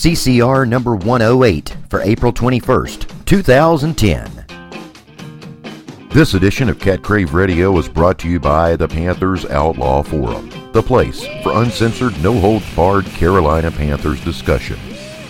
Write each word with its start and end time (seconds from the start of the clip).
CCR 0.00 0.66
number 0.66 0.96
108 0.96 1.76
for 1.90 2.00
April 2.00 2.32
21st, 2.32 3.26
2010. 3.26 4.46
This 6.08 6.32
edition 6.32 6.70
of 6.70 6.78
Cat 6.78 7.02
Crave 7.02 7.34
Radio 7.34 7.76
is 7.76 7.86
brought 7.86 8.18
to 8.20 8.28
you 8.30 8.40
by 8.40 8.76
the 8.76 8.88
Panthers 8.88 9.44
Outlaw 9.44 10.02
Forum, 10.02 10.48
the 10.72 10.82
place 10.82 11.26
for 11.42 11.62
uncensored, 11.62 12.18
no 12.22 12.40
holds 12.40 12.64
barred 12.74 13.04
Carolina 13.04 13.70
Panthers 13.70 14.24
discussion. 14.24 14.78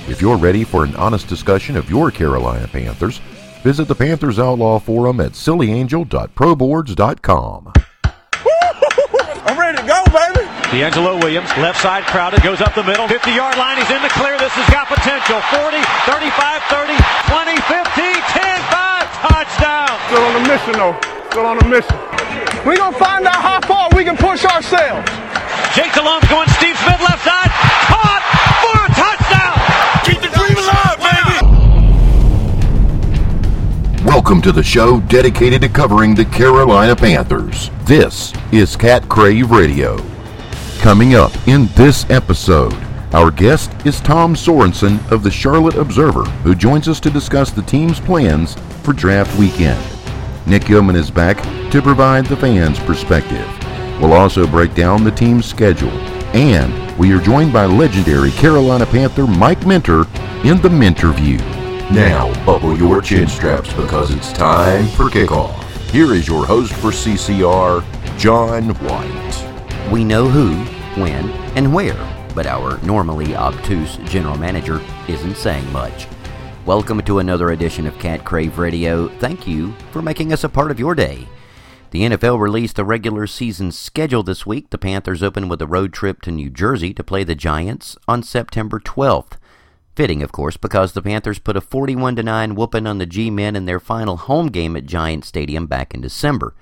If 0.06 0.22
you're 0.22 0.36
ready 0.36 0.62
for 0.62 0.84
an 0.84 0.94
honest 0.94 1.26
discussion 1.26 1.76
of 1.76 1.90
your 1.90 2.12
Carolina 2.12 2.68
Panthers, 2.68 3.18
visit 3.64 3.88
the 3.88 3.96
Panthers 3.96 4.38
Outlaw 4.38 4.78
Forum 4.78 5.18
at 5.18 5.32
sillyangel.proboards.com. 5.32 7.72
DeAngelo 10.70 11.18
Williams, 11.18 11.50
left 11.58 11.82
side 11.82 12.06
crowded, 12.06 12.46
goes 12.46 12.60
up 12.60 12.72
the 12.78 12.86
middle, 12.86 13.08
50 13.08 13.34
yard 13.34 13.58
line, 13.58 13.74
he's 13.76 13.90
in 13.90 13.98
the 14.06 14.08
clear. 14.14 14.38
This 14.38 14.54
has 14.54 14.70
got 14.70 14.86
potential. 14.86 15.42
40, 15.50 15.82
35, 16.06 16.30
30, 16.70 16.94
20, 17.26 17.58
15, 17.66 18.14
10, 18.38 18.62
5, 18.70 19.10
touchdown. 19.18 19.90
Still 20.06 20.22
on 20.30 20.38
a 20.38 20.46
mission, 20.46 20.78
though. 20.78 20.94
Still 21.34 21.50
on 21.50 21.58
a 21.58 21.66
mission. 21.66 21.98
We're 22.62 22.78
going 22.78 22.94
to 22.94 23.02
find 23.02 23.26
out 23.26 23.42
how 23.42 23.58
far 23.66 23.90
we 23.98 24.06
can 24.06 24.14
push 24.14 24.46
ourselves. 24.46 25.10
Jake 25.74 25.90
Delhomme 25.90 26.22
going 26.30 26.46
Steve 26.54 26.78
Smith 26.86 27.02
left 27.02 27.26
side, 27.26 27.50
caught 27.90 28.22
for 28.62 28.78
a 28.86 28.94
touchdown. 28.94 29.58
Keep 30.06 30.22
the 30.22 30.30
dream 30.30 30.54
alive, 30.54 31.02
baby. 31.02 31.34
Welcome 34.06 34.38
to 34.46 34.54
the 34.54 34.62
show 34.62 35.02
dedicated 35.10 35.66
to 35.66 35.68
covering 35.68 36.14
the 36.14 36.30
Carolina 36.30 36.94
Panthers. 36.94 37.74
This 37.90 38.30
is 38.54 38.78
Cat 38.78 39.08
Crave 39.08 39.50
Radio. 39.50 39.98
Coming 40.80 41.14
up 41.14 41.30
in 41.46 41.66
this 41.74 42.08
episode, 42.08 42.72
our 43.12 43.30
guest 43.30 43.70
is 43.84 44.00
Tom 44.00 44.34
Sorensen 44.34 44.98
of 45.12 45.22
the 45.22 45.30
Charlotte 45.30 45.76
Observer, 45.76 46.24
who 46.42 46.54
joins 46.54 46.88
us 46.88 46.98
to 47.00 47.10
discuss 47.10 47.50
the 47.50 47.60
team's 47.60 48.00
plans 48.00 48.54
for 48.82 48.94
draft 48.94 49.38
weekend. 49.38 49.78
Nick 50.46 50.70
Yeoman 50.70 50.96
is 50.96 51.10
back 51.10 51.36
to 51.70 51.82
provide 51.82 52.24
the 52.24 52.36
fans' 52.36 52.78
perspective. 52.78 53.46
We'll 54.00 54.14
also 54.14 54.46
break 54.46 54.74
down 54.74 55.04
the 55.04 55.10
team's 55.10 55.44
schedule. 55.44 55.90
And 56.34 56.98
we 56.98 57.12
are 57.12 57.20
joined 57.20 57.52
by 57.52 57.66
legendary 57.66 58.30
Carolina 58.30 58.86
Panther 58.86 59.26
Mike 59.26 59.66
Minter 59.66 60.06
in 60.44 60.62
the 60.62 60.70
Minter 60.70 61.12
View. 61.12 61.36
Now, 61.92 62.32
buckle 62.46 62.78
your 62.78 63.02
chin 63.02 63.28
straps 63.28 63.70
because 63.74 64.10
it's 64.12 64.32
time 64.32 64.86
for 64.88 65.10
kickoff. 65.10 65.62
Here 65.90 66.14
is 66.14 66.26
your 66.26 66.46
host 66.46 66.72
for 66.72 66.90
CCR, 66.90 67.84
John 68.18 68.70
White. 68.86 69.19
We 69.90 70.04
know 70.04 70.28
who, 70.28 70.54
when, 71.00 71.28
and 71.56 71.74
where, 71.74 71.98
but 72.32 72.46
our 72.46 72.78
normally 72.84 73.34
obtuse 73.34 73.96
general 74.04 74.38
manager 74.38 74.80
isn't 75.08 75.36
saying 75.36 75.68
much. 75.72 76.06
Welcome 76.64 77.02
to 77.02 77.18
another 77.18 77.50
edition 77.50 77.88
of 77.88 77.98
Cat 77.98 78.24
Crave 78.24 78.60
Radio. 78.60 79.08
Thank 79.18 79.48
you 79.48 79.72
for 79.90 80.00
making 80.00 80.32
us 80.32 80.44
a 80.44 80.48
part 80.48 80.70
of 80.70 80.78
your 80.78 80.94
day. 80.94 81.26
The 81.90 82.02
NFL 82.02 82.38
released 82.38 82.76
the 82.76 82.84
regular 82.84 83.26
season 83.26 83.72
schedule 83.72 84.22
this 84.22 84.46
week. 84.46 84.70
The 84.70 84.78
Panthers 84.78 85.24
open 85.24 85.48
with 85.48 85.60
a 85.60 85.66
road 85.66 85.92
trip 85.92 86.22
to 86.22 86.30
New 86.30 86.50
Jersey 86.50 86.94
to 86.94 87.02
play 87.02 87.24
the 87.24 87.34
Giants 87.34 87.98
on 88.06 88.22
September 88.22 88.78
12th. 88.78 89.38
Fitting, 89.96 90.22
of 90.22 90.30
course, 90.30 90.56
because 90.56 90.92
the 90.92 91.02
Panthers 91.02 91.40
put 91.40 91.56
a 91.56 91.60
41 91.60 92.14
9 92.14 92.54
whooping 92.54 92.86
on 92.86 92.98
the 92.98 93.06
G 93.06 93.28
Men 93.28 93.56
in 93.56 93.64
their 93.64 93.80
final 93.80 94.18
home 94.18 94.50
game 94.50 94.76
at 94.76 94.86
Giant 94.86 95.24
Stadium 95.24 95.66
back 95.66 95.92
in 95.92 96.00
December. 96.00 96.54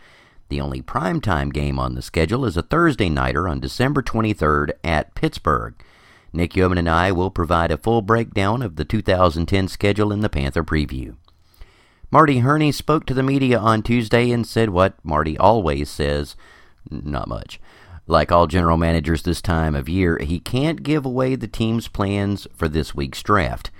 The 0.49 0.61
only 0.61 0.81
primetime 0.81 1.53
game 1.53 1.79
on 1.79 1.95
the 1.95 2.03
schedule 2.03 2.45
is 2.45 2.57
a 2.57 2.63
Thursday 2.63 3.11
nighter 3.11 3.47
on 3.47 3.61
December 3.61 4.03
23rd 4.03 4.71
at 4.83 5.15
Pittsburgh. 5.15 5.75
Nick 6.33 6.57
Yeoman 6.57 6.79
and 6.79 6.89
I 6.89 7.13
will 7.13 7.31
provide 7.31 7.71
a 7.71 7.79
full 7.79 8.03
breakdown 8.03 8.63
of 8.63 8.77
the 8.77 8.85
2010 8.85 9.69
schedule 9.69 10.13
in 10.13 10.21
the 10.21 10.29
Panther 10.29 10.65
preview. 10.65 11.17
Marty 12.11 12.39
Hurney 12.39 12.73
spoke 12.73 13.05
to 13.07 13.15
the 13.15 13.23
media 13.23 13.59
on 13.59 13.83
Tuesday 13.83 14.31
and 14.31 14.47
said 14.47 14.71
what 14.71 14.95
Marty 15.05 15.37
always 15.37 15.91
says 15.91 16.37
not 16.91 17.29
much. 17.29 17.61
Like 18.07 18.33
all 18.33 18.47
general 18.47 18.79
managers 18.79 19.23
this 19.23 19.43
time 19.43 19.75
of 19.75 19.89
year, 19.89 20.19
he 20.19 20.41
can't 20.41 20.83
give 20.83 21.05
away 21.05 21.35
the 21.35 21.47
team's 21.47 21.89
plans 21.89 22.47
for 22.55 22.67
this 22.67 22.95
week's 22.95 23.23
draft. 23.23 23.71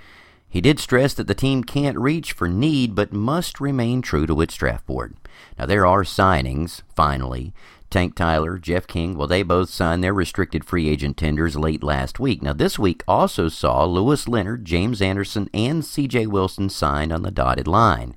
He 0.47 0.61
did 0.61 0.79
stress 0.79 1.15
that 1.15 1.27
the 1.27 1.33
team 1.33 1.63
can't 1.63 1.97
reach 1.97 2.33
for 2.33 2.47
need 2.47 2.93
but 2.93 3.11
must 3.11 3.59
remain 3.59 4.03
true 4.03 4.27
to 4.27 4.41
its 4.41 4.55
draft 4.55 4.85
board. 4.85 5.15
Now, 5.57 5.65
there 5.65 5.85
are 5.85 6.03
signings, 6.03 6.81
finally. 6.95 7.53
Tank 7.89 8.13
Tyler, 8.15 8.59
Jeff 8.59 8.85
King, 8.85 9.17
well, 9.17 9.27
they 9.27 9.41
both 9.41 9.69
signed 9.69 10.03
their 10.03 10.13
restricted 10.13 10.63
free 10.63 10.87
agent 10.87 11.17
tenders 11.17 11.55
late 11.55 11.83
last 11.83 12.19
week. 12.19 12.43
Now, 12.43 12.53
this 12.53 12.77
week 12.77 13.03
also 13.07 13.49
saw 13.49 13.83
Louis 13.85 14.27
Leonard, 14.27 14.63
James 14.63 15.01
Anderson, 15.01 15.49
and 15.53 15.83
C.J. 15.83 16.27
Wilson 16.27 16.69
signed 16.69 17.11
on 17.11 17.23
the 17.23 17.31
dotted 17.31 17.67
line. 17.67 18.15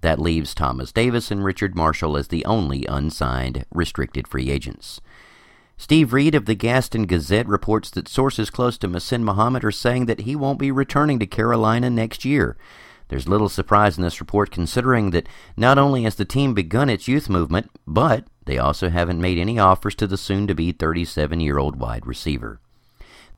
That 0.00 0.18
leaves 0.18 0.54
Thomas 0.54 0.92
Davis 0.92 1.30
and 1.30 1.44
Richard 1.44 1.76
Marshall 1.76 2.16
as 2.16 2.28
the 2.28 2.44
only 2.44 2.86
unsigned 2.86 3.66
restricted 3.70 4.26
free 4.26 4.50
agents. 4.50 5.00
Steve 5.76 6.12
Reed 6.12 6.34
of 6.34 6.46
the 6.46 6.54
Gaston 6.54 7.06
Gazette 7.06 7.48
reports 7.48 7.90
that 7.90 8.08
sources 8.08 8.50
close 8.50 8.78
to 8.78 8.88
Muhsin 8.88 9.22
Muhammad 9.22 9.64
are 9.64 9.70
saying 9.72 10.06
that 10.06 10.20
he 10.20 10.34
won't 10.34 10.58
be 10.58 10.70
returning 10.70 11.18
to 11.18 11.26
Carolina 11.26 11.90
next 11.90 12.24
year. 12.24 12.56
There's 13.08 13.28
little 13.28 13.48
surprise 13.48 13.96
in 13.96 14.02
this 14.02 14.20
report 14.20 14.50
considering 14.50 15.10
that 15.10 15.28
not 15.56 15.78
only 15.78 16.04
has 16.04 16.14
the 16.14 16.24
team 16.24 16.54
begun 16.54 16.88
its 16.88 17.08
youth 17.08 17.28
movement, 17.28 17.70
but 17.86 18.24
they 18.44 18.58
also 18.58 18.88
haven't 18.88 19.20
made 19.20 19.38
any 19.38 19.58
offers 19.58 19.94
to 19.96 20.06
the 20.06 20.16
soon 20.16 20.46
to 20.46 20.54
be 20.54 20.72
37 20.72 21.40
year 21.40 21.58
old 21.58 21.76
wide 21.76 22.06
receiver. 22.06 22.58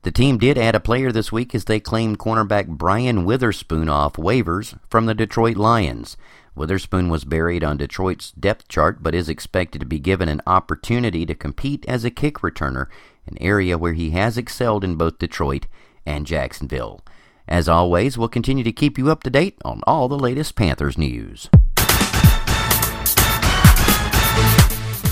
The 0.03 0.11
team 0.11 0.37
did 0.37 0.57
add 0.57 0.75
a 0.75 0.79
player 0.79 1.11
this 1.11 1.31
week 1.31 1.55
as 1.55 1.65
they 1.65 1.79
claimed 1.79 2.19
cornerback 2.19 2.67
Brian 2.67 3.25
Witherspoon 3.25 3.89
off 3.89 4.13
waivers 4.13 4.77
from 4.87 5.07
the 5.07 5.15
Detroit 5.15 5.57
Lions. 5.57 6.15
Witherspoon 6.55 7.09
was 7.09 7.25
buried 7.25 7.63
on 7.63 7.77
Detroit's 7.77 8.31
depth 8.31 8.67
chart, 8.67 9.01
but 9.01 9.15
is 9.15 9.27
expected 9.27 9.79
to 9.79 9.85
be 9.85 9.99
given 9.99 10.29
an 10.29 10.41
opportunity 10.47 11.25
to 11.25 11.35
compete 11.35 11.83
as 11.87 12.05
a 12.05 12.11
kick 12.11 12.35
returner, 12.35 12.87
an 13.25 13.37
area 13.41 13.77
where 13.77 13.93
he 13.93 14.11
has 14.11 14.37
excelled 14.37 14.83
in 14.83 14.95
both 14.95 15.19
Detroit 15.19 15.65
and 16.05 16.25
Jacksonville. 16.25 17.01
As 17.47 17.69
always, 17.69 18.17
we'll 18.17 18.27
continue 18.27 18.63
to 18.63 18.71
keep 18.71 18.97
you 18.97 19.11
up 19.11 19.21
to 19.21 19.29
date 19.29 19.57
on 19.63 19.81
all 19.85 20.07
the 20.07 20.17
latest 20.17 20.55
Panthers 20.55 20.97
news. 20.97 21.47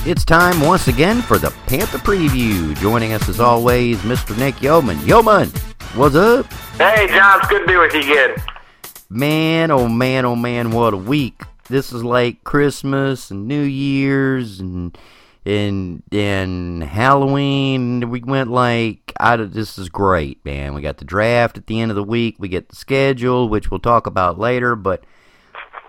It's 0.06 0.26
time 0.26 0.60
once 0.60 0.88
again 0.88 1.22
for 1.22 1.38
the 1.38 1.52
Panther 1.68 2.00
Preview. 2.00 2.76
Joining 2.78 3.14
us 3.14 3.30
as 3.30 3.40
always, 3.40 4.00
Mr. 4.00 4.36
Nick 4.38 4.62
Yeoman. 4.64 5.00
Yeoman, 5.06 5.50
what's 5.94 6.16
up? 6.16 6.52
Hey, 6.78 7.08
John, 7.08 7.40
it's 7.40 7.48
good 7.50 7.62
to 7.62 7.68
be 7.68 7.78
with 7.78 7.94
you 7.94 8.00
again. 8.00 8.36
Man, 9.12 9.70
oh 9.70 9.88
man, 9.88 10.26
oh 10.26 10.36
man, 10.36 10.72
what 10.72 10.96
a 10.96 10.98
week. 10.98 11.44
This 11.70 11.94
is 11.94 12.04
like 12.04 12.44
Christmas 12.44 13.30
and 13.30 13.48
New 13.48 13.62
Year's 13.62 14.60
and 14.60 14.98
and 15.46 16.04
and 16.12 16.84
Halloween. 16.84 18.10
We 18.10 18.22
went 18.22 18.50
like 18.50 19.14
I 19.20 19.36
this 19.38 19.78
is 19.78 19.90
great, 19.90 20.44
man. 20.46 20.74
We 20.74 20.82
got 20.82 20.98
the 20.98 21.06
draft 21.06 21.58
at 21.58 21.68
the 21.68 21.80
end 21.80 21.92
of 21.92 21.96
the 21.96 22.04
week. 22.04 22.36
We 22.40 22.48
get 22.48 22.70
the 22.70 22.76
schedule, 22.76 23.50
which 23.50 23.70
we'll 23.70 23.80
talk 23.80 24.08
about 24.08 24.40
later, 24.40 24.76
but 24.76 25.06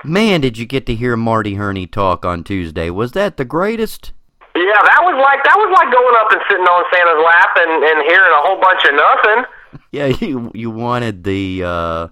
man, 0.04 0.40
did 0.40 0.58
you 0.58 0.66
get 0.66 0.86
to 0.86 0.94
hear 0.94 1.16
Marty 1.16 1.54
Hurney 1.54 1.86
talk 1.86 2.24
on 2.24 2.44
Tuesday? 2.44 2.90
Was 2.90 3.12
that 3.12 3.36
the 3.36 3.44
greatest? 3.44 4.12
Yeah, 4.56 4.62
that 4.62 5.00
was 5.02 5.18
like 5.20 5.42
that 5.44 5.56
was 5.56 5.70
like 5.74 5.92
going 5.92 6.16
up 6.18 6.30
and 6.30 6.40
sitting 6.48 6.66
on 6.66 6.84
Santa's 6.92 7.22
lap 7.24 7.50
and, 7.56 7.84
and 7.84 8.10
hearing 8.10 8.32
a 8.32 8.42
whole 8.42 8.60
bunch 8.60 8.84
of 8.84 8.94
nothing. 8.94 9.44
Yeah, 9.90 10.06
you 10.06 10.52
you 10.54 10.70
wanted 10.70 11.24
the 11.24 11.64
uh 11.64 12.08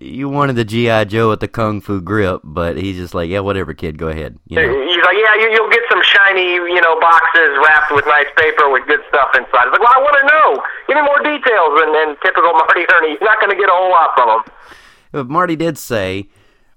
you 0.00 0.28
wanted 0.28 0.56
the 0.56 0.64
GI 0.64 1.04
Joe 1.06 1.30
at 1.32 1.40
the 1.40 1.48
Kung 1.48 1.80
Fu 1.80 2.00
grip, 2.00 2.40
but 2.42 2.76
he's 2.76 2.96
just 2.96 3.14
like, 3.14 3.30
yeah, 3.30 3.40
whatever, 3.40 3.74
kid, 3.74 3.96
go 3.96 4.08
ahead. 4.08 4.38
You 4.46 4.56
know? 4.56 4.93
He's 5.04 5.12
like, 5.12 5.20
yeah, 5.20 5.52
you, 5.52 5.60
will 5.60 5.68
get 5.68 5.84
some 5.92 6.00
shiny, 6.00 6.56
you 6.56 6.80
know, 6.80 6.98
boxes 6.98 7.52
wrapped 7.60 7.92
with 7.92 8.08
nice 8.08 8.32
paper 8.40 8.72
with 8.72 8.88
good 8.88 9.04
stuff 9.12 9.36
inside. 9.36 9.68
He's 9.68 9.76
like, 9.76 9.84
well, 9.84 9.92
I 9.92 10.00
want 10.00 10.16
to 10.16 10.26
know. 10.32 10.64
Give 10.88 10.96
me 10.96 11.04
more 11.04 11.20
details. 11.20 11.72
And, 11.84 11.92
and 11.92 12.16
typical 12.24 12.52
Marty 12.56 12.88
Hurney, 12.88 13.10
he's 13.12 13.20
not 13.20 13.36
going 13.38 13.52
to 13.52 13.60
get 13.60 13.68
a 13.68 13.76
whole 13.76 13.92
lot 13.92 14.16
from 14.16 14.28
him. 14.32 14.42
But 15.12 15.28
Marty 15.28 15.56
did 15.56 15.76
say 15.76 16.30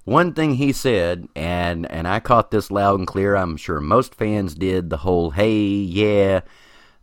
one 0.03 0.33
thing 0.33 0.56
he 0.56 0.74
said, 0.74 1.27
and 1.35 1.89
and 1.89 2.07
I 2.07 2.19
caught 2.19 2.51
this 2.51 2.69
loud 2.69 3.00
and 3.00 3.07
clear. 3.07 3.35
I'm 3.35 3.56
sure 3.56 3.79
most 3.79 4.13
fans 4.13 4.53
did. 4.53 4.89
The 4.89 4.97
whole, 4.97 5.31
hey, 5.31 5.57
yeah 5.57 6.41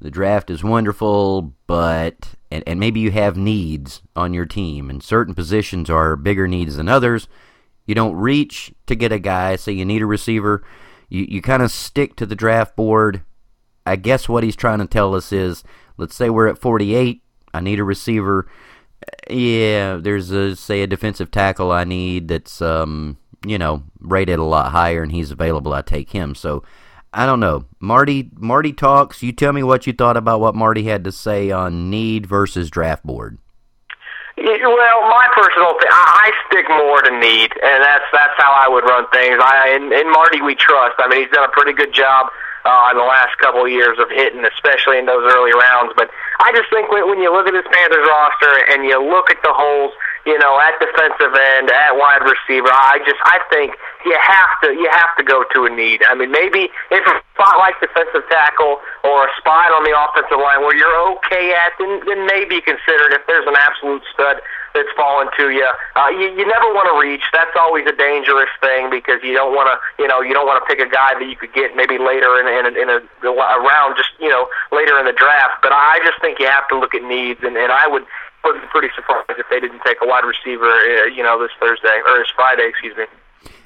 the 0.04 0.10
draft 0.10 0.50
is 0.50 0.62
wonderful, 0.62 1.54
but 1.66 2.34
and, 2.50 2.62
and 2.66 2.78
maybe 2.78 3.00
you 3.00 3.10
have 3.10 3.38
needs 3.38 4.02
on 4.14 4.34
your 4.34 4.44
team, 4.44 4.90
and 4.90 5.02
certain 5.02 5.34
positions 5.34 5.88
are 5.88 6.14
bigger 6.14 6.46
needs 6.46 6.76
than 6.76 6.90
others. 6.90 7.26
You 7.86 7.94
don't 7.94 8.14
reach 8.14 8.72
to 8.86 8.94
get 8.94 9.12
a 9.12 9.18
guy, 9.18 9.56
say 9.56 9.72
you 9.72 9.86
need 9.86 10.02
a 10.02 10.06
receiver. 10.06 10.62
You 11.08 11.26
you 11.28 11.42
kind 11.42 11.62
of 11.62 11.70
stick 11.70 12.16
to 12.16 12.26
the 12.26 12.36
draft 12.36 12.76
board. 12.76 13.22
I 13.86 13.96
guess 13.96 14.28
what 14.28 14.44
he's 14.44 14.56
trying 14.56 14.78
to 14.78 14.86
tell 14.86 15.14
us 15.14 15.32
is, 15.32 15.62
let's 15.96 16.14
say 16.14 16.30
we're 16.30 16.48
at 16.48 16.58
48. 16.58 17.22
I 17.52 17.60
need 17.60 17.78
a 17.78 17.84
receiver. 17.84 18.48
Yeah, 19.28 19.96
there's 19.96 20.30
a 20.30 20.56
say 20.56 20.82
a 20.82 20.86
defensive 20.86 21.30
tackle 21.30 21.70
I 21.70 21.84
need 21.84 22.28
that's 22.28 22.62
um 22.62 23.18
you 23.46 23.58
know 23.58 23.84
rated 24.00 24.38
a 24.38 24.44
lot 24.44 24.72
higher, 24.72 25.02
and 25.02 25.12
he's 25.12 25.30
available. 25.30 25.72
I 25.72 25.82
take 25.82 26.10
him. 26.10 26.34
So 26.34 26.64
I 27.12 27.26
don't 27.26 27.40
know. 27.40 27.66
Marty 27.78 28.30
Marty 28.36 28.72
talks. 28.72 29.22
You 29.22 29.32
tell 29.32 29.52
me 29.52 29.62
what 29.62 29.86
you 29.86 29.92
thought 29.92 30.16
about 30.16 30.40
what 30.40 30.54
Marty 30.54 30.84
had 30.84 31.04
to 31.04 31.12
say 31.12 31.50
on 31.50 31.90
need 31.90 32.26
versus 32.26 32.70
draft 32.70 33.04
board. 33.04 33.38
Well, 34.36 35.00
my 35.06 35.28
personal 35.30 35.78
thing, 35.78 35.90
I 35.94 36.32
stick 36.50 36.66
more 36.68 37.02
to 37.02 37.12
need, 37.22 37.54
and 37.54 37.78
that's 37.86 38.04
that's 38.10 38.34
how 38.34 38.50
I 38.50 38.66
would 38.66 38.82
run 38.82 39.06
things. 39.14 39.38
I 39.38 39.78
in, 39.78 39.92
in 39.94 40.10
Marty 40.10 40.42
we 40.42 40.58
trust. 40.58 40.98
I 40.98 41.06
mean, 41.08 41.22
he's 41.22 41.30
done 41.30 41.46
a 41.46 41.54
pretty 41.54 41.72
good 41.72 41.94
job 41.94 42.26
uh, 42.66 42.88
in 42.90 42.98
the 42.98 43.06
last 43.06 43.38
couple 43.38 43.62
of 43.62 43.70
years 43.70 43.94
of 44.02 44.10
hitting, 44.10 44.42
especially 44.44 44.98
in 44.98 45.06
those 45.06 45.22
early 45.32 45.54
rounds. 45.54 45.94
But 45.94 46.10
I 46.40 46.50
just 46.50 46.66
think 46.70 46.90
when, 46.90 47.06
when 47.06 47.22
you 47.22 47.30
look 47.30 47.46
at 47.46 47.54
this 47.54 47.68
Panthers 47.70 48.02
roster 48.10 48.54
and 48.74 48.82
you 48.82 48.98
look 48.98 49.30
at 49.30 49.38
the 49.46 49.54
holes, 49.54 49.94
you 50.26 50.38
know, 50.38 50.58
at 50.60 50.72
defensive 50.80 51.36
end, 51.56 51.70
at 51.70 51.92
wide 51.96 52.24
receiver, 52.24 52.72
I 52.72 52.98
just 53.04 53.20
I 53.24 53.40
think 53.52 53.76
you 54.04 54.16
have 54.16 54.52
to 54.64 54.68
you 54.72 54.88
have 54.90 55.12
to 55.16 55.24
go 55.24 55.44
to 55.54 55.66
a 55.66 55.70
need. 55.70 56.02
I 56.08 56.14
mean, 56.14 56.32
maybe 56.32 56.68
if 56.90 57.04
a 57.04 57.14
spot 57.34 57.58
like 57.58 57.76
defensive 57.80 58.24
tackle 58.30 58.80
or 59.04 59.28
a 59.28 59.30
spot 59.36 59.68
on 59.74 59.84
the 59.84 59.92
offensive 59.92 60.40
line 60.40 60.62
where 60.62 60.76
you're 60.76 60.98
okay 61.18 61.52
at, 61.52 61.76
then, 61.78 62.00
then 62.06 62.26
maybe 62.26 62.60
consider 62.60 63.10
it 63.10 63.20
if 63.20 63.26
there's 63.26 63.46
an 63.46 63.56
absolute 63.58 64.02
stud 64.14 64.40
that's 64.74 64.90
fallen 64.96 65.28
to 65.38 65.50
you. 65.50 65.66
Uh, 65.94 66.10
you, 66.10 66.34
you 66.34 66.46
never 66.46 66.68
want 66.74 66.90
to 66.90 66.96
reach. 66.98 67.22
That's 67.30 67.54
always 67.54 67.86
a 67.86 67.94
dangerous 67.94 68.50
thing 68.58 68.90
because 68.90 69.22
you 69.22 69.32
don't 69.32 69.54
want 69.54 69.70
to, 69.70 69.76
you 70.02 70.08
know, 70.08 70.20
you 70.20 70.34
don't 70.34 70.46
want 70.46 70.62
to 70.62 70.66
pick 70.66 70.82
a 70.82 70.90
guy 70.90 71.14
that 71.14 71.26
you 71.26 71.36
could 71.36 71.54
get 71.54 71.76
maybe 71.76 71.98
later 71.98 72.38
in, 72.42 72.46
in, 72.50 72.64
a, 72.66 72.72
in 72.74 72.88
a, 72.90 72.98
a 73.30 73.58
round, 73.62 73.94
just 73.96 74.10
you 74.18 74.28
know, 74.28 74.48
later 74.72 74.98
in 74.98 75.06
the 75.06 75.14
draft. 75.14 75.62
But 75.62 75.70
I 75.72 76.02
just 76.02 76.18
think 76.20 76.38
you 76.38 76.46
have 76.46 76.66
to 76.68 76.78
look 76.78 76.94
at 76.94 77.02
needs, 77.02 77.40
and, 77.42 77.56
and 77.56 77.70
I 77.70 77.86
would 77.86 78.06
would 78.44 78.60
be 78.60 78.66
pretty 78.68 78.88
surprised 78.94 79.38
if 79.38 79.46
they 79.50 79.60
didn't 79.60 79.80
take 79.84 79.98
a 80.02 80.06
wide 80.06 80.24
receiver, 80.24 80.64
uh, 80.64 81.06
you 81.06 81.22
know, 81.22 81.40
this 81.40 81.50
Thursday 81.60 82.00
or 82.06 82.18
this 82.18 82.28
Friday, 82.34 82.68
excuse 82.68 82.96
me. 82.96 83.04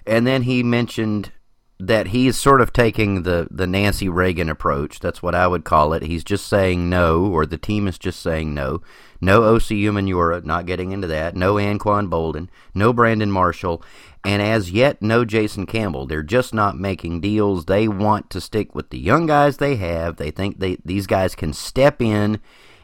And 0.06 0.26
then 0.26 0.42
he 0.42 0.62
mentioned 0.62 1.32
that 1.80 2.08
he's 2.08 2.36
sort 2.36 2.60
of 2.60 2.72
taking 2.72 3.22
the, 3.22 3.46
the 3.50 3.66
Nancy 3.66 4.08
Reagan 4.08 4.48
approach. 4.48 4.98
That's 4.98 5.22
what 5.22 5.34
I 5.34 5.46
would 5.46 5.64
call 5.64 5.92
it. 5.92 6.02
He's 6.02 6.24
just 6.24 6.46
saying 6.48 6.90
no, 6.90 7.26
or 7.26 7.46
the 7.46 7.58
team 7.58 7.86
is 7.86 7.98
just 7.98 8.20
saying 8.20 8.52
no. 8.52 8.82
No 9.20 9.42
Osi 9.42 9.82
Umenyiora, 9.82 10.44
not 10.44 10.66
getting 10.66 10.90
into 10.90 11.06
that. 11.06 11.36
No 11.36 11.54
Anquan 11.54 12.08
Boldin, 12.08 12.48
No 12.74 12.92
Brandon 12.92 13.30
Marshall. 13.30 13.82
And 14.24 14.42
as 14.42 14.72
yet, 14.72 15.00
no 15.00 15.24
Jason 15.24 15.66
Campbell. 15.66 16.06
They're 16.06 16.22
just 16.22 16.52
not 16.52 16.76
making 16.76 17.20
deals. 17.20 17.66
They 17.66 17.86
want 17.86 18.28
to 18.30 18.40
stick 18.40 18.74
with 18.74 18.90
the 18.90 18.98
young 18.98 19.26
guys 19.26 19.58
they 19.58 19.76
have. 19.76 20.16
They 20.16 20.30
think 20.30 20.58
they 20.58 20.78
these 20.84 21.06
guys 21.06 21.34
can 21.36 21.52
step 21.52 22.02
in 22.02 22.40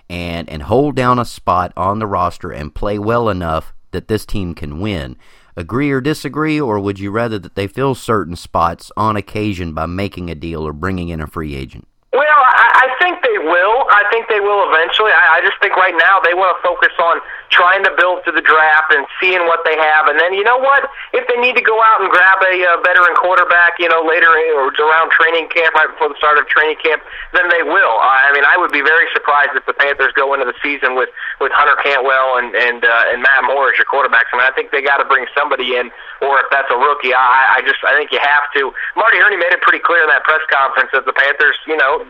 and, 0.08 0.48
and 0.48 0.62
hold 0.62 0.94
down 0.96 1.18
a 1.18 1.24
spot 1.24 1.72
on 1.76 1.98
the 1.98 2.06
roster 2.06 2.50
and 2.50 2.74
play 2.74 2.98
well 2.98 3.28
enough 3.28 3.72
that 3.92 4.08
this 4.08 4.26
team 4.26 4.54
can 4.54 4.80
win. 4.80 5.16
Agree 5.56 5.90
or 5.90 6.00
disagree, 6.00 6.60
or 6.60 6.80
would 6.80 6.98
you 6.98 7.10
rather 7.10 7.38
that 7.38 7.54
they 7.54 7.66
fill 7.66 7.94
certain 7.94 8.34
spots 8.34 8.90
on 8.96 9.16
occasion 9.16 9.72
by 9.72 9.86
making 9.86 10.28
a 10.28 10.34
deal 10.34 10.66
or 10.66 10.72
bringing 10.72 11.10
in 11.10 11.20
a 11.20 11.26
free 11.26 11.54
agent? 11.54 11.86
Well, 12.12 12.24
I, 12.44 12.68
I 12.84 12.88
think 13.00 13.24
they 13.24 13.38
will. 13.40 13.88
I 13.88 14.04
think 14.12 14.28
they 14.28 14.40
will 14.40 14.68
eventually. 14.68 15.12
I, 15.12 15.38
I 15.38 15.44
just 15.44 15.56
think 15.60 15.76
right 15.76 15.94
now 15.96 16.20
they 16.20 16.34
want 16.34 16.52
to 16.56 16.58
focus 16.60 16.92
on 17.00 17.20
trying 17.54 17.86
to 17.86 17.92
build 17.94 18.26
to 18.26 18.32
the 18.34 18.42
draft 18.42 18.90
and 18.90 19.06
seeing 19.22 19.46
what 19.46 19.62
they 19.62 19.78
have. 19.78 20.10
And 20.10 20.18
then 20.18 20.34
you 20.34 20.42
know 20.42 20.58
what? 20.58 20.90
If 21.14 21.22
they 21.30 21.38
need 21.38 21.54
to 21.54 21.64
go 21.64 21.78
out 21.78 22.02
and 22.02 22.10
grab 22.10 22.42
a 22.42 22.54
uh, 22.66 22.82
veteran 22.82 23.14
quarterback, 23.14 23.78
you 23.78 23.86
know, 23.86 24.02
later 24.02 24.28
or 24.58 24.74
around 24.74 25.14
training 25.14 25.46
camp, 25.54 25.74
right 25.78 25.86
before 25.86 26.10
the 26.10 26.18
start 26.18 26.36
of 26.36 26.50
training 26.50 26.76
camp, 26.82 27.06
then 27.30 27.46
they 27.48 27.62
will. 27.62 27.96
I 28.02 28.34
mean, 28.34 28.42
I 28.42 28.58
would 28.58 28.74
be 28.74 28.82
very 28.82 29.06
surprised 29.14 29.54
if 29.54 29.64
the 29.66 29.76
Panthers 29.76 30.12
go 30.18 30.34
into 30.34 30.44
the 30.44 30.56
season 30.60 30.98
with 30.98 31.08
with 31.38 31.54
Hunter 31.54 31.78
Cantwell 31.80 32.42
and 32.42 32.54
and 32.54 32.82
uh, 32.82 33.12
and 33.14 33.22
Matt 33.22 33.46
Moore 33.46 33.70
as 33.70 33.78
your 33.78 33.86
quarterbacks. 33.86 34.32
I 34.34 34.42
mean, 34.42 34.48
I 34.48 34.54
think 34.54 34.74
they 34.74 34.82
got 34.82 34.98
to 34.98 35.06
bring 35.06 35.26
somebody 35.36 35.78
in, 35.78 35.94
or 36.20 36.42
if 36.42 36.48
that's 36.50 36.70
a 36.70 36.78
rookie, 36.78 37.14
I, 37.14 37.58
I 37.58 37.62
just 37.62 37.78
I 37.86 37.94
think 37.94 38.10
you 38.10 38.18
have 38.18 38.50
to. 38.58 38.74
Marty 38.98 39.18
Hurney 39.22 39.38
made 39.38 39.54
it 39.54 39.62
pretty 39.62 39.80
clear 39.80 40.02
in 40.02 40.10
that 40.10 40.24
press 40.24 40.42
conference 40.50 40.90
that 40.92 41.06
the 41.06 41.14
Panthers, 41.14 41.56
you 41.66 41.76
know, 41.76 42.02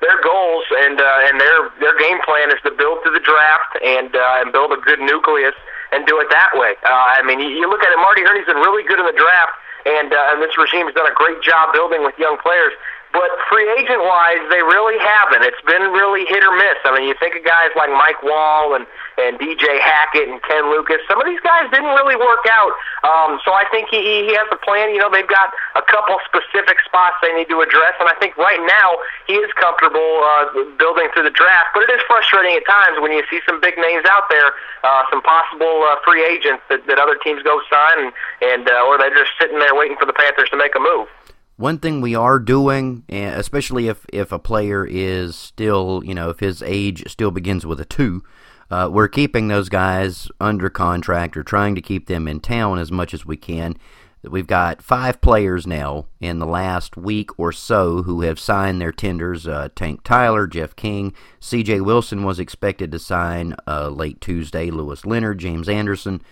their 0.00 0.20
goals 0.22 0.64
and 0.84 1.00
uh, 1.00 1.28
and 1.28 1.40
their 1.40 1.70
their 1.80 1.96
game 1.98 2.20
plan 2.22 2.50
is 2.50 2.60
to 2.64 2.70
build 2.72 3.00
to 3.04 3.10
the 3.10 3.20
draft 3.20 3.76
and 3.82 4.14
uh, 4.14 4.40
and 4.42 4.52
build 4.52 4.72
a 4.72 4.80
good 4.80 5.00
nucleus 5.00 5.54
and 5.92 6.06
do 6.06 6.18
it 6.18 6.28
that 6.30 6.50
way. 6.54 6.74
Uh, 6.82 7.18
I 7.18 7.22
mean, 7.22 7.38
you, 7.38 7.48
you 7.48 7.70
look 7.70 7.82
at 7.82 7.90
it. 7.92 7.98
Marty 8.02 8.22
Hurney's 8.26 8.46
been 8.46 8.62
really 8.62 8.82
good 8.82 8.98
in 8.98 9.06
the 9.06 9.16
draft, 9.16 9.54
and 9.86 10.12
uh, 10.12 10.32
and 10.34 10.42
this 10.42 10.56
regime 10.58 10.86
has 10.86 10.94
done 10.94 11.06
a 11.06 11.14
great 11.14 11.40
job 11.42 11.72
building 11.72 12.02
with 12.02 12.18
young 12.18 12.36
players. 12.42 12.72
But 13.14 13.30
free 13.46 13.70
agent 13.78 14.02
wise, 14.02 14.42
they 14.50 14.58
really 14.58 14.98
haven't. 14.98 15.46
It's 15.46 15.62
been 15.62 15.94
really 15.94 16.26
hit 16.26 16.42
or 16.42 16.50
miss. 16.50 16.82
I 16.82 16.90
mean, 16.98 17.06
you 17.06 17.14
think 17.22 17.38
of 17.38 17.46
guys 17.46 17.70
like 17.78 17.86
Mike 17.94 18.18
Wahle 18.26 18.74
and 18.74 18.90
and 19.14 19.38
DJ 19.38 19.78
Hackett 19.78 20.26
and 20.26 20.42
Ken 20.42 20.66
Lucas. 20.74 20.98
Some 21.06 21.22
of 21.22 21.26
these 21.26 21.38
guys 21.38 21.70
didn't 21.70 21.94
really 21.94 22.18
work 22.18 22.42
out. 22.50 22.74
Um, 23.06 23.38
so 23.46 23.54
I 23.54 23.62
think 23.70 23.86
he 23.86 24.26
he 24.26 24.34
has 24.34 24.50
a 24.50 24.58
plan. 24.58 24.90
You 24.90 24.98
know, 24.98 25.06
they've 25.06 25.30
got 25.30 25.54
a 25.78 25.82
couple 25.86 26.18
specific 26.26 26.82
spots 26.82 27.14
they 27.22 27.30
need 27.38 27.46
to 27.54 27.62
address, 27.62 27.94
and 28.02 28.10
I 28.10 28.18
think 28.18 28.34
right 28.34 28.58
now 28.66 28.98
he 29.30 29.38
is 29.38 29.50
comfortable 29.54 30.26
uh, 30.26 30.50
building 30.74 31.06
through 31.14 31.30
the 31.30 31.36
draft. 31.38 31.70
But 31.70 31.86
it 31.86 31.94
is 31.94 32.02
frustrating 32.10 32.58
at 32.58 32.66
times 32.66 32.98
when 32.98 33.14
you 33.14 33.22
see 33.30 33.38
some 33.46 33.62
big 33.62 33.78
names 33.78 34.02
out 34.10 34.26
there, 34.26 34.58
uh, 34.82 35.06
some 35.14 35.22
possible 35.22 35.86
uh, 35.86 36.02
free 36.02 36.26
agents 36.26 36.66
that, 36.66 36.82
that 36.90 36.98
other 36.98 37.14
teams 37.22 37.46
go 37.46 37.62
sign, 37.70 38.10
and, 38.10 38.12
and 38.42 38.62
uh, 38.66 38.90
or 38.90 38.98
they're 38.98 39.14
just 39.14 39.38
sitting 39.38 39.62
there 39.62 39.78
waiting 39.78 39.94
for 39.94 40.06
the 40.10 40.16
Panthers 40.16 40.50
to 40.50 40.58
make 40.58 40.74
a 40.74 40.82
move. 40.82 41.06
One 41.56 41.78
thing 41.78 42.00
we 42.00 42.16
are 42.16 42.40
doing, 42.40 43.04
especially 43.08 43.86
if, 43.86 44.04
if 44.12 44.32
a 44.32 44.40
player 44.40 44.84
is 44.84 45.36
still, 45.36 46.02
you 46.04 46.14
know, 46.14 46.30
if 46.30 46.40
his 46.40 46.62
age 46.62 47.04
still 47.08 47.30
begins 47.30 47.64
with 47.64 47.80
a 47.80 47.84
two, 47.84 48.24
uh, 48.70 48.88
we're 48.90 49.08
keeping 49.08 49.46
those 49.46 49.68
guys 49.68 50.28
under 50.40 50.68
contract 50.68 51.36
or 51.36 51.44
trying 51.44 51.76
to 51.76 51.80
keep 51.80 52.06
them 52.06 52.26
in 52.26 52.40
town 52.40 52.78
as 52.78 52.90
much 52.90 53.14
as 53.14 53.24
we 53.24 53.36
can. 53.36 53.76
We've 54.22 54.46
got 54.46 54.82
five 54.82 55.20
players 55.20 55.66
now 55.66 56.06
in 56.18 56.38
the 56.38 56.46
last 56.46 56.96
week 56.96 57.38
or 57.38 57.52
so 57.52 58.02
who 58.02 58.22
have 58.22 58.40
signed 58.40 58.80
their 58.80 58.92
tenders. 58.92 59.46
Uh, 59.46 59.68
Tank 59.76 60.02
Tyler, 60.02 60.46
Jeff 60.46 60.74
King, 60.74 61.12
C.J. 61.40 61.82
Wilson 61.82 62.24
was 62.24 62.40
expected 62.40 62.90
to 62.92 62.98
sign 62.98 63.54
uh, 63.66 63.90
late 63.90 64.20
Tuesday. 64.20 64.70
Louis 64.70 65.04
Leonard, 65.04 65.38
James 65.38 65.68
Anderson, 65.68 66.22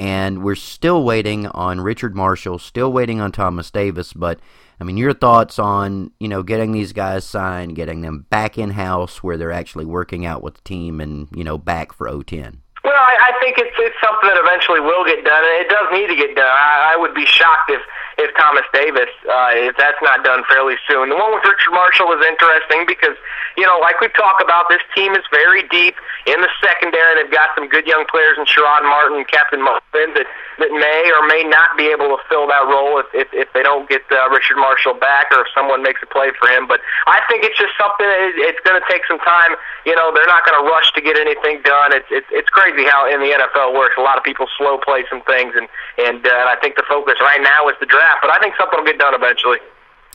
and 0.00 0.42
we're 0.42 0.54
still 0.54 1.04
waiting 1.04 1.46
on 1.48 1.82
Richard 1.82 2.16
Marshall, 2.16 2.58
still 2.58 2.90
waiting 2.90 3.20
on 3.20 3.32
Thomas 3.32 3.70
Davis. 3.70 4.14
But 4.14 4.40
I 4.80 4.84
mean, 4.84 4.96
your 4.96 5.12
thoughts 5.12 5.58
on 5.58 6.10
you 6.18 6.26
know 6.26 6.42
getting 6.42 6.72
these 6.72 6.94
guys 6.94 7.22
signed, 7.24 7.76
getting 7.76 8.00
them 8.00 8.24
back 8.30 8.56
in 8.56 8.70
house 8.70 9.22
where 9.22 9.36
they're 9.36 9.52
actually 9.52 9.84
working 9.84 10.24
out 10.24 10.42
with 10.42 10.54
the 10.54 10.62
team, 10.62 11.02
and 11.02 11.28
you 11.36 11.44
know 11.44 11.58
back 11.58 11.92
for 11.92 12.08
O10. 12.08 12.56
Well, 12.82 12.94
I, 12.94 13.18
I 13.30 13.38
think 13.38 13.62
it's 13.62 13.70
it's 13.78 13.94
something 14.02 14.26
that 14.26 14.42
eventually 14.42 14.82
will 14.82 15.06
get 15.06 15.22
done, 15.22 15.38
and 15.38 15.56
it 15.62 15.70
does 15.70 15.86
need 15.94 16.10
to 16.10 16.18
get 16.18 16.34
done. 16.34 16.50
I, 16.50 16.94
I 16.94 16.94
would 16.98 17.14
be 17.14 17.22
shocked 17.30 17.70
if 17.70 17.78
if 18.18 18.34
Thomas 18.34 18.66
Davis 18.74 19.10
uh, 19.30 19.54
if 19.54 19.78
that's 19.78 20.02
not 20.02 20.26
done 20.26 20.42
fairly 20.50 20.74
soon. 20.90 21.14
The 21.14 21.16
one 21.16 21.30
with 21.30 21.46
Richard 21.46 21.70
Marshall 21.70 22.10
is 22.18 22.26
interesting 22.26 22.90
because 22.90 23.14
you 23.54 23.66
know, 23.66 23.78
like 23.78 24.00
we've 24.00 24.14
talked 24.14 24.42
about, 24.42 24.66
this 24.70 24.82
team 24.94 25.14
is 25.14 25.22
very 25.30 25.66
deep 25.68 25.94
in 26.26 26.40
the 26.40 26.50
secondary. 26.62 27.22
They've 27.22 27.32
got 27.32 27.50
some 27.54 27.68
good 27.68 27.86
young 27.86 28.06
players 28.10 28.38
in 28.38 28.46
Sherrod 28.46 28.82
Martin, 28.82 29.22
and 29.22 29.28
Captain 29.28 29.60
Munnerlyn 29.62 30.14
that 30.18 30.26
that 30.58 30.70
may 30.76 31.08
or 31.08 31.24
may 31.24 31.42
not 31.48 31.72
be 31.76 31.88
able 31.88 32.12
to 32.12 32.18
fill 32.28 32.46
that 32.48 32.68
role 32.68 33.00
if 33.00 33.08
if, 33.14 33.28
if 33.32 33.48
they 33.54 33.62
don't 33.62 33.88
get 33.88 34.02
uh, 34.12 34.28
Richard 34.28 34.58
Marshall 34.58 34.94
back 34.94 35.32
or 35.32 35.42
if 35.44 35.48
someone 35.54 35.82
makes 35.82 36.02
a 36.02 36.08
play 36.08 36.30
for 36.36 36.48
him. 36.48 36.66
But 36.66 36.80
I 37.06 37.20
think 37.28 37.44
it's 37.44 37.56
just 37.56 37.72
something. 37.78 38.06
It, 38.06 38.36
it's 38.52 38.60
going 38.64 38.80
to 38.80 38.86
take 38.88 39.04
some 39.08 39.20
time. 39.20 39.56
You 39.84 39.96
know, 39.96 40.12
they're 40.12 40.28
not 40.28 40.44
going 40.44 40.56
to 40.60 40.66
rush 40.68 40.92
to 40.96 41.00
get 41.00 41.16
anything 41.16 41.60
done. 41.64 41.92
It's 41.92 42.08
it's 42.10 42.28
it's 42.30 42.48
crazy 42.48 42.84
how 42.88 43.08
in 43.08 43.19
the 43.20 43.30
NFL 43.30 43.74
works. 43.74 43.94
A 43.98 44.02
lot 44.02 44.18
of 44.18 44.24
people 44.24 44.46
slow 44.58 44.78
play 44.78 45.04
some 45.10 45.22
things, 45.22 45.52
and 45.56 45.68
and, 45.98 46.26
uh, 46.26 46.30
I 46.30 46.56
think 46.60 46.76
the 46.76 46.84
focus 46.88 47.14
right 47.20 47.40
now 47.42 47.68
is 47.68 47.76
the 47.80 47.86
draft. 47.86 48.18
But 48.22 48.30
I 48.30 48.38
think 48.40 48.54
something 48.58 48.78
will 48.78 48.86
get 48.86 48.98
done 48.98 49.14
eventually. 49.14 49.58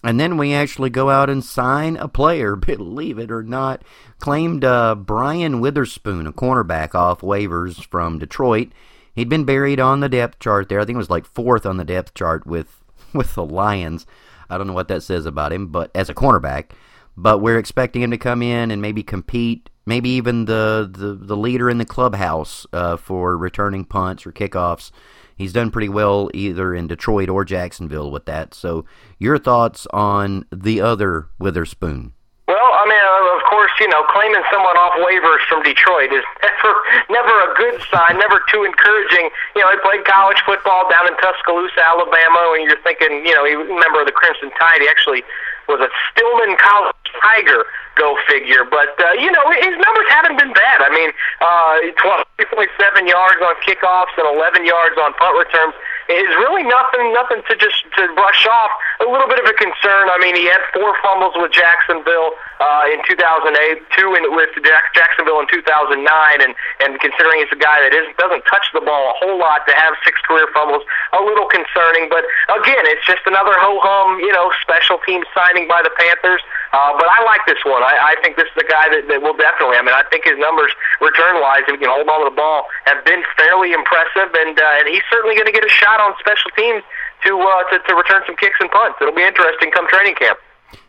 And 0.04 0.20
then 0.20 0.38
we 0.38 0.54
actually 0.54 0.92
go 0.92 1.10
out 1.10 1.32
and 1.32 1.44
sign 1.44 1.98
a 1.98 2.08
player, 2.08 2.56
believe 2.56 3.18
it 3.18 3.32
or 3.32 3.44
not. 3.44 3.84
Claimed 4.20 4.64
uh, 4.64 4.96
Brian 4.96 5.60
Witherspoon, 5.60 6.28
a 6.28 6.34
cornerback 6.34 6.94
off 6.94 7.22
waivers 7.22 7.84
from 7.86 8.20
Detroit. 8.20 8.70
He'd 9.16 9.30
been 9.30 9.46
buried 9.46 9.80
on 9.80 10.02
the 10.02 10.10
depth 10.10 10.40
chart 10.40 10.70
there. 10.70 10.80
I 10.80 10.86
think 10.86 10.96
it 10.96 10.98
was 10.98 11.10
like 11.10 11.26
fourth 11.26 11.66
on 11.66 11.78
the 11.78 11.86
depth 11.86 12.14
chart 12.14 12.46
with 12.46 12.84
with 13.14 13.36
the 13.36 13.46
Lions. 13.46 14.06
I 14.50 14.58
don't 14.58 14.68
know 14.68 14.74
what 14.74 14.90
that 14.90 15.04
says 15.04 15.26
about 15.26 15.52
him, 15.52 15.68
but 15.68 15.90
as 15.96 16.10
a 16.10 16.14
cornerback. 16.14 16.72
But 17.18 17.40
we're 17.40 17.58
expecting 17.58 18.02
him 18.02 18.12
to 18.12 18.18
come 18.18 18.42
in 18.42 18.72
and 18.72 18.82
maybe 18.82 19.02
compete 19.02 19.70
maybe 19.86 20.10
even 20.10 20.46
the, 20.46 20.90
the, 20.92 21.14
the 21.14 21.38
leader 21.38 21.70
in 21.70 21.78
the 21.78 21.86
clubhouse 21.86 22.66
uh, 22.74 22.98
for 22.98 23.38
returning 23.38 23.86
punts 23.86 24.26
or 24.26 24.32
kickoffs. 24.32 24.92
He's 25.36 25.54
done 25.54 25.70
pretty 25.70 25.90
well 25.90 26.30
either 26.34 26.74
in 26.74 26.88
Detroit 26.88 27.30
or 27.30 27.44
Jacksonville 27.44 28.10
with 28.10 28.26
that. 28.26 28.54
So, 28.54 28.86
your 29.20 29.38
thoughts 29.38 29.86
on 29.92 30.46
the 30.52 30.80
other 30.80 31.28
Witherspoon? 31.40 32.14
Well, 32.48 32.72
I 32.78 32.86
mean, 32.86 33.02
uh, 33.02 33.36
of 33.36 33.44
course, 33.50 33.72
you 33.82 33.90
know, 33.90 34.06
claiming 34.14 34.44
someone 34.54 34.78
off 34.78 34.94
waivers 35.02 35.42
from 35.50 35.66
Detroit 35.66 36.14
is 36.14 36.24
never, 36.46 36.74
never 37.10 37.36
a 37.42 37.52
good 37.58 37.82
sign, 37.90 38.22
never 38.22 38.40
too 38.54 38.64
encouraging. 38.64 39.34
You 39.58 39.66
know, 39.66 39.72
he 39.74 39.78
played 39.82 40.06
college 40.06 40.38
football 40.46 40.88
down 40.88 41.10
in 41.10 41.18
Tuscaloosa, 41.18 41.82
Alabama, 41.84 42.54
and 42.54 42.64
you're 42.64 42.80
thinking, 42.86 43.26
you 43.26 43.34
know, 43.34 43.44
he 43.44 43.58
member 43.58 44.00
of 44.00 44.06
the 44.06 44.16
Crimson 44.16 44.52
Tide. 44.56 44.80
He 44.80 44.88
actually 44.88 45.26
was 45.68 45.82
a 45.82 45.90
Stillman 46.12 46.58
College 46.58 46.96
Tiger. 47.22 47.66
Go 47.96 48.20
figure. 48.28 48.68
But 48.68 48.92
uh, 49.00 49.16
you 49.16 49.32
know 49.32 49.46
his 49.56 49.76
numbers 49.80 50.08
haven't 50.12 50.38
been 50.38 50.52
bad. 50.52 50.84
I 50.84 50.92
mean, 50.92 51.12
uh, 51.40 51.96
12.7 52.44 53.08
yards 53.08 53.40
on 53.40 53.56
kickoffs 53.64 54.12
and 54.20 54.28
11 54.36 54.66
yards 54.68 55.00
on 55.00 55.16
punt 55.16 55.36
returns 55.40 55.74
is 56.12 56.30
really 56.38 56.62
nothing 56.68 57.14
nothing 57.16 57.42
to 57.50 57.56
just 57.56 57.88
to 57.96 58.12
brush 58.14 58.46
off. 58.46 58.72
A 59.00 59.08
little 59.08 59.28
bit 59.32 59.40
of 59.40 59.48
a 59.48 59.56
concern. 59.56 60.12
I 60.12 60.20
mean, 60.20 60.36
he 60.36 60.46
had 60.46 60.60
four 60.76 60.92
fumbles 61.02 61.34
with 61.40 61.52
Jacksonville. 61.56 62.36
Uh, 62.60 62.84
in 62.88 63.04
2008, 63.04 63.84
two 63.92 64.16
in, 64.16 64.24
with 64.32 64.52
Jack, 64.64 64.96
Jacksonville 64.96 65.44
in 65.44 65.48
2009, 65.52 66.00
and 66.40 66.56
and 66.80 66.96
considering 67.04 67.44
he's 67.44 67.52
a 67.52 67.60
guy 67.60 67.84
that 67.84 67.92
is 67.92 68.08
doesn't 68.16 68.44
touch 68.48 68.64
the 68.72 68.80
ball 68.80 69.12
a 69.12 69.16
whole 69.20 69.36
lot, 69.36 69.68
to 69.68 69.74
have 69.76 69.94
six 70.08 70.16
career 70.24 70.48
fumbles, 70.56 70.84
a 71.12 71.22
little 71.24 71.48
concerning. 71.52 72.08
But 72.08 72.24
again, 72.48 72.88
it's 72.88 73.04
just 73.04 73.28
another 73.28 73.52
ho 73.60 73.80
hum, 73.84 74.24
you 74.24 74.32
know, 74.32 74.52
special 74.64 75.04
team 75.04 75.28
signing 75.36 75.68
by 75.68 75.84
the 75.84 75.92
Panthers. 76.00 76.40
Uh, 76.72 76.92
but 76.96 77.08
I 77.08 77.24
like 77.24 77.44
this 77.48 77.60
one. 77.64 77.84
I, 77.84 78.16
I 78.16 78.20
think 78.24 78.36
this 78.36 78.48
is 78.52 78.60
a 78.64 78.68
guy 78.68 78.92
that, 78.92 79.08
that 79.08 79.20
will 79.24 79.36
definitely. 79.36 79.80
I 79.80 79.84
mean, 79.84 79.96
I 79.96 80.04
think 80.12 80.28
his 80.28 80.36
numbers 80.40 80.72
return 81.00 81.40
wise, 81.40 81.64
if 81.68 81.76
he 81.76 81.80
can 81.80 81.92
hold 81.92 82.08
on 82.08 82.24
to 82.24 82.28
the 82.28 82.36
ball, 82.36 82.68
have 82.88 83.04
been 83.04 83.24
fairly 83.36 83.72
impressive, 83.76 84.32
and 84.32 84.56
uh, 84.56 84.80
and 84.80 84.88
he's 84.88 85.04
certainly 85.12 85.36
going 85.36 85.48
to 85.48 85.56
get 85.56 85.64
a 85.64 85.72
shot 85.72 86.00
on 86.00 86.16
special 86.24 86.52
teams 86.56 86.84
to, 87.28 87.32
uh, 87.36 87.64
to 87.72 87.84
to 87.84 87.92
return 87.96 88.24
some 88.24 88.40
kicks 88.40 88.60
and 88.64 88.72
punts. 88.72 88.96
It'll 89.04 89.16
be 89.16 89.28
interesting 89.28 89.72
come 89.76 89.88
training 89.92 90.16
camp. 90.16 90.40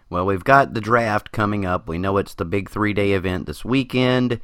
Well, 0.08 0.26
we've 0.26 0.44
got 0.44 0.74
the 0.74 0.80
draft 0.80 1.32
coming 1.32 1.66
up. 1.66 1.88
We 1.88 1.98
know 1.98 2.16
it's 2.16 2.34
the 2.34 2.44
big 2.44 2.70
three 2.70 2.92
day 2.92 3.12
event 3.12 3.46
this 3.46 3.64
weekend. 3.64 4.40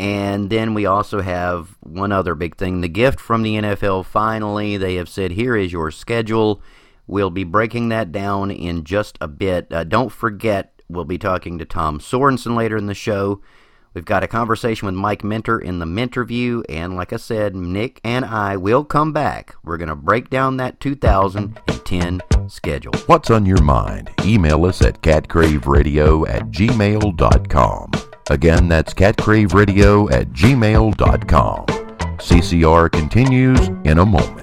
And 0.00 0.48
then 0.48 0.74
we 0.74 0.86
also 0.86 1.22
have 1.22 1.76
one 1.80 2.12
other 2.12 2.34
big 2.34 2.56
thing 2.56 2.82
the 2.82 2.88
gift 2.88 3.18
from 3.18 3.42
the 3.42 3.56
NFL. 3.56 4.04
Finally, 4.04 4.76
they 4.76 4.94
have 4.94 5.08
said, 5.08 5.32
here 5.32 5.56
is 5.56 5.72
your 5.72 5.90
schedule. 5.90 6.62
We'll 7.06 7.30
be 7.30 7.44
breaking 7.44 7.88
that 7.88 8.12
down 8.12 8.50
in 8.50 8.84
just 8.84 9.18
a 9.20 9.26
bit. 9.26 9.72
Uh, 9.72 9.82
don't 9.84 10.12
forget, 10.12 10.82
we'll 10.88 11.04
be 11.04 11.18
talking 11.18 11.58
to 11.58 11.64
Tom 11.64 11.98
Sorensen 11.98 12.54
later 12.54 12.76
in 12.76 12.86
the 12.86 12.94
show. 12.94 13.40
We've 13.98 14.04
got 14.04 14.22
a 14.22 14.28
conversation 14.28 14.86
with 14.86 14.94
Mike 14.94 15.24
Minter 15.24 15.58
in 15.58 15.80
the 15.80 15.84
Minterview, 15.84 16.62
and 16.68 16.94
like 16.94 17.12
I 17.12 17.16
said, 17.16 17.56
Nick 17.56 18.00
and 18.04 18.24
I 18.24 18.56
will 18.56 18.84
come 18.84 19.12
back. 19.12 19.56
We're 19.64 19.76
going 19.76 19.88
to 19.88 19.96
break 19.96 20.30
down 20.30 20.56
that 20.58 20.78
2010 20.78 22.20
schedule. 22.46 22.92
What's 23.06 23.28
on 23.28 23.44
your 23.44 23.60
mind? 23.60 24.10
Email 24.22 24.66
us 24.66 24.82
at 24.82 25.02
catcraveradio 25.02 26.28
at 26.28 26.42
gmail.com. 26.42 27.90
Again, 28.30 28.68
that's 28.68 28.94
catcraveradio 28.94 30.12
at 30.12 30.28
gmail.com. 30.28 31.66
CCR 32.18 32.92
continues 32.92 33.66
in 33.84 33.98
a 33.98 34.06
moment. 34.06 34.38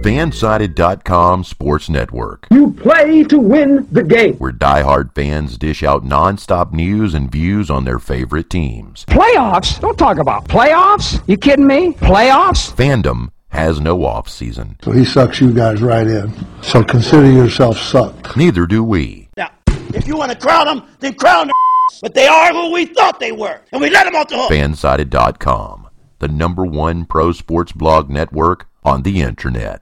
The 0.00 0.10
Fansided.com 0.10 1.44
Sports 1.44 1.88
Network. 1.88 2.46
You 2.50 2.70
play 2.72 3.24
to 3.24 3.38
win 3.38 3.86
the 3.90 4.04
game. 4.04 4.34
Where 4.36 4.52
diehard 4.52 5.12
fans 5.14 5.58
dish 5.58 5.82
out 5.82 6.04
nonstop 6.04 6.72
news 6.72 7.14
and 7.14 7.30
views 7.30 7.68
on 7.68 7.84
their 7.84 7.98
favorite 7.98 8.48
teams. 8.48 9.04
Playoffs? 9.06 9.80
Don't 9.80 9.98
talk 9.98 10.18
about 10.18 10.46
playoffs. 10.46 11.20
You 11.26 11.36
kidding 11.36 11.66
me? 11.66 11.92
Playoffs? 11.92 12.72
Fandom 12.72 13.30
has 13.48 13.80
no 13.80 14.04
off 14.04 14.28
season. 14.28 14.76
So 14.82 14.92
he 14.92 15.04
sucks 15.04 15.40
you 15.40 15.52
guys 15.52 15.82
right 15.82 16.06
in. 16.06 16.32
So 16.62 16.84
consider 16.84 17.30
yourself 17.30 17.78
sucked. 17.78 18.36
Neither 18.36 18.66
do 18.66 18.84
we. 18.84 19.28
Now, 19.36 19.50
if 19.66 20.06
you 20.06 20.16
want 20.16 20.30
to 20.32 20.38
crown 20.38 20.66
them, 20.66 20.88
then 21.00 21.14
crown 21.14 21.48
them. 21.48 21.54
But 22.02 22.14
they 22.14 22.26
are 22.28 22.52
who 22.52 22.72
we 22.72 22.84
thought 22.86 23.18
they 23.18 23.32
were, 23.32 23.60
and 23.72 23.80
we 23.80 23.90
let 23.90 24.04
them 24.04 24.14
off 24.14 24.28
the 24.28 24.36
hook. 24.36 24.50
Fansided.com, 24.52 25.88
the 26.20 26.28
number 26.28 26.64
one 26.64 27.06
pro 27.06 27.32
sports 27.32 27.72
blog 27.72 28.08
network 28.08 28.67
on 28.84 29.02
the 29.02 29.20
internet. 29.20 29.80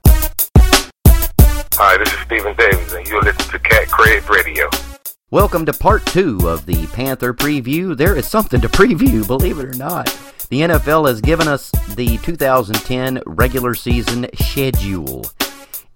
Hi, 1.79 1.97
this 1.97 2.11
is 2.11 2.19
Stephen 2.21 2.55
Davis, 2.55 2.93
and 2.93 3.07
you're 3.07 3.21
listening 3.21 3.49
to 3.49 3.59
Cat 3.59 3.87
Crave 3.87 4.27
Radio. 4.29 4.69
Welcome 5.29 5.65
to 5.65 5.73
part 5.73 6.05
two 6.05 6.39
of 6.47 6.65
the 6.65 6.87
Panther 6.87 7.33
preview. 7.33 7.95
There 7.95 8.15
is 8.15 8.27
something 8.27 8.61
to 8.61 8.69
preview, 8.69 9.25
believe 9.25 9.59
it 9.59 9.65
or 9.65 9.73
not. 9.73 10.05
The 10.49 10.61
NFL 10.61 11.07
has 11.07 11.21
given 11.21 11.47
us 11.47 11.69
the 11.95 12.17
2010 12.19 13.21
regular 13.25 13.75
season 13.75 14.27
schedule, 14.35 15.25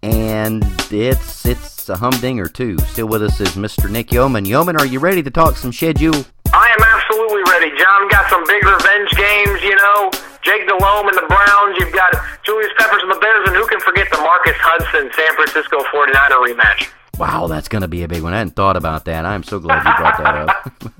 and 0.04 0.64
it's 0.92 1.46
it's 1.46 1.90
a 1.90 1.96
humdinger 1.96 2.48
too. 2.48 2.78
Still 2.80 3.08
with 3.08 3.24
us 3.24 3.40
is 3.40 3.56
Mr. 3.56 3.90
Nick 3.90 4.12
Yeoman. 4.12 4.46
Yeoman, 4.46 4.76
are 4.76 4.86
you 4.86 5.00
ready 5.00 5.24
to 5.24 5.32
talk 5.32 5.58
some 5.58 5.74
schedule? 5.74 6.26
I 6.54 6.70
am 6.70 6.84
absolutely 6.84 7.44
ready, 7.52 7.70
John. 7.78 8.10
Got 8.10 8.30
some 8.30 8.44
big 8.46 8.64
revenge 8.66 9.10
games, 9.12 9.64
you 9.64 9.76
know. 9.78 10.12
Jake 10.44 10.68
Delhomme 10.68 11.08
and 11.08 11.18
the 11.18 11.28
Browns. 11.28 11.78
You've 11.80 11.94
got 11.94 12.14
Julius 12.44 12.72
Peppers 12.78 13.02
and 13.04 13.12
the 13.12 13.20
Bears, 13.20 13.48
and 13.48 13.56
who 13.56 13.66
can 13.68 13.80
forget 13.80 14.08
the 14.12 14.18
Marcus 14.18 14.58
Hudson 14.58 15.12
San 15.14 15.34
Francisco 15.36 15.80
49er 15.94 16.54
rematch? 16.54 16.90
Wow, 17.18 17.48
that's 17.48 17.68
going 17.68 17.84
to 17.84 17.88
be 17.88 18.04
a 18.04 18.08
big 18.08 18.24
one. 18.24 18.34
I 18.34 18.40
hadn't 18.40 18.56
thought 18.56 18.78
about 18.78 19.06
that. 19.06 19.26
I'm 19.26 19.44
so 19.44 19.60
glad 19.60 19.86
you 19.86 19.94
brought 19.96 20.18
that 20.18 20.50
up. 20.50 20.94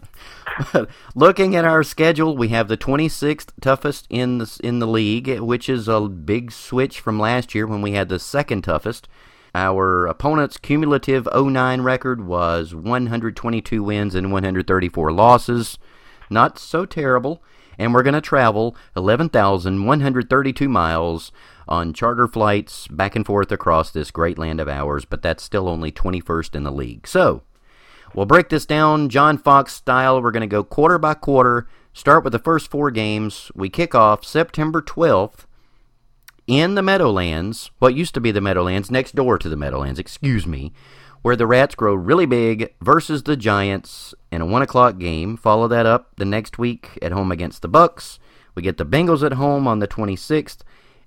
Looking 1.16 1.56
at 1.56 1.66
our 1.66 1.84
schedule, 1.84 2.38
we 2.38 2.50
have 2.50 2.68
the 2.68 2.78
26th 2.78 3.50
toughest 3.62 4.06
in 4.10 4.38
the 4.38 4.60
in 4.64 4.80
the 4.80 4.88
league, 4.88 5.40
which 5.40 5.70
is 5.70 5.88
a 5.88 6.02
big 6.02 6.52
switch 6.52 7.00
from 7.00 7.20
last 7.20 7.56
year 7.56 7.66
when 7.66 7.82
we 7.82 7.94
had 7.94 8.10
the 8.10 8.20
second 8.20 8.64
toughest. 8.64 9.08
Our 9.54 10.06
opponent's 10.06 10.58
cumulative 10.58 11.28
09 11.34 11.82
record 11.82 12.26
was 12.26 12.74
122 12.74 13.84
wins 13.84 14.16
and 14.16 14.32
134 14.32 15.12
losses. 15.12 15.78
Not 16.30 16.58
so 16.58 16.86
terrible. 16.86 17.44
And 17.82 17.96
we're 17.96 18.04
going 18.04 18.14
to 18.14 18.22
travel 18.22 18.76
11,132 18.96 20.70
miles 20.70 21.32
on 21.68 21.94
charter 21.94 22.28
flights 22.28 22.88
back 22.88 23.16
and 23.16 23.26
forth 23.26 23.52
across 23.52 23.90
this 23.90 24.12
great 24.12 24.38
land 24.38 24.60
of 24.60 24.68
ours, 24.70 25.04
but 25.04 25.24
that's 25.24 25.42
still 25.42 25.68
only 25.68 25.92
21st 25.92 26.54
in 26.54 26.62
the 26.62 26.72
league. 26.72 27.08
So, 27.08 27.42
we'll 28.14 28.28
break 28.28 28.50
this 28.50 28.68
down 28.68 29.10
John 29.10 29.36
Fox 29.40 29.74
style. 29.74 30.22
We're 30.22 30.30
going 30.30 30.42
to 30.42 30.48
go 30.48 30.64
quarter 30.64 31.00
by 31.00 31.16
quarter, 31.16 31.68
start 31.92 32.24
with 32.24 32.34
the 32.34 32.38
first 32.38 32.70
four 32.70 32.92
games. 32.92 33.52
We 33.56 33.68
kick 33.68 33.96
off 33.96 34.24
September 34.24 34.84
12th 34.84 35.48
in 36.46 36.76
the 36.76 36.84
Meadowlands, 36.84 37.72
what 37.80 37.96
used 37.96 38.14
to 38.14 38.22
be 38.22 38.30
the 38.30 38.42
Meadowlands, 38.42 38.92
next 38.92 39.16
door 39.16 39.40
to 39.40 39.50
the 39.50 39.58
Meadowlands, 39.58 39.98
excuse 39.98 40.46
me, 40.46 40.72
where 41.22 41.36
the 41.36 41.48
Rats 41.48 41.76
grow 41.76 41.94
really 41.94 42.26
big 42.26 42.74
versus 42.82 43.24
the 43.24 43.38
Giants 43.38 44.14
in 44.32 44.42
a 44.42 44.46
1 44.46 44.62
o'clock 44.62 44.98
game. 44.98 45.38
Follow 45.38 45.68
that 45.68 45.86
up 45.86 46.16
the 46.18 46.26
next 46.26 46.58
week 46.58 46.98
at 47.02 47.12
home 47.12 47.32
against 47.32 47.62
the 47.62 47.70
Bucs. 47.70 48.20
We 48.56 48.62
get 48.62 48.78
the 48.78 48.86
Bengals 48.86 49.24
at 49.26 49.34
home 49.34 49.68
on 49.68 49.80
the 49.80 49.88
26th, 49.88 50.60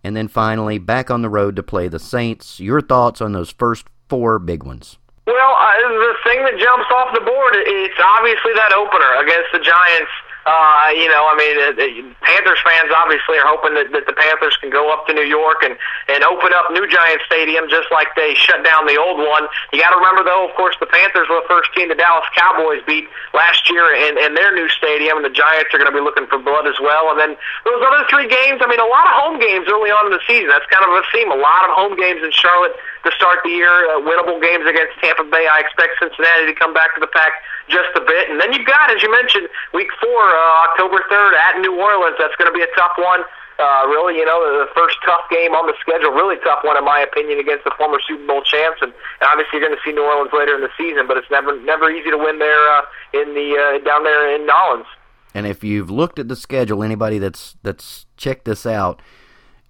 and 0.03 0.17
then 0.17 0.29
finally 0.29 0.79
back 0.79 1.11
on 1.11 1.23
the 1.23 1.29
road 1.29 1.57
to 1.57 1.63
play 1.63 1.89
the 1.89 1.99
Saints. 1.99 2.61
Your 2.61 2.81
thoughts 2.81 3.21
on 3.21 3.33
those 3.33 3.51
first 3.51 3.87
four 4.09 4.39
big 4.39 4.63
ones? 4.63 4.99
Well, 5.27 5.55
uh, 5.57 5.73
the 5.89 6.15
thing 6.25 6.45
that 6.45 6.61
jumps 6.61 6.87
off 6.93 7.15
the 7.15 7.25
board, 7.25 7.55
it's 7.57 8.01
obviously 8.01 8.53
that 8.55 8.73
opener 8.73 9.25
against 9.25 9.51
the 9.53 9.61
Giants. 9.61 10.13
Uh, 10.45 10.93
you 10.93 11.09
know, 11.09 11.25
I 11.25 11.35
mean, 11.41 11.57
uh, 11.57 11.73
uh, 11.73 11.89
Panthers 12.21 12.61
fans 12.61 12.93
obviously 12.93 13.41
are 13.41 13.49
hoping 13.49 13.73
that, 13.81 13.89
that 13.97 14.05
the 14.05 14.13
Panthers 14.13 14.53
can 14.61 14.69
go 14.69 14.93
up 14.93 15.09
to 15.09 15.17
New 15.17 15.25
York 15.25 15.65
and 15.65 15.73
and 16.13 16.21
open 16.21 16.53
up 16.53 16.69
New 16.69 16.85
Giant 16.85 17.25
Stadium 17.25 17.65
just 17.73 17.89
like 17.89 18.13
they 18.13 18.37
shut 18.37 18.61
down 18.61 18.85
the 18.85 19.01
old 19.01 19.25
one. 19.25 19.49
You 19.73 19.81
got 19.81 19.97
to 19.97 20.01
remember, 20.01 20.21
though, 20.21 20.45
of 20.45 20.53
course, 20.53 20.77
the 20.85 20.91
Panthers 20.93 21.33
were 21.33 21.41
the 21.41 21.49
first 21.49 21.73
team 21.73 21.89
the 21.89 21.97
Dallas 21.97 22.29
Cowboys 22.37 22.85
beat 22.85 23.09
last 23.33 23.73
year 23.73 23.89
in, 23.97 24.21
in 24.21 24.37
their 24.37 24.53
new 24.53 24.69
stadium, 24.69 25.17
and 25.17 25.25
the 25.25 25.33
Giants 25.33 25.73
are 25.73 25.81
going 25.81 25.89
to 25.89 25.97
be 25.97 26.05
looking 26.05 26.29
for 26.29 26.37
blood 26.37 26.69
as 26.69 26.77
well. 26.77 27.09
And 27.09 27.17
then 27.17 27.41
those 27.65 27.81
other 27.81 28.05
three 28.13 28.29
games, 28.29 28.61
I 28.61 28.69
mean, 28.69 28.85
a 28.85 28.91
lot 28.93 29.09
of 29.09 29.17
home 29.17 29.41
games 29.41 29.65
early 29.73 29.89
on 29.89 30.09
in 30.09 30.13
the 30.13 30.25
season. 30.29 30.53
That's 30.53 30.69
kind 30.69 30.85
of 30.85 30.93
a 30.93 31.05
theme. 31.09 31.33
A 31.33 31.41
lot 31.41 31.65
of 31.65 31.73
home 31.73 31.97
games 31.97 32.21
in 32.21 32.29
Charlotte 32.37 32.77
to 33.05 33.11
start 33.13 33.41
the 33.45 33.53
year, 33.53 33.71
uh, 33.93 34.01
winnable 34.01 34.41
games 34.41 34.65
against 34.65 34.97
Tampa 35.01 35.25
Bay. 35.29 35.47
I 35.47 35.61
expect 35.61 36.01
Cincinnati 36.01 36.49
to 36.49 36.57
come 36.57 36.73
back 36.73 36.97
to 36.97 37.01
the 37.01 37.11
pack 37.13 37.45
just 37.69 37.93
a 37.97 38.03
bit. 38.03 38.29
And 38.33 38.41
then 38.41 38.53
you've 38.53 38.67
got, 38.67 38.91
as 38.91 39.03
you 39.05 39.13
mentioned, 39.13 39.49
week 39.73 39.89
four, 40.01 40.23
uh, 40.25 40.69
October 40.73 41.05
3rd 41.09 41.33
at 41.37 41.61
New 41.61 41.77
Orleans. 41.77 42.17
That's 42.19 42.37
going 42.37 42.51
to 42.51 42.57
be 42.57 42.65
a 42.65 42.73
tough 42.77 42.97
one. 42.97 43.25
Uh, 43.55 43.87
really, 43.87 44.19
you 44.19 44.27
know, 44.27 44.43
the 44.43 44.67
first 44.75 44.99
tough 45.07 45.23
game 45.31 45.55
on 45.55 45.67
the 45.71 45.75
schedule, 45.79 46.11
really 46.11 46.35
tough 46.43 46.59
one 46.65 46.77
in 46.77 46.85
my 46.85 46.99
opinion 46.99 47.39
against 47.39 47.63
the 47.63 47.71
former 47.79 47.99
Super 48.03 48.27
Bowl 48.27 48.43
champs, 48.43 48.83
and, 48.83 48.91
and 48.91 49.27
obviously 49.31 49.61
you're 49.61 49.69
going 49.69 49.79
to 49.79 49.83
see 49.87 49.95
New 49.95 50.03
Orleans 50.03 50.35
later 50.35 50.57
in 50.57 50.61
the 50.61 50.75
season, 50.77 51.07
but 51.07 51.17
it's 51.17 51.31
never 51.31 51.55
never 51.63 51.89
easy 51.89 52.11
to 52.11 52.19
win 52.19 52.41
there 52.41 52.67
uh, 52.75 52.83
in 53.13 53.31
the 53.39 53.55
uh, 53.55 53.79
down 53.87 54.03
there 54.03 54.35
in 54.35 54.45
Nolens. 54.45 54.91
And 55.35 55.47
if 55.47 55.63
you've 55.63 55.89
looked 55.89 56.19
at 56.19 56.27
the 56.27 56.35
schedule, 56.35 56.83
anybody 56.83 57.21
that's 57.21 57.55
that's 57.63 58.07
checked 58.17 58.45
this 58.45 58.67
out, 58.67 59.01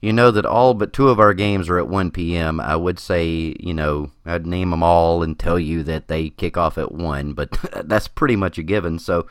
you 0.05 0.13
know 0.13 0.31
that 0.31 0.45
all 0.45 0.75
but 0.75 0.93
two 0.93 1.09
of 1.09 1.19
our 1.19 1.33
games 1.33 1.71
are 1.71 1.79
at 1.79 1.89
1 1.89 2.11
p.m. 2.11 2.61
I 2.61 2.77
would 2.77 2.99
say, 2.99 3.57
you 3.59 3.73
know, 3.73 4.11
I'd 4.27 4.47
name 4.47 4.69
them 4.69 4.83
all 4.83 5.23
and 5.23 5.39
tell 5.39 5.59
you 5.59 5.83
that 5.85 6.09
they 6.09 6.29
kick 6.29 6.59
off 6.59 6.77
at 6.77 6.93
1, 6.93 7.33
but 7.33 7.59
that's 7.89 8.07
pretty 8.07 8.37
much 8.37 8.59
a 8.59 8.63
given. 8.63 8.99
So 8.99 9.27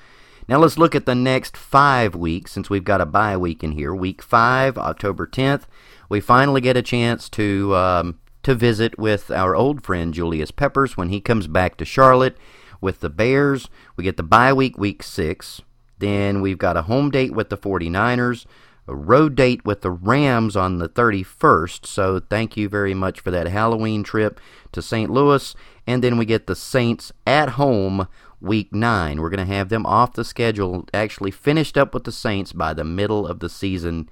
now 0.49 0.57
let's 0.57 0.79
look 0.79 0.95
at 0.95 1.05
the 1.05 1.13
next 1.13 1.55
five 1.55 2.15
weeks 2.15 2.51
since 2.51 2.71
we've 2.71 2.83
got 2.83 3.01
a 3.01 3.05
bye 3.05 3.37
week 3.37 3.63
in 3.63 3.73
here. 3.73 3.93
Week 3.93 4.23
5, 4.23 4.79
October 4.79 5.27
10th, 5.27 5.65
we 6.09 6.19
finally 6.19 6.59
get 6.59 6.75
a 6.75 6.81
chance 6.81 7.29
to, 7.29 7.75
um, 7.75 8.19
to 8.41 8.55
visit 8.55 8.97
with 8.97 9.29
our 9.29 9.55
old 9.55 9.83
friend 9.83 10.11
Julius 10.11 10.49
Peppers 10.49 10.97
when 10.97 11.09
he 11.09 11.21
comes 11.21 11.45
back 11.45 11.77
to 11.77 11.85
Charlotte 11.85 12.35
with 12.81 12.99
the 13.01 13.11
Bears. 13.11 13.69
We 13.95 14.05
get 14.05 14.17
the 14.17 14.23
bye 14.23 14.53
week, 14.53 14.79
week 14.79 15.03
6. 15.03 15.61
Then 15.99 16.41
we've 16.41 16.57
got 16.57 16.77
a 16.77 16.81
home 16.81 17.11
date 17.11 17.33
with 17.35 17.49
the 17.49 17.57
49ers 17.57 18.47
a 18.87 18.95
road 18.95 19.35
date 19.35 19.63
with 19.65 19.81
the 19.81 19.91
Rams 19.91 20.55
on 20.55 20.77
the 20.77 20.89
31st. 20.89 21.85
So 21.85 22.19
thank 22.19 22.57
you 22.57 22.67
very 22.67 22.93
much 22.93 23.19
for 23.19 23.31
that 23.31 23.47
Halloween 23.47 24.03
trip 24.03 24.39
to 24.71 24.81
St. 24.81 25.09
Louis. 25.09 25.55
And 25.87 26.03
then 26.03 26.17
we 26.17 26.25
get 26.25 26.47
the 26.47 26.55
Saints 26.55 27.11
at 27.25 27.49
home 27.49 28.07
week 28.41 28.73
9. 28.73 29.21
We're 29.21 29.29
going 29.29 29.47
to 29.47 29.53
have 29.53 29.69
them 29.69 29.85
off 29.85 30.13
the 30.13 30.25
schedule, 30.25 30.85
actually 30.93 31.31
finished 31.31 31.77
up 31.77 31.93
with 31.93 32.03
the 32.03 32.11
Saints 32.11 32.51
by 32.51 32.73
the 32.73 32.83
middle 32.83 33.25
of 33.25 33.39
the 33.39 33.49
season 33.49 34.09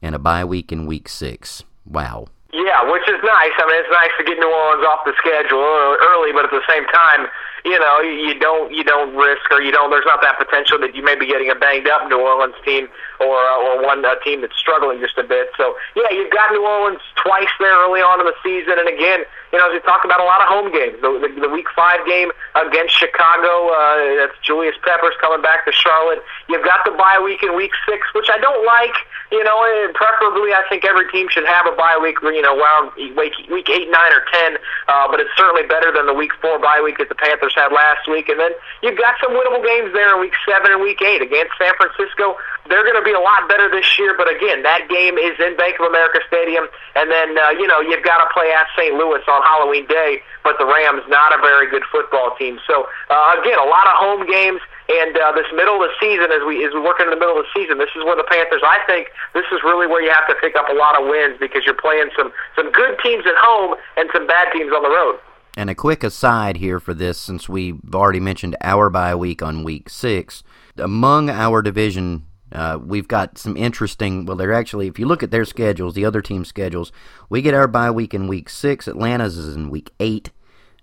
and 0.00 0.14
a 0.14 0.18
bye 0.18 0.44
week 0.44 0.72
in 0.72 0.86
week 0.86 1.08
6. 1.08 1.62
Wow. 1.84 2.28
Yeah, 2.52 2.90
which 2.90 3.04
is 3.08 3.20
nice. 3.22 3.52
I 3.60 3.66
mean, 3.68 3.76
it's 3.76 3.92
nice 3.92 4.14
to 4.18 4.24
get 4.24 4.38
New 4.40 4.48
Orleans 4.48 4.86
off 4.88 5.04
the 5.04 5.12
schedule 5.18 5.60
uh, 5.60 6.00
early, 6.00 6.32
but 6.32 6.48
at 6.48 6.50
the 6.50 6.64
same 6.64 6.86
time, 6.88 7.28
you 7.68 7.78
know, 7.78 8.00
you 8.00 8.34
don't 8.38 8.72
you 8.72 8.82
don't 8.82 9.14
risk 9.14 9.44
or 9.50 9.60
you 9.60 9.70
don't. 9.70 9.90
There's 9.90 10.08
not 10.08 10.20
that 10.22 10.38
potential 10.38 10.78
that 10.80 10.96
you 10.96 11.04
may 11.04 11.14
be 11.14 11.26
getting 11.26 11.50
a 11.50 11.54
banged 11.54 11.86
up 11.88 12.08
New 12.08 12.20
Orleans 12.20 12.56
team 12.64 12.88
or 13.20 13.36
uh, 13.36 13.64
or 13.68 13.84
one 13.84 14.04
uh, 14.04 14.16
team 14.24 14.40
that's 14.40 14.56
struggling 14.56 15.00
just 15.00 15.18
a 15.18 15.24
bit. 15.24 15.52
So 15.56 15.76
yeah, 15.94 16.08
you've 16.10 16.32
got 16.32 16.50
New 16.52 16.64
Orleans 16.64 17.04
twice 17.20 17.52
there 17.60 17.76
early 17.84 18.00
on 18.00 18.20
in 18.20 18.26
the 18.26 18.38
season, 18.42 18.80
and 18.80 18.88
again, 18.88 19.28
you 19.52 19.58
know, 19.58 19.68
as 19.68 19.76
we 19.76 19.80
talk 19.80 20.04
about 20.04 20.20
a 20.20 20.28
lot 20.28 20.40
of 20.40 20.48
home 20.48 20.72
games. 20.72 21.00
The, 21.00 21.08
the, 21.20 21.48
the 21.48 21.52
Week 21.52 21.68
Five 21.74 22.04
game 22.06 22.32
against 22.54 22.96
Chicago, 22.96 23.72
uh, 23.72 24.24
that's 24.24 24.36
Julius 24.44 24.76
Peppers 24.84 25.16
coming 25.20 25.40
back 25.40 25.64
to 25.64 25.72
Charlotte. 25.72 26.20
You've 26.48 26.64
got 26.64 26.84
the 26.84 26.92
bye 26.92 27.20
week 27.20 27.42
in 27.42 27.56
Week 27.56 27.72
Six, 27.88 28.04
which 28.14 28.28
I 28.28 28.38
don't 28.38 28.64
like. 28.64 28.96
You 29.28 29.44
know, 29.44 29.60
and 29.84 29.92
preferably 29.92 30.56
I 30.56 30.64
think 30.72 30.84
every 30.88 31.04
team 31.12 31.28
should 31.28 31.44
have 31.44 31.68
a 31.68 31.76
bye 31.76 31.98
week. 32.00 32.16
You 32.22 32.40
know, 32.40 32.56
around 32.56 32.96
week 32.96 33.36
week 33.52 33.68
eight, 33.68 33.90
nine, 33.90 34.12
or 34.12 34.24
ten. 34.32 34.56
Uh, 34.88 35.08
but 35.10 35.20
it's 35.20 35.32
certainly 35.36 35.68
better 35.68 35.92
than 35.92 36.06
the 36.06 36.14
Week 36.14 36.32
Four 36.40 36.58
bye 36.58 36.80
week 36.80 36.96
that 36.96 37.08
the 37.08 37.14
Panthers 37.14 37.52
had 37.58 37.74
last 37.74 38.06
week. 38.06 38.30
And 38.30 38.38
then 38.38 38.54
you've 38.82 38.96
got 38.96 39.18
some 39.18 39.34
winnable 39.34 39.60
games 39.60 39.90
there 39.90 40.14
in 40.14 40.22
Week 40.22 40.34
Seven 40.46 40.70
and 40.70 40.80
Week 40.80 41.02
Eight 41.02 41.20
against 41.20 41.58
San 41.58 41.74
Francisco. 41.74 42.38
They're 42.70 42.86
going 42.86 43.00
to 43.00 43.02
be 43.02 43.16
a 43.16 43.20
lot 43.20 43.48
better 43.48 43.66
this 43.66 43.98
year, 43.98 44.14
but 44.14 44.30
again, 44.30 44.62
that 44.62 44.86
game 44.86 45.16
is 45.18 45.34
in 45.40 45.56
Bank 45.56 45.80
of 45.80 45.88
America 45.88 46.20
Stadium, 46.28 46.68
and 46.94 47.08
then 47.10 47.34
uh, 47.34 47.56
you 47.56 47.66
know 47.66 47.80
you've 47.80 48.04
got 48.04 48.20
to 48.20 48.28
play 48.30 48.52
at 48.52 48.68
St. 48.76 48.92
Louis 48.92 49.24
on 49.26 49.40
Halloween 49.42 49.88
Day. 49.88 50.20
But 50.44 50.60
the 50.60 50.68
Rams 50.68 51.02
not 51.08 51.32
a 51.32 51.40
very 51.40 51.68
good 51.68 51.82
football 51.90 52.36
team. 52.38 52.60
So 52.68 52.86
uh, 53.10 53.40
again, 53.40 53.58
a 53.58 53.68
lot 53.68 53.88
of 53.88 53.96
home 53.98 54.24
games. 54.28 54.60
And 54.88 55.12
uh, 55.20 55.32
this 55.36 55.44
middle 55.52 55.76
of 55.76 55.84
the 55.84 55.92
season, 56.00 56.32
as 56.32 56.40
we 56.48 56.64
as 56.64 56.72
we 56.72 56.80
work 56.80 56.96
in 56.96 57.12
the 57.12 57.20
middle 57.20 57.36
of 57.36 57.44
the 57.44 57.52
season, 57.52 57.76
this 57.76 57.92
is 57.92 58.04
where 58.08 58.16
the 58.16 58.24
Panthers. 58.24 58.64
I 58.64 58.80
think 58.88 59.12
this 59.36 59.44
is 59.52 59.60
really 59.60 59.84
where 59.84 60.00
you 60.00 60.08
have 60.08 60.24
to 60.32 60.36
pick 60.40 60.56
up 60.56 60.64
a 60.72 60.72
lot 60.72 60.96
of 60.96 61.04
wins 61.04 61.36
because 61.36 61.60
you're 61.68 61.76
playing 61.76 62.08
some 62.16 62.32
some 62.56 62.72
good 62.72 62.96
teams 63.04 63.28
at 63.28 63.36
home 63.36 63.76
and 64.00 64.08
some 64.16 64.26
bad 64.26 64.48
teams 64.52 64.72
on 64.72 64.80
the 64.80 64.88
road. 64.88 65.20
And 65.56 65.70
a 65.70 65.74
quick 65.74 66.04
aside 66.04 66.58
here 66.58 66.78
for 66.78 66.94
this, 66.94 67.18
since 67.18 67.48
we've 67.48 67.80
already 67.94 68.20
mentioned 68.20 68.56
our 68.60 68.90
bye 68.90 69.14
week 69.14 69.42
on 69.42 69.64
week 69.64 69.88
six, 69.88 70.42
among 70.76 71.30
our 71.30 71.62
division 71.62 72.24
uh, 72.50 72.78
we've 72.82 73.08
got 73.08 73.36
some 73.36 73.56
interesting. 73.56 74.24
Well, 74.24 74.36
they're 74.36 74.52
actually, 74.52 74.86
if 74.86 74.98
you 74.98 75.06
look 75.06 75.22
at 75.22 75.30
their 75.30 75.44
schedules, 75.44 75.94
the 75.94 76.04
other 76.04 76.22
team 76.22 76.44
schedules, 76.44 76.92
we 77.28 77.42
get 77.42 77.54
our 77.54 77.68
bye 77.68 77.90
week 77.90 78.14
in 78.14 78.26
week 78.26 78.48
six. 78.48 78.88
Atlanta's 78.88 79.36
is 79.36 79.54
in 79.54 79.70
week 79.70 79.92
eight. 80.00 80.30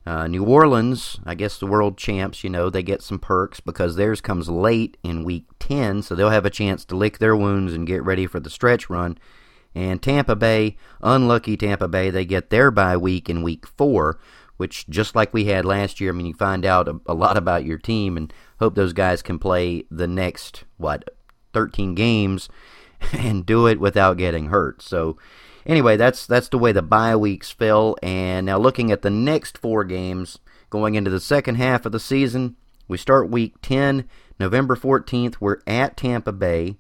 Uh, 0.05 0.27
New 0.27 0.43
Orleans, 0.43 1.19
I 1.25 1.33
guess 1.33 1.57
the 1.57 1.65
world 1.65 1.97
champs, 1.97 2.43
you 2.43 2.49
know, 2.51 2.69
they 2.69 2.83
get 2.83 3.01
some 3.01 3.17
perks 3.17 3.59
because 3.59 3.95
theirs 3.95 4.21
comes 4.21 4.47
late 4.47 4.97
in 5.03 5.23
week 5.23 5.45
10, 5.57 6.03
so 6.03 6.13
they'll 6.13 6.29
have 6.29 6.45
a 6.45 6.51
chance 6.51 6.85
to 6.85 6.95
lick 6.95 7.17
their 7.17 7.35
wounds 7.35 7.73
and 7.73 7.87
get 7.87 8.03
ready 8.03 8.27
for 8.27 8.39
the 8.39 8.51
stretch 8.51 8.87
run. 8.87 9.17
And 9.73 10.03
Tampa 10.03 10.35
Bay, 10.35 10.77
unlucky 11.01 11.57
Tampa 11.57 11.87
Bay, 11.87 12.11
they 12.11 12.23
get 12.23 12.51
their 12.51 12.69
bye 12.69 12.95
week 12.95 13.31
in 13.31 13.41
week 13.41 13.65
4, 13.65 14.19
which 14.57 14.87
just 14.87 15.15
like 15.15 15.33
we 15.33 15.45
had 15.45 15.65
last 15.65 15.99
year, 15.99 16.11
I 16.11 16.13
mean, 16.13 16.27
you 16.27 16.33
find 16.33 16.65
out 16.65 16.87
a, 16.87 16.99
a 17.05 17.13
lot 17.13 17.37
about 17.37 17.65
your 17.65 17.77
team 17.77 18.17
and 18.17 18.33
hope 18.59 18.75
those 18.75 18.93
guys 18.93 19.21
can 19.21 19.39
play 19.39 19.83
the 19.91 20.07
next, 20.07 20.63
what, 20.77 21.09
13 21.53 21.95
games 21.95 22.49
and 23.13 23.45
do 23.45 23.67
it 23.67 23.79
without 23.79 24.17
getting 24.17 24.47
hurt. 24.47 24.81
So, 24.81 25.17
anyway, 25.65 25.97
that's 25.97 26.25
that's 26.25 26.49
the 26.49 26.57
way 26.57 26.71
the 26.71 26.81
bye 26.81 27.15
weeks 27.15 27.51
fell. 27.51 27.95
And 28.01 28.45
now 28.45 28.57
looking 28.57 28.91
at 28.91 29.01
the 29.01 29.09
next 29.09 29.57
four 29.57 29.83
games 29.83 30.39
going 30.69 30.95
into 30.95 31.11
the 31.11 31.19
second 31.19 31.55
half 31.55 31.85
of 31.85 31.91
the 31.91 31.99
season, 31.99 32.55
we 32.87 32.97
start 32.97 33.29
week 33.29 33.55
10, 33.61 34.07
November 34.39 34.75
14th. 34.75 35.35
We're 35.39 35.59
at 35.65 35.97
Tampa 35.97 36.31
Bay. 36.31 36.77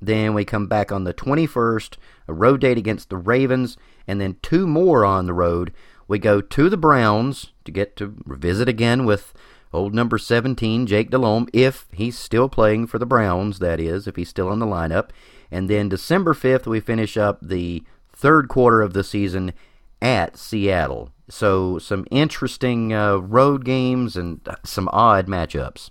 Then 0.00 0.34
we 0.34 0.44
come 0.44 0.66
back 0.66 0.92
on 0.92 1.04
the 1.04 1.14
21st, 1.14 1.96
a 2.28 2.34
road 2.34 2.60
date 2.60 2.78
against 2.78 3.08
the 3.08 3.16
Ravens, 3.16 3.76
and 4.06 4.20
then 4.20 4.36
two 4.42 4.66
more 4.66 5.04
on 5.04 5.26
the 5.26 5.32
road. 5.32 5.72
We 6.08 6.18
go 6.18 6.40
to 6.40 6.68
the 6.68 6.76
Browns 6.76 7.52
to 7.64 7.72
get 7.72 7.96
to 7.96 8.14
visit 8.26 8.68
again 8.68 9.04
with 9.04 9.34
old 9.72 9.94
number 9.94 10.18
17, 10.18 10.86
Jake 10.86 11.10
Delhomme, 11.10 11.48
if 11.52 11.86
he's 11.92 12.18
still 12.18 12.48
playing 12.48 12.86
for 12.86 12.98
the 12.98 13.06
Browns, 13.06 13.58
that 13.58 13.80
is, 13.80 14.06
if 14.06 14.16
he's 14.16 14.28
still 14.28 14.52
in 14.52 14.58
the 14.58 14.66
lineup. 14.66 15.10
And 15.50 15.68
then 15.68 15.88
December 15.88 16.34
5th, 16.34 16.66
we 16.66 16.80
finish 16.80 17.16
up 17.16 17.38
the 17.40 17.84
third 18.12 18.48
quarter 18.48 18.82
of 18.82 18.92
the 18.92 19.04
season 19.04 19.52
at 20.00 20.36
Seattle. 20.36 21.12
So 21.28 21.78
some 21.78 22.06
interesting 22.10 22.92
uh, 22.92 23.16
road 23.16 23.64
games 23.64 24.16
and 24.16 24.40
some 24.64 24.88
odd 24.92 25.26
matchups. 25.26 25.90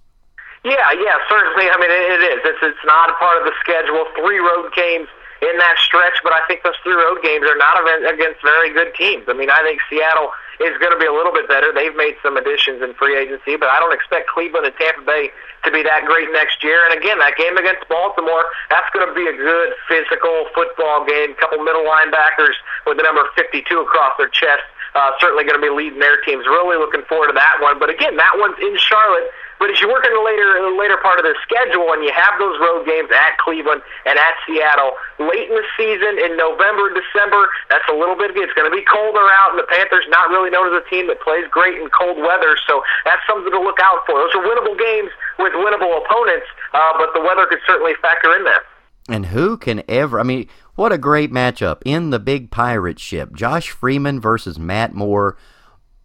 Yeah, 0.64 0.92
yeah, 0.94 1.18
certainly. 1.30 1.70
I 1.70 1.78
mean, 1.78 1.92
it, 1.92 2.10
it 2.10 2.24
is. 2.26 2.40
It's 2.44 2.58
it's 2.64 2.86
not 2.86 3.12
a 3.12 3.14
part 3.14 3.38
of 3.38 3.46
the 3.46 3.54
schedule. 3.62 4.06
Three 4.18 4.40
road 4.40 4.74
games 4.74 5.08
in 5.44 5.56
that 5.60 5.76
stretch, 5.84 6.16
but 6.24 6.32
I 6.32 6.40
think 6.48 6.64
those 6.64 6.80
three 6.84 6.96
road 6.96 7.20
games 7.20 7.44
are 7.44 7.60
not 7.60 7.76
against 8.08 8.40
very 8.42 8.72
good 8.72 8.96
teams. 8.96 9.28
I 9.28 9.34
mean, 9.34 9.52
I 9.52 9.60
think 9.68 9.82
Seattle 9.90 10.32
is 10.64 10.72
going 10.80 10.96
to 10.96 11.00
be 11.00 11.06
a 11.06 11.12
little 11.12 11.36
bit 11.36 11.48
better. 11.52 11.76
They've 11.76 11.96
made 11.96 12.16
some 12.24 12.40
additions 12.40 12.80
in 12.80 12.96
free 12.96 13.20
agency, 13.20 13.60
but 13.60 13.68
I 13.68 13.80
don't 13.84 13.92
expect 13.92 14.32
Cleveland 14.32 14.64
and 14.64 14.76
Tampa 14.80 15.04
Bay 15.04 15.36
to 15.68 15.70
be 15.72 15.84
that 15.84 16.08
great 16.08 16.32
next 16.32 16.64
year. 16.64 16.80
And 16.88 16.96
again, 16.96 17.20
that 17.20 17.36
game 17.36 17.58
against 17.60 17.84
Baltimore, 17.92 18.48
that's 18.72 18.88
going 18.96 19.04
to 19.04 19.12
be 19.12 19.28
a 19.28 19.36
good 19.36 19.76
physical 19.92 20.48
football 20.56 21.04
game. 21.04 21.36
A 21.36 21.40
couple 21.40 21.60
middle 21.60 21.84
linebackers 21.84 22.56
with 22.88 22.96
the 22.96 23.04
number 23.04 23.28
52 23.36 23.60
across 23.84 24.16
their 24.16 24.32
chest. 24.32 24.64
Uh, 24.96 25.12
certainly 25.20 25.44
going 25.44 25.60
to 25.60 25.66
be 25.66 25.74
leading 25.74 26.00
their 26.00 26.24
teams. 26.24 26.48
Really 26.48 26.80
looking 26.80 27.04
forward 27.12 27.28
to 27.28 27.36
that 27.36 27.60
one. 27.60 27.76
But 27.76 27.92
again, 27.92 28.16
that 28.16 28.40
one's 28.40 28.56
in 28.64 28.80
Charlotte. 28.80 29.28
But 29.60 29.72
as 29.72 29.80
you 29.80 29.88
work 29.88 30.04
in 30.04 30.12
the 30.12 30.22
later 30.22 30.60
in 30.60 30.64
the 30.68 30.78
later 30.78 31.00
part 31.00 31.18
of 31.18 31.26
the 31.26 31.36
schedule 31.42 31.90
and 31.96 32.04
you 32.04 32.12
have 32.12 32.36
those 32.38 32.60
road 32.60 32.84
games 32.84 33.08
at 33.10 33.40
Cleveland 33.40 33.82
and 34.06 34.20
at 34.20 34.36
Seattle 34.44 35.00
late 35.18 35.48
in 35.48 35.56
the 35.56 35.68
season 35.80 36.20
in 36.20 36.36
November, 36.36 36.92
December, 36.92 37.48
that's 37.72 37.88
a 37.88 37.96
little 37.96 38.20
bit. 38.20 38.36
It's 38.36 38.54
going 38.54 38.68
to 38.68 38.76
be 38.76 38.84
colder 38.84 39.24
out, 39.32 39.56
and 39.56 39.60
the 39.60 39.70
Panthers 39.72 40.04
not 40.12 40.28
really 40.30 40.52
known 40.52 40.68
as 40.68 40.76
a 40.76 40.84
team 40.92 41.08
that 41.08 41.24
plays 41.24 41.48
great 41.50 41.80
in 41.80 41.88
cold 41.90 42.20
weather. 42.20 42.60
So 42.68 42.84
that's 43.08 43.24
something 43.24 43.52
to 43.52 43.62
look 43.64 43.80
out 43.80 44.04
for. 44.04 44.20
Those 44.20 44.36
are 44.36 44.44
winnable 44.44 44.76
games 44.76 45.12
with 45.40 45.56
winnable 45.56 46.04
opponents, 46.04 46.48
uh, 46.76 46.94
but 47.00 47.16
the 47.16 47.24
weather 47.24 47.48
could 47.48 47.64
certainly 47.66 47.96
factor 48.04 48.36
in 48.36 48.44
there. 48.44 48.64
And 49.08 49.28
who 49.28 49.58
can 49.58 49.84
ever? 49.88 50.20
I 50.20 50.24
mean, 50.24 50.48
what 50.76 50.92
a 50.92 50.98
great 50.98 51.32
matchup 51.32 51.82
in 51.86 52.10
the 52.10 52.20
big 52.20 52.52
pirate 52.52 53.00
ship. 53.00 53.34
Josh 53.34 53.70
Freeman 53.70 54.20
versus 54.20 54.58
Matt 54.58 54.94
Moore 54.94 55.38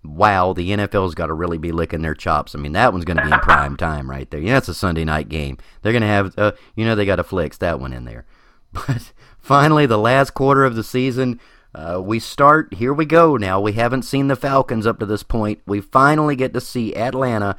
wow, 0.04 0.52
the 0.52 0.70
NFL's 0.70 1.14
got 1.14 1.26
to 1.26 1.34
really 1.34 1.58
be 1.58 1.72
licking 1.72 2.02
their 2.02 2.14
chops. 2.14 2.54
I 2.54 2.58
mean, 2.58 2.72
that 2.72 2.92
one's 2.92 3.04
going 3.04 3.18
to 3.18 3.24
be 3.24 3.32
in 3.32 3.38
prime 3.40 3.76
time 3.76 4.10
right 4.10 4.30
there. 4.30 4.40
Yeah, 4.40 4.58
it's 4.58 4.68
a 4.68 4.74
Sunday 4.74 5.04
night 5.04 5.28
game. 5.28 5.58
They're 5.82 5.92
going 5.92 6.02
to 6.02 6.08
have, 6.08 6.38
uh, 6.38 6.52
you 6.74 6.84
know, 6.84 6.94
they 6.94 7.04
got 7.06 7.16
to 7.16 7.24
flex 7.24 7.58
that 7.58 7.80
one 7.80 7.92
in 7.92 8.04
there. 8.04 8.26
But 8.72 9.12
finally, 9.40 9.84
the 9.86 9.98
last 9.98 10.30
quarter 10.30 10.64
of 10.64 10.76
the 10.76 10.84
season, 10.84 11.40
uh, 11.74 12.00
we 12.00 12.20
start. 12.20 12.74
Here 12.74 12.94
we 12.94 13.04
go 13.04 13.36
now. 13.36 13.60
We 13.60 13.72
haven't 13.72 14.02
seen 14.02 14.28
the 14.28 14.36
Falcons 14.36 14.86
up 14.86 15.00
to 15.00 15.06
this 15.06 15.24
point. 15.24 15.60
We 15.66 15.80
finally 15.80 16.36
get 16.36 16.54
to 16.54 16.60
see 16.60 16.94
Atlanta 16.94 17.56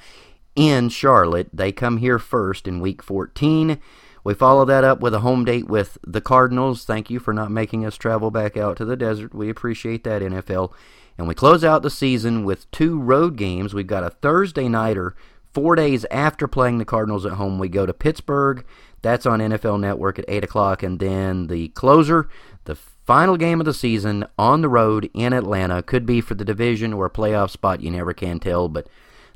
in 0.55 0.87
Charlotte. 0.87 1.49
They 1.51 1.73
come 1.73 1.97
here 1.97 2.17
first 2.17 2.65
in 2.65 2.79
week 2.79 3.03
14. 3.03 3.77
We 4.23 4.33
follow 4.33 4.65
that 4.65 4.83
up 4.83 4.99
with 5.01 5.13
a 5.13 5.19
home 5.19 5.45
date 5.45 5.67
with 5.67 5.97
the 6.05 6.21
Cardinals. 6.21 6.85
Thank 6.85 7.09
you 7.09 7.19
for 7.19 7.33
not 7.33 7.51
making 7.51 7.85
us 7.85 7.97
travel 7.97 8.31
back 8.31 8.55
out 8.55 8.77
to 8.77 8.85
the 8.85 8.95
desert. 8.95 9.33
We 9.33 9.49
appreciate 9.49 10.03
that, 10.03 10.21
NFL. 10.21 10.71
And 11.17 11.27
we 11.27 11.35
close 11.35 11.63
out 11.63 11.83
the 11.83 11.89
season 11.89 12.43
with 12.45 12.69
two 12.71 12.99
road 12.99 13.35
games. 13.35 13.73
We've 13.73 13.87
got 13.87 14.03
a 14.03 14.09
Thursday 14.09 14.67
nighter 14.67 15.15
four 15.53 15.75
days 15.75 16.05
after 16.11 16.47
playing 16.47 16.77
the 16.77 16.85
Cardinals 16.85 17.25
at 17.25 17.33
home. 17.33 17.59
We 17.59 17.69
go 17.69 17.85
to 17.85 17.93
Pittsburgh. 17.93 18.65
That's 19.01 19.25
on 19.25 19.39
NFL 19.39 19.79
Network 19.79 20.19
at 20.19 20.25
8 20.27 20.43
o'clock. 20.43 20.83
And 20.83 20.99
then 20.99 21.47
the 21.47 21.69
closer, 21.69 22.29
the 22.65 22.75
final 22.75 23.37
game 23.37 23.59
of 23.59 23.65
the 23.65 23.73
season 23.73 24.25
on 24.37 24.61
the 24.61 24.69
road 24.69 25.09
in 25.13 25.33
Atlanta, 25.33 25.81
could 25.83 26.05
be 26.05 26.21
for 26.21 26.35
the 26.35 26.45
division 26.45 26.93
or 26.93 27.05
a 27.05 27.09
playoff 27.09 27.49
spot. 27.49 27.81
You 27.81 27.91
never 27.91 28.13
can 28.13 28.39
tell. 28.39 28.69
But 28.69 28.87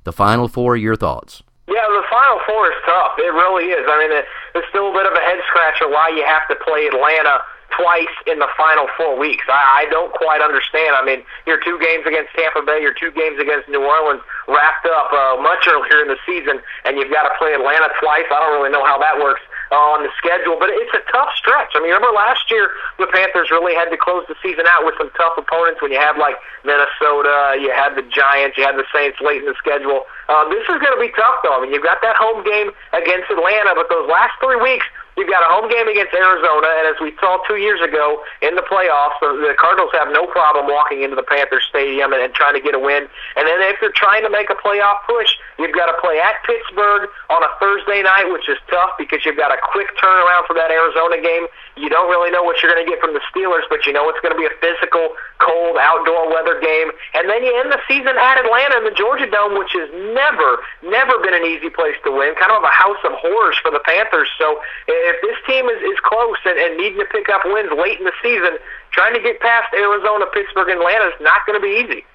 the 0.03 0.13
final 0.13 0.47
four, 0.47 0.77
your 0.77 0.95
thoughts? 0.95 1.43
Yeah, 1.67 1.81
the 1.89 2.05
Final 2.11 2.39
Four 2.45 2.69
is 2.69 2.77
tough. 2.85 3.17
It 3.17 3.33
really 3.33 3.73
is. 3.73 3.85
I 3.89 3.97
mean, 3.97 4.13
it's 4.53 4.67
still 4.69 4.91
a 4.91 4.93
bit 4.93 5.09
of 5.09 5.13
a 5.13 5.23
head 5.25 5.41
scratcher 5.49 5.89
why 5.89 6.13
you 6.13 6.23
have 6.23 6.47
to 6.47 6.55
play 6.63 6.85
Atlanta 6.85 7.41
twice 7.77 8.15
in 8.25 8.39
the 8.39 8.47
final 8.57 8.87
four 8.97 9.17
weeks. 9.19 9.45
I, 9.47 9.85
I 9.85 9.91
don't 9.91 10.11
quite 10.13 10.41
understand. 10.41 10.95
I 10.95 11.03
mean, 11.03 11.23
your 11.45 11.59
two 11.61 11.77
games 11.79 12.07
against 12.07 12.33
Tampa 12.35 12.63
Bay, 12.63 12.81
your 12.81 12.93
two 12.93 13.11
games 13.11 13.39
against 13.39 13.69
New 13.69 13.83
Orleans 13.83 14.21
wrapped 14.47 14.85
up 14.85 15.11
uh, 15.11 15.41
much 15.41 15.67
earlier 15.67 16.01
in 16.01 16.09
the 16.09 16.19
season, 16.25 16.61
and 16.85 16.97
you've 16.97 17.11
got 17.11 17.27
to 17.27 17.33
play 17.37 17.53
Atlanta 17.53 17.89
twice. 17.99 18.25
I 18.31 18.39
don't 18.39 18.55
really 18.61 18.71
know 18.71 18.85
how 18.85 18.97
that 18.99 19.17
works 19.19 19.41
uh, 19.71 19.93
on 19.97 20.05
the 20.05 20.11
schedule, 20.17 20.57
but 20.59 20.69
it's 20.69 20.93
a 20.93 21.03
tough 21.11 21.33
stretch. 21.35 21.73
I 21.73 21.81
mean, 21.81 21.89
remember 21.89 22.13
last 22.13 22.49
year 22.51 22.69
the 23.01 23.07
Panthers 23.09 23.49
really 23.49 23.73
had 23.73 23.89
to 23.89 23.97
close 23.97 24.23
the 24.29 24.37
season 24.41 24.65
out 24.69 24.85
with 24.85 24.95
some 24.97 25.09
tough 25.17 25.37
opponents 25.37 25.81
when 25.81 25.91
you 25.91 25.97
had 25.97 26.17
like 26.17 26.37
Minnesota, 26.63 27.57
you 27.57 27.73
had 27.73 27.97
the 27.97 28.05
Giants, 28.05 28.57
you 28.57 28.63
had 28.63 28.77
the 28.77 28.85
Saints 28.93 29.17
late 29.21 29.41
in 29.41 29.49
the 29.49 29.57
schedule. 29.57 30.05
Uh, 30.29 30.45
this 30.49 30.63
is 30.69 30.77
going 30.81 30.93
to 30.93 31.01
be 31.01 31.09
tough, 31.13 31.41
though. 31.41 31.57
I 31.57 31.61
mean, 31.61 31.73
you've 31.73 31.85
got 31.85 32.01
that 32.01 32.15
home 32.17 32.45
game 32.45 32.71
against 32.93 33.29
Atlanta, 33.29 33.73
but 33.73 33.89
those 33.89 34.09
last 34.09 34.33
three 34.41 34.57
weeks 34.57 34.85
You've 35.15 35.31
got 35.31 35.47
a 35.47 35.51
home 35.51 35.71
game 35.71 35.87
against 35.87 36.11
Arizona, 36.11 36.67
and 36.75 36.91
as 36.91 36.99
we 36.99 37.15
saw 37.23 37.39
two 37.47 37.55
years 37.55 37.79
ago 37.79 38.19
in 38.43 38.59
the 38.59 38.65
playoffs, 38.67 39.15
the, 39.23 39.31
the 39.39 39.55
Cardinals 39.55 39.95
have 39.95 40.11
no 40.11 40.27
problem 40.27 40.67
walking 40.67 41.07
into 41.07 41.15
the 41.15 41.23
Panthers 41.23 41.63
Stadium 41.71 42.11
and, 42.11 42.19
and 42.19 42.35
trying 42.35 42.51
to 42.51 42.59
get 42.59 42.75
a 42.75 42.79
win. 42.79 43.07
And 43.39 43.43
then 43.47 43.63
if 43.71 43.79
you're 43.79 43.95
trying 43.95 44.27
to 44.27 44.29
make 44.29 44.51
a 44.51 44.59
playoff 44.59 45.07
push, 45.07 45.31
you've 45.55 45.71
got 45.71 45.87
to 45.87 45.95
play 46.03 46.19
at 46.19 46.43
Pittsburgh 46.43 47.07
on 47.31 47.39
a 47.39 47.51
Thursday 47.63 48.03
night, 48.03 48.27
which 48.27 48.51
is 48.51 48.59
tough 48.67 48.91
because 48.99 49.23
you've 49.23 49.39
got 49.39 49.55
a 49.55 49.59
quick 49.71 49.87
turnaround 49.95 50.51
for 50.51 50.53
that 50.59 50.67
Arizona 50.67 51.15
game. 51.23 51.47
You 51.79 51.87
don't 51.87 52.11
really 52.11 52.31
know 52.31 52.43
what 52.43 52.59
you're 52.59 52.71
going 52.71 52.83
to 52.83 52.89
get 52.89 52.99
from 52.99 53.15
the 53.15 53.23
Steelers, 53.31 53.63
but 53.71 53.87
you 53.87 53.95
know 53.95 54.07
it's 54.11 54.19
going 54.19 54.35
to 54.35 54.39
be 54.39 54.47
a 54.47 54.55
physical, 54.59 55.15
cold, 55.39 55.79
outdoor 55.79 56.27
weather 56.27 56.59
game. 56.59 56.91
And 57.15 57.31
then 57.31 57.39
you 57.43 57.55
end 57.55 57.71
the 57.71 57.79
season 57.87 58.19
at 58.19 58.35
Atlanta 58.39 58.83
in 58.83 58.85
the 58.87 58.95
Georgia 58.95 59.27
Dome, 59.31 59.55
which 59.55 59.71
has 59.75 59.87
never, 60.11 60.59
never 60.83 61.19
been 61.23 61.35
an 61.35 61.47
easy 61.47 61.71
place 61.71 61.95
to 62.03 62.11
win. 62.11 62.35
Kind 62.35 62.51
of 62.51 62.63
a 62.63 62.71
house 62.71 62.99
of 63.07 63.15
horrors 63.19 63.55
for 63.63 63.71
the 63.71 63.83
Panthers. 63.83 64.27
So 64.39 64.59
if 65.05 65.21
this 65.21 65.37
team 65.47 65.65
is, 65.65 65.81
is 65.81 65.99
close 66.03 66.37
and, 66.45 66.57
and 66.57 66.77
needing 66.77 66.99
to 66.99 67.05
pick 67.05 67.29
up 67.29 67.41
wins 67.45 67.69
late 67.77 67.99
in 67.99 68.05
the 68.05 68.13
season, 68.21 68.57
trying 68.91 69.13
to 69.13 69.21
get 69.21 69.39
past 69.39 69.73
Arizona, 69.73 70.25
Pittsburgh, 70.33 70.69
and 70.69 70.79
Atlanta 70.79 71.05
is 71.07 71.21
not 71.21 71.45
going 71.45 71.59
to 71.59 71.63
be 71.63 71.83
easy. 71.83 72.05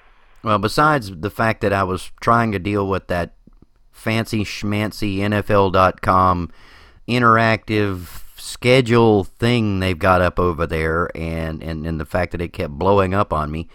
Well, 0.43 0.57
besides 0.57 1.11
the 1.15 1.29
fact 1.29 1.61
that 1.61 1.73
I 1.73 1.83
was 1.83 2.11
trying 2.19 2.51
to 2.51 2.59
deal 2.59 2.87
with 2.87 3.07
that 3.07 3.33
fancy 3.91 4.43
schmancy 4.43 5.17
NFL.com 5.17 6.51
interactive 7.07 8.23
schedule 8.37 9.23
thing 9.23 9.79
they've 9.79 9.99
got 9.99 10.21
up 10.21 10.39
over 10.39 10.65
there 10.65 11.15
and, 11.15 11.61
and, 11.61 11.85
and 11.85 11.99
the 11.99 12.05
fact 12.05 12.31
that 12.31 12.41
it 12.41 12.53
kept 12.53 12.73
blowing 12.73 13.13
up 13.13 13.31
on 13.31 13.51
me. 13.51 13.67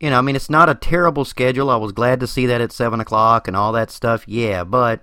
You 0.00 0.10
know, 0.10 0.18
I 0.18 0.20
mean, 0.20 0.36
it's 0.36 0.50
not 0.50 0.68
a 0.68 0.74
terrible 0.74 1.24
schedule. 1.24 1.70
I 1.70 1.76
was 1.76 1.92
glad 1.92 2.20
to 2.20 2.26
see 2.26 2.44
that 2.46 2.60
at 2.60 2.72
7 2.72 3.00
o'clock 3.00 3.48
and 3.48 3.56
all 3.56 3.72
that 3.72 3.90
stuff. 3.90 4.24
Yeah, 4.26 4.64
but 4.64 5.02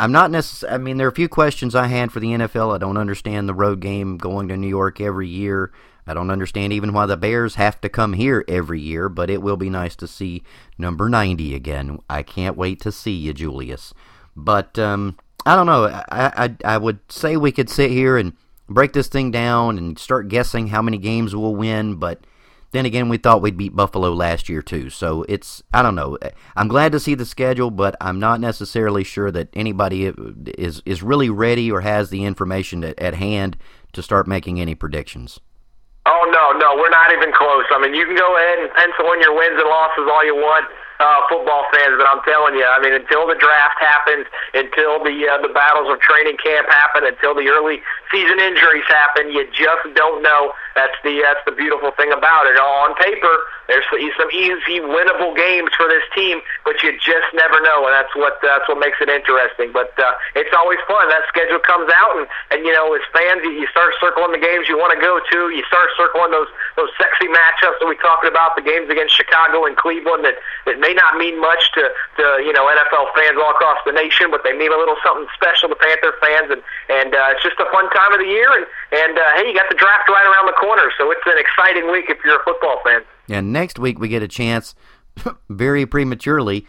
I'm 0.00 0.12
not 0.12 0.30
necessarily. 0.30 0.74
I 0.74 0.78
mean, 0.78 0.96
there 0.96 1.06
are 1.06 1.10
a 1.10 1.14
few 1.14 1.28
questions 1.28 1.74
I 1.74 1.86
had 1.86 2.10
for 2.10 2.20
the 2.20 2.28
NFL. 2.28 2.74
I 2.74 2.78
don't 2.78 2.96
understand 2.96 3.46
the 3.46 3.54
road 3.54 3.80
game 3.80 4.16
going 4.16 4.48
to 4.48 4.56
New 4.56 4.66
York 4.68 4.98
every 4.98 5.28
year. 5.28 5.72
I 6.06 6.14
don't 6.14 6.30
understand 6.30 6.72
even 6.72 6.94
why 6.94 7.04
the 7.04 7.18
Bears 7.18 7.56
have 7.56 7.82
to 7.82 7.90
come 7.90 8.14
here 8.14 8.42
every 8.48 8.80
year, 8.80 9.10
but 9.10 9.28
it 9.28 9.42
will 9.42 9.58
be 9.58 9.68
nice 9.68 9.94
to 9.96 10.08
see 10.08 10.42
number 10.78 11.10
90 11.10 11.54
again. 11.54 11.98
I 12.08 12.22
can't 12.22 12.56
wait 12.56 12.80
to 12.80 12.90
see 12.90 13.12
you, 13.12 13.34
Julius. 13.34 13.92
But 14.34 14.78
um, 14.78 15.18
I 15.44 15.54
don't 15.54 15.66
know. 15.66 15.84
I, 15.84 16.04
I 16.10 16.56
I 16.64 16.78
would 16.78 17.00
say 17.12 17.36
we 17.36 17.52
could 17.52 17.68
sit 17.68 17.90
here 17.90 18.16
and 18.16 18.32
break 18.70 18.94
this 18.94 19.08
thing 19.08 19.30
down 19.30 19.76
and 19.76 19.98
start 19.98 20.28
guessing 20.28 20.68
how 20.68 20.80
many 20.80 20.96
games 20.96 21.36
we'll 21.36 21.54
win, 21.54 21.96
but 21.96 22.24
then 22.72 22.86
again, 22.86 23.08
we 23.08 23.18
thought 23.18 23.42
we'd 23.42 23.56
beat 23.56 23.74
Buffalo 23.74 24.12
last 24.12 24.48
year 24.48 24.62
too. 24.62 24.90
So 24.90 25.24
it's 25.28 25.62
I 25.72 25.82
don't 25.82 25.94
know. 25.94 26.18
I'm 26.56 26.68
glad 26.68 26.92
to 26.92 27.00
see 27.00 27.14
the 27.14 27.24
schedule, 27.24 27.70
but 27.70 27.96
I'm 28.00 28.20
not 28.20 28.40
necessarily 28.40 29.04
sure 29.04 29.30
that 29.30 29.48
anybody 29.54 30.06
is 30.06 30.82
is 30.86 31.02
really 31.02 31.30
ready 31.30 31.70
or 31.70 31.80
has 31.80 32.10
the 32.10 32.24
information 32.24 32.84
at, 32.84 32.98
at 32.98 33.14
hand 33.14 33.56
to 33.92 34.02
start 34.02 34.26
making 34.26 34.60
any 34.60 34.74
predictions. 34.74 35.40
Oh 36.06 36.24
no, 36.32 36.58
no, 36.58 36.76
we're 36.80 36.90
not 36.90 37.12
even 37.12 37.32
close. 37.32 37.64
I 37.70 37.78
mean, 37.82 37.94
you 37.94 38.06
can 38.06 38.16
go 38.16 38.36
ahead 38.36 38.58
and 38.58 38.70
pencil 38.72 39.12
in 39.12 39.20
your 39.20 39.36
wins 39.36 39.58
and 39.58 39.68
losses 39.68 40.08
all 40.08 40.24
you 40.24 40.34
want 40.34 40.64
uh, 41.00 41.20
football 41.28 41.64
fans, 41.72 41.96
but 41.96 42.06
I'm 42.06 42.22
telling 42.24 42.54
you, 42.54 42.64
I 42.64 42.80
mean, 42.80 42.92
until 42.92 43.26
the 43.26 43.34
draft 43.34 43.80
happens, 43.80 44.26
until 44.54 45.02
the 45.02 45.16
uh, 45.28 45.40
the 45.42 45.52
battles 45.52 45.92
of 45.92 46.00
training 46.00 46.36
camp 46.36 46.68
happen, 46.68 47.04
until 47.04 47.34
the 47.34 47.48
early 47.48 47.82
season 48.10 48.38
injuries 48.38 48.84
happen, 48.88 49.30
you 49.30 49.46
just 49.54 49.86
don't 49.94 50.22
know. 50.22 50.52
That's 50.74 50.94
the 51.02 51.22
that's 51.22 51.42
the 51.46 51.54
beautiful 51.54 51.90
thing 51.98 52.12
about 52.12 52.46
it. 52.46 52.54
On 52.58 52.94
paper, 52.94 53.34
there's 53.66 53.86
some 53.90 54.30
easy 54.30 54.82
winnable 54.82 55.34
games 55.34 55.70
for 55.74 55.86
this 55.86 56.02
team, 56.14 56.42
but 56.64 56.78
you 56.82 56.94
just 56.98 57.28
never 57.34 57.58
know, 57.62 57.86
and 57.86 57.94
that's 57.94 58.14
what 58.14 58.38
that's 58.42 58.66
what 58.70 58.78
makes 58.78 58.98
it 59.02 59.10
interesting. 59.10 59.74
But 59.74 59.94
uh, 59.98 60.14
it's 60.38 60.50
always 60.54 60.78
fun. 60.86 61.10
That 61.10 61.26
schedule 61.26 61.58
comes 61.62 61.90
out, 61.90 62.18
and 62.18 62.26
and 62.54 62.58
you 62.66 62.72
know, 62.72 62.94
as 62.94 63.02
fans, 63.12 63.42
you 63.42 63.66
start 63.70 63.94
circling 64.00 64.32
the 64.32 64.42
games 64.42 64.70
you 64.70 64.78
want 64.78 64.94
to 64.94 65.00
go 65.02 65.18
to. 65.20 65.38
You 65.50 65.62
start 65.66 65.90
circling 65.98 66.30
those 66.30 66.50
those 66.80 66.90
sexy 66.96 67.26
matchups 67.28 67.82
that 67.82 67.88
we 67.90 67.98
talked 67.98 68.24
about, 68.24 68.56
the 68.56 68.64
games 68.64 68.88
against 68.90 69.14
Chicago 69.14 69.66
and 69.66 69.76
Cleveland 69.76 70.24
that 70.24 70.38
that 70.64 70.78
may 70.80 70.94
not 70.94 71.18
mean 71.18 71.36
much 71.42 71.60
to, 71.76 71.92
to 72.16 72.24
you 72.46 72.54
know 72.54 72.64
NFL 72.64 73.10
fans 73.12 73.36
all 73.36 73.52
across 73.52 73.78
the 73.84 73.92
nation, 73.92 74.30
but 74.32 74.46
they 74.46 74.56
mean 74.56 74.72
a 74.72 74.78
little 74.78 74.96
something 75.02 75.28
special 75.34 75.68
to 75.68 75.76
Panther 75.76 76.16
fans, 76.22 76.48
and 76.48 76.62
and 76.88 77.12
uh, 77.12 77.34
it's 77.36 77.44
just 77.44 77.60
a 77.60 77.68
fun 77.68 77.90
time 77.90 77.99
of 78.12 78.18
the 78.20 78.26
year. 78.26 78.48
And 78.56 78.66
and 78.92 79.18
uh, 79.18 79.22
hey, 79.36 79.48
you 79.48 79.54
got 79.54 79.68
the 79.70 79.76
draft 79.76 80.08
right 80.08 80.26
around 80.26 80.46
the 80.46 80.58
corner, 80.60 80.90
so 80.98 81.10
it's 81.10 81.20
an 81.26 81.38
exciting 81.38 81.90
week 81.90 82.06
if 82.08 82.18
you're 82.24 82.40
a 82.40 82.44
football 82.44 82.80
fan. 82.84 83.02
And 83.28 83.52
next 83.52 83.78
week 83.78 83.98
we 83.98 84.08
get 84.08 84.22
a 84.22 84.28
chance, 84.28 84.74
very 85.48 85.86
prematurely, 85.86 86.66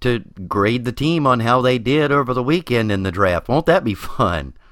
to 0.00 0.20
grade 0.48 0.84
the 0.84 0.92
team 0.92 1.26
on 1.26 1.40
how 1.40 1.60
they 1.60 1.78
did 1.78 2.12
over 2.12 2.34
the 2.34 2.42
weekend 2.42 2.90
in 2.92 3.02
the 3.02 3.12
draft. 3.12 3.48
Won't 3.48 3.66
that 3.66 3.84
be 3.84 3.94
fun? 3.94 4.54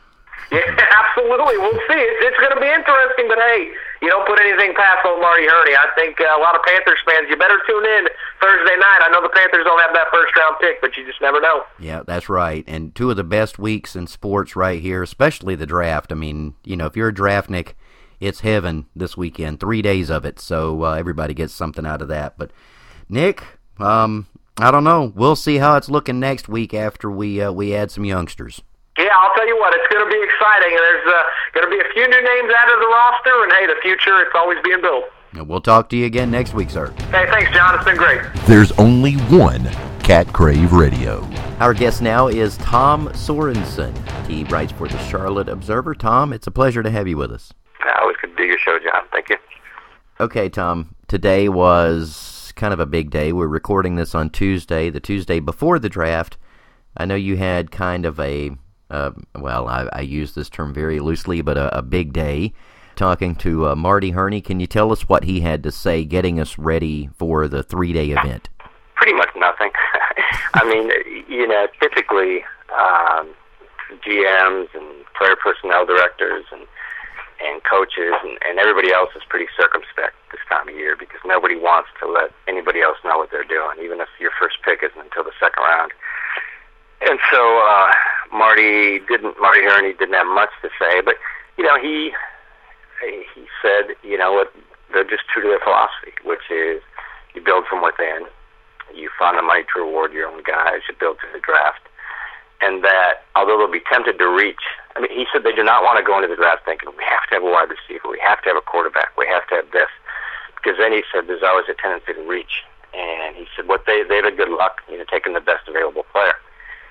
Yeah, 0.53 0.59
absolutely. 0.67 1.59
We'll 1.59 1.79
see. 1.87 1.95
It's, 1.95 2.27
it's 2.27 2.37
going 2.39 2.51
to 2.51 2.61
be 2.61 2.67
interesting, 2.67 3.29
but 3.29 3.39
hey, 3.39 3.71
you 4.03 4.09
don't 4.09 4.27
put 4.27 4.41
anything 4.41 4.75
past 4.75 5.05
old 5.05 5.21
Marty 5.21 5.47
Hurney. 5.47 5.75
I 5.77 5.89
think 5.95 6.21
uh, 6.21 6.37
a 6.37 6.41
lot 6.41 6.55
of 6.55 6.63
Panthers 6.63 6.99
fans, 7.07 7.27
you 7.29 7.37
better 7.37 7.61
tune 7.67 7.85
in 7.85 8.09
Thursday 8.41 8.77
night. 8.77 9.01
I 9.05 9.11
know 9.13 9.23
the 9.23 9.29
Panthers 9.29 9.65
don't 9.65 9.81
have 9.81 9.93
that 9.95 10.09
first 10.13 10.35
round 10.37 10.57
pick, 10.61 10.81
but 10.81 10.97
you 10.97 11.05
just 11.07 11.21
never 11.21 11.41
know. 11.41 11.65
Yeah, 11.79 12.03
that's 12.07 12.29
right. 12.29 12.65
And 12.67 12.95
two 12.95 13.11
of 13.11 13.17
the 13.17 13.25
best 13.25 13.59
weeks 13.59 13.95
in 13.95 14.07
sports 14.07 14.57
right 14.57 14.81
here, 14.81 15.03
especially 15.03 15.55
the 15.55 15.67
draft. 15.67 16.13
I 16.13 16.15
mean, 16.15 16.55
you 16.65 16.77
know, 16.77 16.87
if 16.87 16.97
you're 16.97 17.09
a 17.09 17.15
draftnik, 17.15 17.75
it's 18.21 18.41
heaven 18.41 18.87
this 18.95 19.17
weekend. 19.17 19.61
Three 19.61 19.83
days 19.83 20.11
of 20.11 20.25
it, 20.25 20.41
so 20.41 20.85
uh, 20.85 20.93
everybody 20.95 21.35
gets 21.35 21.53
something 21.53 21.87
out 21.87 22.03
of 22.03 22.09
that. 22.09 22.37
But 22.39 22.51
Nick, 23.09 23.43
um, 23.79 24.27
I 24.59 24.71
don't 24.71 24.85
know. 24.85 25.13
We'll 25.15 25.37
see 25.37 25.57
how 25.57 25.77
it's 25.77 25.89
looking 25.89 26.21
next 26.21 26.49
week 26.49 26.75
after 26.75 27.11
we 27.11 27.41
uh, 27.41 27.53
we 27.53 27.75
add 27.75 27.91
some 27.91 28.05
youngsters. 28.05 28.63
Yeah, 29.01 29.17
I'll 29.17 29.33
tell 29.35 29.49
you 29.49 29.57
what, 29.57 29.73
it's 29.75 29.89
going 29.89 30.05
to 30.05 30.11
be 30.13 30.21
exciting. 30.23 30.77
There's 30.77 31.07
uh, 31.09 31.23
going 31.55 31.65
to 31.65 31.73
be 31.73 31.81
a 31.81 31.89
few 31.95 32.05
new 32.05 32.21
names 32.23 32.53
added 32.53 32.75
to 32.75 32.81
the 32.81 32.93
roster, 32.93 33.43
and 33.45 33.53
hey, 33.53 33.67
the 33.67 33.81
future, 33.81 34.21
it's 34.21 34.35
always 34.35 34.59
being 34.63 34.83
built. 34.83 35.05
And 35.33 35.49
We'll 35.49 35.63
talk 35.63 35.89
to 35.91 35.97
you 35.97 36.05
again 36.05 36.31
next 36.31 36.53
week, 36.53 36.69
sir. 36.69 36.93
Hey, 37.11 37.25
thanks, 37.31 37.51
John. 37.53 37.75
It's 37.77 37.85
been 37.85 37.97
great. 37.97 38.21
There's 38.47 38.73
only 38.73 39.15
one 39.15 39.65
Cat 40.03 40.31
Crave 40.35 40.73
Radio. 40.73 41.23
Our 41.61 41.73
guest 41.73 42.03
now 42.03 42.29
is 42.29 42.59
Tom 42.59 43.09
Sorensen. 43.11 43.97
He 44.27 44.45
writes 44.45 44.73
for 44.73 44.87
the 44.87 44.99
Charlotte 45.09 45.49
Observer. 45.49 45.95
Tom, 45.95 46.33
it's 46.35 46.47
a 46.47 46.51
pleasure 46.51 46.83
to 46.83 46.91
have 46.91 47.09
you 47.09 47.17
with 47.17 47.33
us. 47.33 47.55
I 47.81 48.01
always 48.03 48.17
good 48.21 48.37
to 48.37 48.37
do 48.37 48.45
your 48.45 48.59
show, 48.59 48.79
John. 48.85 49.03
Thank 49.13 49.31
you. 49.31 49.37
Okay, 50.19 50.51
Tom. 50.51 50.95
Today 51.09 51.49
was 51.49 52.53
kind 52.57 52.75
of 52.75 52.81
a 52.81 52.87
big 52.87 53.11
day. 53.11 53.33
We're 53.33 53.47
recording 53.47 53.97
this 53.97 54.15
on 54.15 54.29
Tuesday, 54.29 54.91
the 54.91 55.01
Tuesday 55.01 55.41
before 55.41 55.79
the 55.79 55.89
draft. 55.89 56.37
I 56.97 57.07
know 57.07 57.15
you 57.15 57.37
had 57.37 57.71
kind 57.71 58.05
of 58.05 58.19
a 58.21 58.51
uh, 58.91 59.13
well, 59.37 59.69
I, 59.69 59.89
I, 59.93 60.01
use 60.01 60.35
this 60.35 60.49
term 60.49 60.75
very 60.75 61.01
loosely, 61.01 61.43
but 61.43 61.57
a, 61.57 61.79
a 61.79 61.83
big 61.83 62.13
day. 62.13 62.53
Talking 62.97 63.35
to 63.37 63.69
uh, 63.69 63.75
Marty 63.77 64.11
Hurney, 64.11 64.41
can 64.43 64.61
you 64.61 64.67
tell 64.67 64.93
us 64.93 65.09
what 65.09 65.25
he 65.25 65.41
had 65.41 65.63
to 65.63 65.73
say 65.73 66.05
getting 66.05 66.39
us 66.39 66.59
ready 66.59 67.09
for 67.17 67.49
the 67.49 67.63
three 67.63 67.93
day 67.93 68.11
event? 68.11 68.51
Pretty 68.97 69.15
much 69.15 69.31
nothing. 69.37 69.71
I 70.55 70.65
mean, 70.65 70.91
you 71.29 71.47
know, 71.47 71.67
typically 71.81 72.45
um, 72.77 73.33
GMs 74.05 74.69
and 74.75 75.05
player 75.17 75.37
personnel 75.43 75.87
directors 75.87 76.45
and 76.53 76.67
and 77.41 77.65
coaches 77.65 78.13
and, 78.23 78.37
and 78.45 78.59
everybody 78.59 78.93
else 78.93 79.09
is 79.17 79.23
pretty 79.29 79.47
circumspect 79.57 80.13
this 80.31 80.41
time 80.51 80.69
of 80.69 80.75
year 80.75 80.95
because 80.95 81.21
nobody 81.25 81.57
wants 81.57 81.89
to 81.99 82.07
let 82.07 82.31
anybody 82.47 82.83
else 82.83 82.99
know 83.03 83.17
what 83.17 83.31
they're 83.31 83.49
doing, 83.49 83.81
even 83.83 84.01
if 84.01 84.09
your 84.21 84.31
first 84.39 84.57
pick 84.63 84.85
isn't 84.85 85.01
until 85.01 85.25
the 85.25 85.33
second 85.41 85.65
round. 85.65 85.91
And 87.01 87.19
so 87.33 87.41
uh, 87.65 87.93
Marty 88.33 89.01
didn't. 89.09 89.35
Marty 89.41 89.63
Hurney 89.63 89.93
didn't 89.95 90.15
have 90.15 90.27
much 90.27 90.51
to 90.63 90.69
say, 90.79 91.01
but 91.01 91.17
you 91.59 91.65
know 91.65 91.79
he 91.81 92.13
he 93.03 93.47
said 93.63 93.97
you 94.03 94.17
know 94.17 94.33
what 94.33 94.53
they're 94.93 95.09
just 95.09 95.27
true 95.33 95.43
to 95.43 95.49
their 95.49 95.63
philosophy, 95.63 96.15
which 96.25 96.51
is 96.51 96.83
you 97.35 97.41
build 97.41 97.67
from 97.67 97.83
within, 97.83 98.27
you 98.95 99.09
find 99.19 99.39
the 99.39 99.43
money 99.43 99.63
to 99.73 99.81
reward 99.81 100.13
your 100.13 100.27
own 100.27 100.43
guys, 100.43 100.83
you 100.89 100.95
build 100.99 101.19
to 101.23 101.29
the 101.33 101.39
draft, 101.39 101.87
and 102.61 102.83
that 102.83 103.23
although 103.37 103.59
they'll 103.59 103.71
be 103.71 103.83
tempted 103.91 104.19
to 104.19 104.29
reach, 104.29 104.63
I 104.97 105.01
mean 105.01 105.11
he 105.11 105.27
said 105.33 105.43
they 105.43 105.55
do 105.55 105.63
not 105.63 105.83
want 105.83 105.99
to 105.99 106.05
go 106.05 106.17
into 106.19 106.29
the 106.29 106.39
draft 106.39 106.65
thinking 106.65 106.91
we 106.97 107.05
have 107.07 107.27
to 107.31 107.39
have 107.39 107.45
a 107.47 107.51
wide 107.51 107.71
receiver, 107.71 108.11
we 108.11 108.21
have 108.23 108.43
to 108.43 108.51
have 108.51 108.59
a 108.59 108.67
quarterback, 108.67 109.15
we 109.19 109.27
have 109.27 109.47
to 109.51 109.63
have 109.63 109.71
this, 109.71 109.91
because 110.59 110.79
then 110.79 110.93
he 110.93 111.03
said 111.11 111.27
there's 111.27 111.47
always 111.47 111.67
a 111.71 111.75
tendency 111.75 112.15
to 112.15 112.23
reach, 112.27 112.63
and 112.95 113.35
he 113.35 113.47
said 113.55 113.67
what 113.67 113.87
they 113.87 114.03
they 114.03 114.23
have 114.23 114.31
a 114.31 114.35
good 114.35 114.51
luck, 114.51 114.83
you 114.91 114.99
know, 114.99 115.07
taking 115.11 115.35
the 115.35 115.43
best 115.43 115.67
available 115.67 116.07
player 116.11 116.35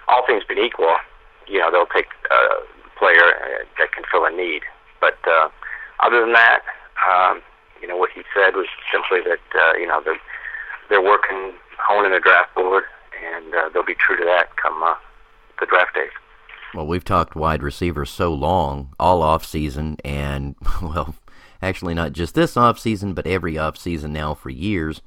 all 0.10 0.26
things 0.26 0.44
being 0.44 0.66
equal, 0.66 0.98
you 1.50 1.60
know, 1.60 1.72
they'll 1.72 1.90
take 1.94 2.08
a 2.32 2.98
player 2.98 3.66
that 3.78 3.92
can 3.92 4.04
fill 4.12 4.26
a 4.26 4.32
need. 4.32 4.62
But 5.02 5.18
uh, 5.28 5.50
other 6.00 6.22
than 6.22 6.34
that, 6.34 6.62
um, 7.10 7.42
you 7.82 7.88
know, 7.88 7.98
what 7.98 8.12
he 8.14 8.22
said 8.34 8.56
was 8.56 8.68
simply 8.92 9.20
that 9.22 9.60
uh, 9.60 9.78
you 9.78 9.88
know 9.88 10.02
they're 10.04 10.20
they're 10.90 11.02
working, 11.04 11.54
honing 11.80 12.12
the 12.12 12.20
draft 12.20 12.54
board, 12.56 12.84
and 13.26 13.54
uh, 13.54 13.70
they'll 13.74 13.86
be 13.86 13.96
true 13.96 14.18
to 14.18 14.26
that 14.26 14.56
come 14.58 14.84
uh, 14.84 14.96
the 15.60 15.66
draft 15.66 15.96
days. 15.96 16.12
Well, 16.74 16.86
we've 16.86 17.06
talked 17.06 17.36
wide 17.36 17.64
receivers 17.64 18.12
so 18.12 18.34
long, 18.34 18.94
all 19.00 19.24
off 19.24 19.46
season, 19.46 19.98
and 20.04 20.56
well, 20.82 21.16
actually 21.62 21.94
not 21.94 22.14
just 22.14 22.36
this 22.36 22.58
off 22.58 22.80
season, 22.80 23.14
but 23.14 23.26
every 23.26 23.58
off 23.58 23.78
season 23.78 24.14
now 24.14 24.34
for 24.34 24.50
years 24.50 25.02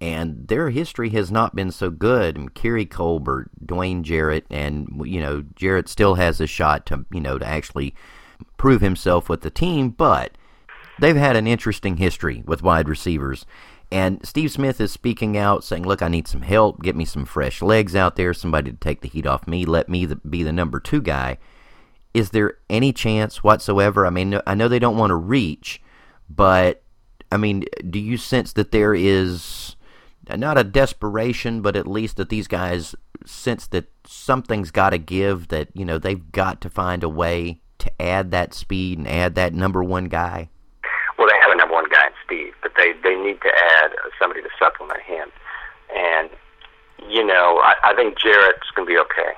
and 0.00 0.46
their 0.46 0.70
history 0.70 1.10
has 1.10 1.30
not 1.30 1.56
been 1.56 1.70
so 1.70 1.90
good. 1.90 2.36
And 2.36 2.54
Keary 2.54 2.86
Colbert, 2.86 3.50
Dwayne 3.64 4.02
Jarrett, 4.02 4.46
and 4.50 5.02
you 5.04 5.20
know 5.20 5.44
Jarrett 5.56 5.88
still 5.88 6.14
has 6.14 6.40
a 6.40 6.46
shot 6.46 6.86
to 6.86 7.04
you 7.12 7.20
know 7.20 7.38
to 7.38 7.46
actually 7.46 7.94
prove 8.56 8.80
himself 8.80 9.28
with 9.28 9.40
the 9.40 9.50
team, 9.50 9.90
but 9.90 10.32
they've 11.00 11.16
had 11.16 11.36
an 11.36 11.46
interesting 11.46 11.96
history 11.96 12.42
with 12.46 12.62
wide 12.62 12.88
receivers. 12.88 13.46
And 13.90 14.24
Steve 14.24 14.50
Smith 14.50 14.80
is 14.80 14.92
speaking 14.92 15.36
out, 15.36 15.64
saying, 15.64 15.84
"Look, 15.84 16.02
I 16.02 16.08
need 16.08 16.28
some 16.28 16.42
help. 16.42 16.82
Get 16.82 16.94
me 16.94 17.04
some 17.04 17.24
fresh 17.24 17.62
legs 17.62 17.96
out 17.96 18.16
there. 18.16 18.34
Somebody 18.34 18.70
to 18.70 18.76
take 18.76 19.00
the 19.00 19.08
heat 19.08 19.26
off 19.26 19.48
me. 19.48 19.64
Let 19.64 19.88
me 19.88 20.06
be 20.06 20.42
the 20.42 20.52
number 20.52 20.78
two 20.78 21.00
guy." 21.00 21.38
Is 22.14 22.30
there 22.30 22.54
any 22.70 22.92
chance 22.92 23.44
whatsoever? 23.44 24.06
I 24.06 24.10
mean, 24.10 24.40
I 24.46 24.54
know 24.54 24.66
they 24.66 24.78
don't 24.78 24.96
want 24.96 25.10
to 25.10 25.16
reach, 25.16 25.80
but 26.28 26.82
I 27.30 27.36
mean, 27.36 27.64
do 27.88 27.98
you 27.98 28.16
sense 28.16 28.52
that 28.54 28.72
there 28.72 28.94
is 28.94 29.42
not 30.36 30.58
a 30.58 30.64
desperation, 30.64 31.62
but 31.62 31.76
at 31.76 31.86
least 31.86 32.16
that 32.16 32.28
these 32.28 32.48
guys 32.48 32.94
sense 33.24 33.66
that 33.68 33.90
something's 34.06 34.70
got 34.70 34.90
to 34.90 34.98
give, 34.98 35.48
that, 35.48 35.68
you 35.74 35.84
know, 35.84 35.98
they've 35.98 36.32
got 36.32 36.60
to 36.62 36.70
find 36.70 37.02
a 37.02 37.08
way 37.08 37.60
to 37.78 37.90
add 38.02 38.30
that 38.30 38.54
speed 38.54 38.98
and 38.98 39.08
add 39.08 39.34
that 39.36 39.54
number 39.54 39.82
one 39.82 40.06
guy? 40.06 40.48
Well, 41.16 41.28
they 41.28 41.38
have 41.40 41.52
a 41.52 41.56
number 41.56 41.74
one 41.74 41.88
guy 41.90 42.06
in 42.06 42.12
Steve, 42.24 42.54
but 42.62 42.72
they, 42.76 42.92
they 43.02 43.14
need 43.16 43.40
to 43.42 43.52
add 43.78 43.90
somebody 44.18 44.42
to 44.42 44.50
supplement 44.58 45.00
him. 45.02 45.28
And, 45.94 46.30
you 47.08 47.24
know, 47.24 47.62
I, 47.62 47.74
I 47.82 47.94
think 47.94 48.18
Jarrett's 48.18 48.70
going 48.74 48.86
to 48.86 48.92
be 48.92 48.98
okay. 48.98 49.32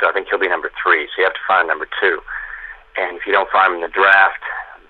So 0.00 0.08
I 0.08 0.12
think 0.12 0.28
he'll 0.28 0.40
be 0.40 0.48
number 0.48 0.70
three. 0.82 1.06
So 1.08 1.20
you 1.20 1.24
have 1.24 1.34
to 1.34 1.46
find 1.46 1.68
number 1.68 1.86
two. 2.00 2.20
And 2.96 3.16
if 3.16 3.26
you 3.26 3.32
don't 3.32 3.50
find 3.50 3.72
him 3.72 3.82
in 3.82 3.82
the 3.82 3.92
draft, 3.92 4.42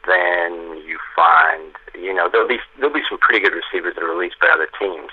then 0.07 0.81
you 0.87 0.99
find, 1.15 1.75
you 1.95 2.13
know, 2.15 2.29
there'll 2.31 2.49
be 2.49 2.59
there'll 2.79 2.95
be 2.95 3.05
some 3.09 3.19
pretty 3.19 3.41
good 3.41 3.53
receivers 3.53 3.95
that 3.95 4.05
are 4.05 4.13
released 4.13 4.41
by 4.41 4.49
other 4.49 4.69
teams, 4.79 5.13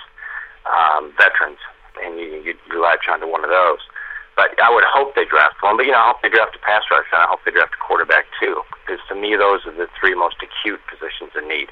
um, 0.64 1.12
veterans, 1.16 1.60
and 2.00 2.18
you, 2.18 2.40
you 2.40 2.52
you 2.56 2.76
latch 2.80 3.08
onto 3.08 3.28
one 3.28 3.44
of 3.44 3.50
those. 3.50 3.84
But 4.36 4.54
I 4.62 4.70
would 4.70 4.86
hope 4.86 5.18
they 5.18 5.26
draft 5.26 5.60
one. 5.60 5.76
But 5.76 5.86
you 5.86 5.92
know, 5.92 6.00
I 6.00 6.08
hope 6.14 6.22
they 6.22 6.30
draft 6.30 6.56
a 6.56 6.62
pass 6.62 6.86
rusher, 6.90 7.12
and 7.12 7.24
I 7.24 7.28
hope 7.28 7.44
they 7.44 7.52
draft 7.52 7.74
a 7.74 7.82
quarterback 7.82 8.24
too, 8.40 8.62
because 8.84 9.02
to 9.08 9.14
me, 9.14 9.36
those 9.36 9.66
are 9.66 9.74
the 9.74 9.90
three 9.98 10.14
most 10.14 10.40
acute 10.40 10.80
positions 10.88 11.34
in 11.36 11.48
need. 11.48 11.68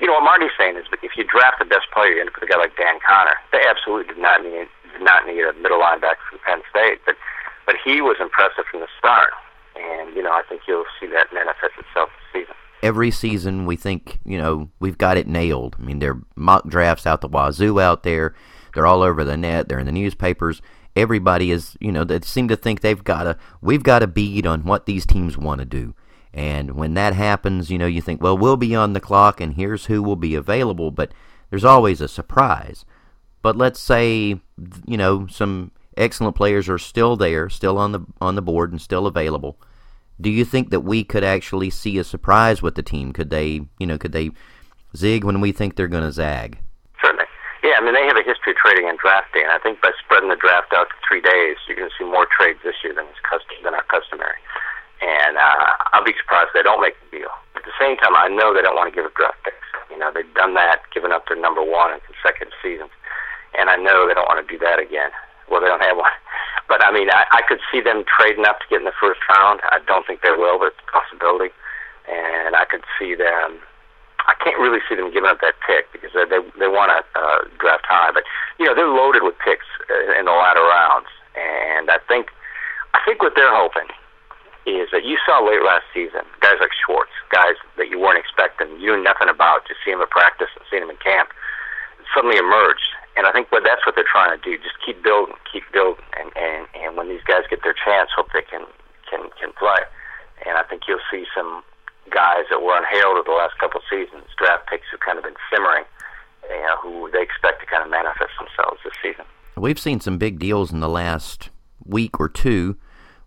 You 0.00 0.06
know 0.06 0.14
what 0.14 0.26
Marty's 0.26 0.54
saying 0.54 0.78
is, 0.78 0.86
if 1.02 1.18
you 1.18 1.26
draft 1.26 1.58
the 1.58 1.66
best 1.66 1.90
player, 1.90 2.14
you 2.14 2.20
end 2.22 2.30
up 2.30 2.38
with 2.38 2.46
a 2.46 2.50
guy 2.50 2.58
like 2.58 2.78
Dan 2.78 3.02
Connor. 3.02 3.34
They 3.50 3.62
absolutely 3.66 4.14
did 4.14 4.22
not 4.22 4.42
need 4.42 4.70
did 4.94 5.02
not 5.02 5.26
need 5.26 5.42
a 5.46 5.52
middle 5.58 5.78
linebacker 5.78 6.22
from 6.30 6.38
Penn 6.42 6.62
State, 6.70 7.02
but 7.06 7.14
but 7.68 7.76
he 7.84 8.00
was 8.00 8.16
impressive 8.18 8.64
from 8.70 8.80
the 8.80 8.88
start. 8.98 9.30
And, 9.76 10.16
you 10.16 10.22
know, 10.22 10.32
I 10.32 10.42
think 10.48 10.62
you'll 10.66 10.88
see 10.98 11.06
that 11.12 11.30
manifest 11.32 11.76
itself 11.78 12.10
season. 12.32 12.54
Every 12.82 13.10
season, 13.10 13.66
we 13.66 13.76
think, 13.76 14.20
you 14.24 14.38
know, 14.38 14.70
we've 14.80 14.98
got 14.98 15.16
it 15.16 15.26
nailed. 15.26 15.76
I 15.78 15.82
mean, 15.82 15.98
there 15.98 16.12
are 16.12 16.22
mock 16.36 16.68
drafts 16.68 17.06
out 17.06 17.20
the 17.20 17.28
wazoo 17.28 17.80
out 17.80 18.02
there. 18.02 18.34
They're 18.74 18.86
all 18.86 19.02
over 19.02 19.24
the 19.24 19.36
net. 19.36 19.68
They're 19.68 19.78
in 19.78 19.86
the 19.86 19.92
newspapers. 19.92 20.62
Everybody 20.94 21.50
is, 21.50 21.76
you 21.80 21.92
know, 21.92 22.04
they 22.04 22.20
seem 22.20 22.48
to 22.48 22.56
think 22.56 22.80
they've 22.80 23.02
got 23.02 23.26
a, 23.26 23.36
we've 23.60 23.82
got 23.82 24.02
a 24.02 24.06
bead 24.06 24.46
on 24.46 24.64
what 24.64 24.86
these 24.86 25.06
teams 25.06 25.36
want 25.36 25.60
to 25.60 25.64
do. 25.64 25.94
And 26.32 26.72
when 26.72 26.94
that 26.94 27.14
happens, 27.14 27.70
you 27.70 27.78
know, 27.78 27.86
you 27.86 28.00
think, 28.00 28.22
well, 28.22 28.36
we'll 28.36 28.56
be 28.56 28.74
on 28.74 28.92
the 28.92 29.00
clock 29.00 29.40
and 29.40 29.54
here's 29.54 29.86
who 29.86 30.02
will 30.02 30.16
be 30.16 30.34
available. 30.34 30.90
But 30.90 31.12
there's 31.50 31.64
always 31.64 32.00
a 32.00 32.08
surprise. 32.08 32.84
But 33.42 33.56
let's 33.56 33.80
say, 33.80 34.40
you 34.86 34.96
know, 34.96 35.26
some 35.26 35.72
excellent 35.96 36.36
players 36.36 36.68
are 36.68 36.78
still 36.78 37.16
there, 37.16 37.48
still 37.48 37.78
on 37.78 37.92
the 37.92 38.00
on 38.20 38.34
the 38.34 38.42
board 38.42 38.72
and 38.72 38.80
still 38.80 39.06
available. 39.06 39.58
Do 40.20 40.30
you 40.30 40.44
think 40.44 40.70
that 40.70 40.80
we 40.80 41.04
could 41.04 41.22
actually 41.22 41.70
see 41.70 41.98
a 41.98 42.04
surprise 42.04 42.60
with 42.60 42.74
the 42.74 42.82
team? 42.82 43.12
Could 43.12 43.30
they, 43.30 43.62
you 43.78 43.86
know, 43.86 43.98
could 43.98 44.12
they 44.12 44.30
zig 44.96 45.22
when 45.22 45.40
we 45.40 45.52
think 45.52 45.76
they're 45.76 45.86
going 45.86 46.02
to 46.02 46.12
zag? 46.12 46.58
Certainly. 47.00 47.26
Yeah, 47.62 47.78
I 47.78 47.84
mean 47.84 47.94
they 47.94 48.06
have 48.06 48.16
a 48.18 48.26
history 48.26 48.52
of 48.52 48.58
trading 48.58 48.88
and 48.88 48.98
drafting, 48.98 49.42
and 49.42 49.52
I 49.52 49.58
think 49.58 49.80
by 49.80 49.90
spreading 50.02 50.30
the 50.30 50.38
draft 50.38 50.74
out 50.74 50.90
to 50.90 50.96
three 51.06 51.20
days, 51.20 51.56
you're 51.66 51.78
going 51.78 51.90
to 51.90 51.96
see 51.98 52.06
more 52.06 52.26
trades 52.26 52.58
this 52.64 52.74
year 52.82 52.94
than 52.94 53.06
is 53.06 53.22
custom 53.22 53.62
than 53.62 53.74
are 53.74 53.86
customary. 53.86 54.38
And 54.98 55.38
uh, 55.38 55.94
I'll 55.94 56.04
be 56.04 56.14
surprised 56.18 56.50
if 56.50 56.58
they 56.58 56.66
don't 56.66 56.82
make 56.82 56.98
the 57.06 57.22
deal. 57.22 57.30
At 57.54 57.62
the 57.62 57.74
same 57.78 57.94
time, 57.98 58.18
I 58.18 58.26
know 58.26 58.50
they 58.50 58.62
don't 58.62 58.74
want 58.74 58.90
to 58.90 58.94
give 58.94 59.06
up 59.06 59.14
draft 59.14 59.38
picks. 59.46 59.62
You 59.90 59.98
know, 59.98 60.10
they've 60.10 60.34
done 60.34 60.54
that, 60.54 60.82
given 60.90 61.14
up 61.14 61.30
their 61.30 61.38
number 61.38 61.62
one 61.62 61.94
in 61.94 62.02
consecutive 62.02 62.54
seasons, 62.58 62.90
and 63.54 63.70
I 63.70 63.76
know 63.78 64.06
they 64.06 64.14
don't 64.14 64.26
want 64.26 64.42
to 64.42 64.50
do 64.50 64.58
that 64.66 64.82
again. 64.82 65.14
Well, 65.50 65.60
they 65.60 65.68
don't 65.68 65.82
have 65.82 65.96
one. 65.96 66.12
But 66.68 66.84
I 66.84 66.92
mean, 66.92 67.08
I, 67.08 67.24
I 67.32 67.40
could 67.48 67.64
see 67.72 67.80
them 67.80 68.04
trading 68.04 68.44
up 68.44 68.60
to 68.60 68.66
get 68.68 68.84
in 68.84 68.84
the 68.84 69.00
first 69.00 69.24
round. 69.32 69.64
I 69.72 69.80
don't 69.88 70.04
think 70.04 70.20
they 70.20 70.36
will, 70.36 70.60
but 70.60 70.76
it's 70.76 70.84
a 70.84 70.92
possibility. 70.92 71.48
And 72.04 72.52
I 72.52 72.68
could 72.68 72.84
see 73.00 73.16
them. 73.16 73.56
I 74.28 74.36
can't 74.44 74.60
really 74.60 74.84
see 74.84 74.92
them 74.92 75.08
giving 75.08 75.32
up 75.32 75.40
that 75.40 75.56
pick 75.64 75.88
because 75.96 76.12
they 76.12 76.28
they, 76.28 76.44
they 76.60 76.68
want 76.68 76.92
to 76.92 77.00
uh, 77.16 77.48
draft 77.56 77.88
high. 77.88 78.12
But 78.12 78.28
you 78.60 78.68
know, 78.68 78.76
they're 78.76 78.84
loaded 78.84 79.24
with 79.24 79.40
picks 79.40 79.64
in 79.88 80.28
the 80.28 80.36
latter 80.36 80.60
rounds, 80.60 81.08
and 81.32 81.88
I 81.88 81.96
think 82.04 82.28
I 82.92 83.00
think 83.08 83.24
what 83.24 83.32
they're 83.32 83.48
hoping 83.48 83.88
is 84.68 84.92
that 84.92 85.08
you 85.08 85.16
saw 85.24 85.40
late 85.40 85.64
last 85.64 85.88
season 85.96 86.28
guys 86.44 86.60
like 86.60 86.76
Schwartz, 86.76 87.16
guys 87.32 87.56
that 87.80 87.88
you 87.88 87.98
weren't 87.98 88.20
expecting, 88.20 88.68
you 88.76 88.92
knew 88.92 89.02
nothing 89.02 89.28
about, 89.32 89.64
just 89.64 89.80
seeing 89.84 89.96
them 89.96 90.04
at 90.04 90.12
practice 90.12 90.52
and 90.52 90.64
seeing 90.68 90.84
them 90.84 90.92
in 90.92 91.00
camp, 91.00 91.32
suddenly 92.12 92.36
emerged 92.36 92.92
and 93.18 93.26
I 93.26 93.32
think 93.34 93.50
what 93.50 93.66
that's 93.66 93.82
what 93.82 93.98
they're 93.98 94.06
trying 94.06 94.30
to 94.30 94.38
do. 94.38 94.54
Just 94.62 94.78
keep 94.78 95.02
building, 95.02 95.34
keep 95.50 95.66
building, 95.74 96.06
and 96.14 96.30
and 96.38 96.70
and 96.78 96.96
when 96.96 97.10
these 97.10 97.26
guys 97.26 97.42
get 97.50 97.66
their 97.66 97.74
chance, 97.74 98.14
hope 98.14 98.30
they 98.30 98.46
can 98.46 98.62
can 99.10 99.26
can 99.34 99.50
play. 99.58 99.82
And 100.46 100.54
I 100.56 100.62
think 100.62 100.86
you'll 100.86 101.02
see 101.10 101.26
some 101.34 101.66
guys 102.14 102.46
that 102.48 102.62
were 102.62 102.78
over 102.78 103.22
the 103.26 103.34
last 103.34 103.58
couple 103.58 103.80
of 103.80 103.86
seasons, 103.90 104.30
draft 104.38 104.70
picks 104.70 104.86
who 104.90 104.98
kind 104.98 105.18
of 105.18 105.24
been 105.24 105.34
simmering, 105.50 105.84
you 106.48 106.62
know, 106.62 106.76
who 106.80 107.10
they 107.10 107.22
expect 107.22 107.60
to 107.60 107.66
kind 107.66 107.82
of 107.82 107.90
manifest 107.90 108.30
themselves 108.38 108.78
this 108.84 108.94
season. 109.02 109.24
We've 109.56 109.78
seen 109.78 110.00
some 110.00 110.16
big 110.18 110.38
deals 110.38 110.72
in 110.72 110.80
the 110.80 110.88
last 110.88 111.50
week 111.84 112.20
or 112.20 112.28
two. 112.28 112.76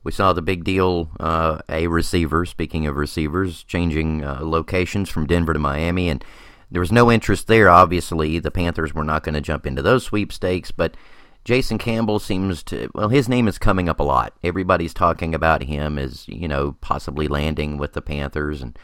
We 0.04 0.12
saw 0.12 0.34
the 0.34 0.42
big 0.42 0.64
deal, 0.64 1.12
uh, 1.20 1.60
a 1.70 1.88
receiver, 1.88 2.46
speaking 2.46 2.88
of 2.88 2.96
receivers, 2.96 3.64
changing 3.64 4.24
uh, 4.24 4.40
locations 4.42 5.10
from 5.10 5.28
Denver 5.28 5.54
to 5.54 5.60
Miami. 5.60 6.10
And 6.10 6.24
there 6.72 6.80
was 6.80 6.92
no 6.92 7.12
interest 7.12 7.48
there, 7.48 7.70
obviously. 7.70 8.40
The 8.40 8.50
Panthers 8.50 8.94
were 8.94 9.04
not 9.04 9.24
going 9.24 9.36
to 9.36 9.42
jump 9.42 9.68
into 9.68 9.82
those 9.82 10.06
sweepstakes, 10.06 10.72
but 10.72 10.96
Jason 11.44 11.78
Campbell 11.78 12.20
seems 12.20 12.64
to, 12.64 12.90
well, 12.94 13.10
his 13.10 13.28
name 13.28 13.48
is 13.48 13.58
coming 13.58 13.90
up 13.90 14.00
a 14.00 14.04
lot. 14.04 14.34
Everybody's 14.44 14.94
talking 14.94 15.36
about 15.36 15.64
him 15.64 15.98
as, 15.98 16.28
you 16.28 16.48
know, 16.48 16.78
possibly 16.82 17.28
landing 17.28 17.78
with 17.78 17.94
the 17.94 18.02
Panthers, 18.02 18.62
and 18.62 18.78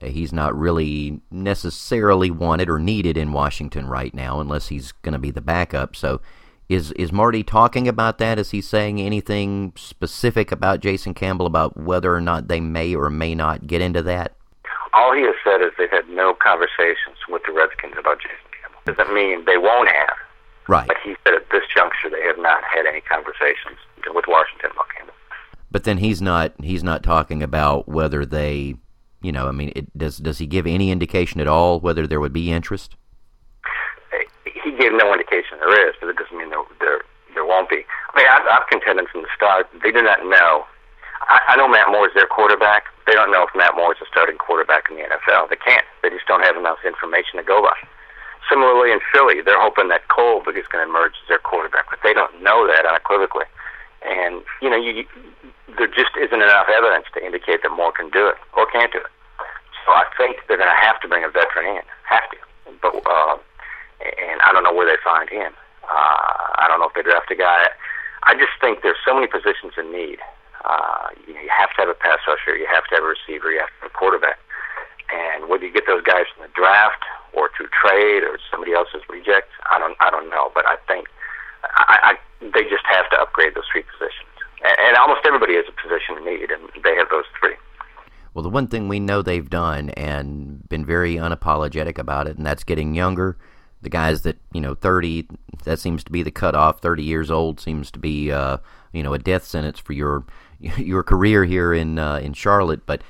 uh, 0.00 0.06
he's 0.06 0.32
not 0.32 0.56
really 0.56 1.20
necessarily 1.30 2.30
wanted 2.30 2.68
or 2.68 2.78
needed 2.78 3.16
in 3.16 3.32
Washington 3.32 3.86
right 3.86 4.14
now 4.14 4.40
unless 4.40 4.68
he's 4.68 4.92
going 4.92 5.14
to 5.14 5.18
be 5.18 5.30
the 5.30 5.40
backup. 5.40 5.96
So 5.96 6.20
is, 6.68 6.92
is 6.92 7.12
Marty 7.12 7.42
talking 7.42 7.88
about 7.88 8.18
that? 8.18 8.38
Is 8.38 8.50
he 8.50 8.60
saying 8.60 9.00
anything 9.00 9.72
specific 9.76 10.52
about 10.52 10.80
Jason 10.80 11.12
Campbell 11.12 11.46
about 11.46 11.76
whether 11.76 12.14
or 12.14 12.20
not 12.20 12.48
they 12.48 12.60
may 12.60 12.94
or 12.94 13.10
may 13.10 13.34
not 13.34 13.66
get 13.66 13.80
into 13.80 14.02
that? 14.02 14.36
All 14.92 15.14
he 15.14 15.22
has 15.22 15.34
said 15.44 15.62
is 15.62 15.72
they've 15.78 15.90
had 15.90 16.08
no 16.08 16.34
conversations 16.34 17.16
with 17.28 17.42
the 17.46 17.52
Redskins 17.52 17.94
about 17.98 18.20
Jason 18.20 18.48
Campbell. 18.52 18.80
Doesn't 18.84 19.14
mean 19.14 19.44
they 19.44 19.58
won't 19.58 19.88
have. 19.88 20.16
Right. 20.68 20.86
But 20.86 20.96
he 21.02 21.16
said 21.24 21.34
at 21.34 21.50
this 21.50 21.64
juncture 21.74 22.10
they 22.10 22.22
have 22.22 22.38
not 22.38 22.62
had 22.64 22.86
any 22.86 23.00
conversations 23.00 23.78
with 24.14 24.24
Washington 24.28 24.70
about 24.72 24.86
Campbell. 24.96 25.14
But 25.70 25.84
then 25.84 25.98
he's 25.98 26.20
not 26.20 26.52
he's 26.62 26.84
not 26.84 27.02
talking 27.02 27.42
about 27.42 27.88
whether 27.88 28.26
they, 28.26 28.74
you 29.22 29.32
know, 29.32 29.48
I 29.48 29.52
mean, 29.52 29.72
it, 29.74 29.96
does 29.96 30.18
does 30.18 30.38
he 30.38 30.46
give 30.46 30.66
any 30.66 30.90
indication 30.90 31.40
at 31.40 31.48
all 31.48 31.80
whether 31.80 32.06
there 32.06 32.20
would 32.20 32.32
be 32.32 32.52
interest? 32.52 32.96
He 34.44 34.70
gave 34.72 34.92
no 34.92 35.12
indication 35.12 35.58
there 35.58 35.88
is, 35.88 35.96
but 36.00 36.08
it 36.10 36.16
doesn't 36.16 36.36
mean 36.36 36.50
there 36.50 36.62
there, 36.78 37.00
there 37.34 37.44
won't 37.44 37.70
be. 37.70 37.84
I 38.14 38.18
mean, 38.18 38.26
I've, 38.30 38.46
I've 38.46 38.68
contended 38.68 39.08
from 39.08 39.22
the 39.22 39.28
start 39.34 39.66
they 39.82 39.90
do 39.90 40.02
not 40.02 40.24
know 40.24 40.66
I, 41.28 41.54
I 41.54 41.56
know 41.56 41.68
Matt 41.68 41.90
Moore 41.90 42.08
is 42.08 42.14
their 42.14 42.26
quarterback. 42.26 42.84
They 43.06 43.12
don't 43.12 43.30
know 43.30 43.46
if 43.46 43.54
Matt 43.54 43.74
Moore 43.74 43.92
is 43.92 44.00
a 44.02 44.08
starting 44.10 44.38
quarterback 44.38 44.90
in 44.90 44.96
the 44.96 45.02
NFL. 45.02 45.50
They 45.50 45.58
can't. 45.58 45.84
They 46.02 46.10
just 46.10 46.26
don't 46.26 46.42
have 46.42 46.56
enough 46.56 46.78
information 46.86 47.38
to 47.38 47.44
go 47.44 47.62
by. 47.62 47.76
Similarly, 48.50 48.90
in 48.92 49.00
Philly, 49.14 49.40
they're 49.40 49.60
hoping 49.60 49.88
that 49.88 50.08
Kolb 50.08 50.48
is 50.48 50.66
going 50.70 50.82
to 50.82 50.90
emerge 50.90 51.14
as 51.22 51.28
their 51.28 51.38
quarterback, 51.38 51.86
but 51.90 52.00
they 52.02 52.12
don't 52.12 52.42
know 52.42 52.66
that 52.66 52.86
unequivocally. 52.86 53.46
And 54.02 54.42
you 54.60 54.68
know, 54.68 54.76
you, 54.76 55.06
there 55.78 55.86
just 55.86 56.10
isn't 56.18 56.42
enough 56.42 56.66
evidence 56.66 57.06
to 57.14 57.24
indicate 57.24 57.62
that 57.62 57.70
Moore 57.70 57.92
can 57.92 58.10
do 58.10 58.26
it 58.26 58.36
or 58.58 58.66
can't 58.66 58.90
do 58.90 58.98
it. 58.98 59.12
So 59.86 59.94
I 59.94 60.04
think 60.18 60.42
they're 60.46 60.58
going 60.58 60.70
to 60.70 60.82
have 60.82 61.00
to 61.02 61.08
bring 61.08 61.24
a 61.24 61.30
veteran 61.30 61.78
in, 61.78 61.82
have 62.06 62.26
to. 62.30 62.38
But 62.82 62.98
uh, 63.06 63.38
and 64.02 64.42
I 64.42 64.50
don't 64.52 64.64
know 64.64 64.74
where 64.74 64.86
they 64.86 64.98
find 65.02 65.30
him. 65.30 65.54
Uh, 65.86 66.58
I 66.58 66.66
don't 66.68 66.78
know 66.78 66.90
if 66.90 66.94
they 66.94 67.02
draft 67.02 67.30
a 67.30 67.38
guy. 67.38 67.66
I 68.24 68.34
just 68.34 68.54
think 68.60 68.82
there's 68.82 68.98
so 69.06 69.14
many 69.14 69.26
positions 69.26 69.74
in 69.78 69.90
need 69.90 70.18
uh, 70.64 71.08
you, 71.26 71.34
know, 71.34 71.40
you 71.40 71.50
have 71.50 71.70
to 71.74 71.86
have 71.86 71.88
a 71.88 71.98
pass 71.98 72.18
rusher, 72.26 72.56
you 72.56 72.66
have 72.70 72.84
to 72.90 72.94
have 72.96 73.04
a 73.04 73.12
receiver, 73.12 73.50
you 73.50 73.60
have 73.60 73.72
to 73.80 73.88
have 73.88 73.90
a 73.90 73.98
quarterback. 73.98 74.38
And 75.12 75.48
whether 75.48 75.66
you 75.66 75.72
get 75.72 75.84
those 75.86 76.02
guys 76.02 76.24
from 76.32 76.46
the 76.48 76.52
draft 76.54 77.04
or 77.34 77.50
through 77.56 77.68
trade 77.68 78.24
or 78.24 78.38
somebody 78.50 78.72
else's 78.72 79.02
reject, 79.10 79.50
I 79.68 79.78
don't, 79.78 79.96
I 80.00 80.08
don't 80.10 80.30
know. 80.30 80.50
But 80.54 80.64
I 80.66 80.76
think 80.88 81.08
I, 81.64 81.98
I, 82.02 82.12
they 82.40 82.64
just 82.64 82.86
have 82.88 83.08
to 83.10 83.20
upgrade 83.20 83.54
those 83.54 83.68
three 83.70 83.82
positions. 83.82 84.28
And, 84.64 84.74
and 84.78 84.96
almost 84.96 85.20
everybody 85.26 85.54
has 85.56 85.64
a 85.68 85.76
position 85.76 86.18
in 86.18 86.24
need, 86.24 86.50
and 86.50 86.70
they 86.82 86.96
have 86.96 87.08
those 87.10 87.24
three. 87.40 87.54
Well, 88.34 88.42
the 88.42 88.48
one 88.48 88.68
thing 88.68 88.88
we 88.88 89.00
know 89.00 89.22
they've 89.22 89.48
done 89.48 89.90
and 89.90 90.66
been 90.68 90.86
very 90.86 91.16
unapologetic 91.16 91.98
about 91.98 92.26
it, 92.26 92.36
and 92.36 92.46
that's 92.46 92.64
getting 92.64 92.94
younger. 92.94 93.36
The 93.82 93.90
guys 93.90 94.22
that 94.22 94.38
you 94.52 94.60
know, 94.60 94.74
thirty, 94.74 95.28
that 95.64 95.80
seems 95.80 96.04
to 96.04 96.12
be 96.12 96.22
the 96.22 96.30
cutoff. 96.30 96.80
Thirty 96.80 97.02
years 97.02 97.30
old 97.30 97.60
seems 97.60 97.90
to 97.90 97.98
be 97.98 98.30
uh, 98.30 98.58
you 98.92 99.02
know 99.02 99.12
a 99.12 99.18
death 99.18 99.44
sentence 99.44 99.78
for 99.78 99.92
your 99.92 100.24
your 100.76 101.02
career 101.02 101.44
here 101.44 101.72
in 101.72 101.98
uh, 101.98 102.16
in 102.16 102.32
Charlotte. 102.32 102.86
But 102.86 103.02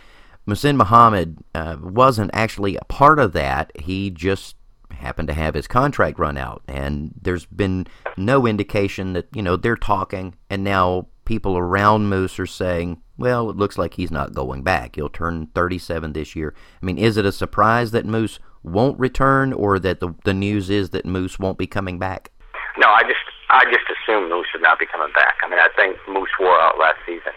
Muhsin 0.46 0.76
Muhammad 0.76 1.38
uh, 1.54 1.76
wasn't 1.80 2.30
actually 2.34 2.76
a 2.76 2.84
part 2.84 3.18
of 3.18 3.32
that. 3.32 3.72
He 3.78 4.10
just 4.10 4.56
happened 4.90 5.28
to 5.28 5.34
have 5.34 5.54
his 5.54 5.66
contract 5.66 6.18
run 6.18 6.36
out, 6.36 6.62
and 6.66 7.12
there's 7.20 7.46
been 7.46 7.86
no 8.16 8.46
indication 8.46 9.12
that 9.12 9.28
you 9.34 9.42
know 9.42 9.56
they're 9.56 9.76
talking, 9.76 10.34
and 10.50 10.64
now 10.64 11.06
people 11.24 11.56
around 11.56 12.08
Moose 12.08 12.38
are 12.38 12.46
saying, 12.46 13.00
well, 13.16 13.48
it 13.50 13.56
looks 13.56 13.78
like 13.78 13.94
he's 13.94 14.10
not 14.10 14.34
going 14.34 14.62
back. 14.62 14.96
He'll 14.96 15.08
turn 15.08 15.46
37 15.54 16.12
this 16.12 16.34
year. 16.34 16.54
I 16.82 16.84
mean, 16.84 16.98
is 16.98 17.16
it 17.16 17.24
a 17.24 17.32
surprise 17.32 17.92
that 17.92 18.04
Moose 18.04 18.40
won't 18.64 18.98
return, 18.98 19.52
or 19.52 19.78
that 19.78 20.00
the 20.00 20.14
the 20.24 20.34
news 20.34 20.70
is 20.70 20.90
that 20.90 21.04
Moose 21.04 21.38
won't 21.38 21.58
be 21.58 21.66
coming 21.66 21.98
back? 21.98 22.30
No, 22.78 22.88
I 22.88 23.02
just 23.02 23.20
I 23.50 23.64
just 23.66 23.84
assumed 23.84 24.30
Moose 24.30 24.46
would 24.54 24.62
not 24.62 24.78
be 24.78 24.86
coming 24.86 25.12
back. 25.14 25.36
I 25.42 25.48
mean, 25.48 25.58
I 25.58 25.68
think 25.76 25.96
Moose 26.08 26.30
wore 26.40 26.58
out 26.58 26.78
last 26.78 26.98
season. 27.06 27.32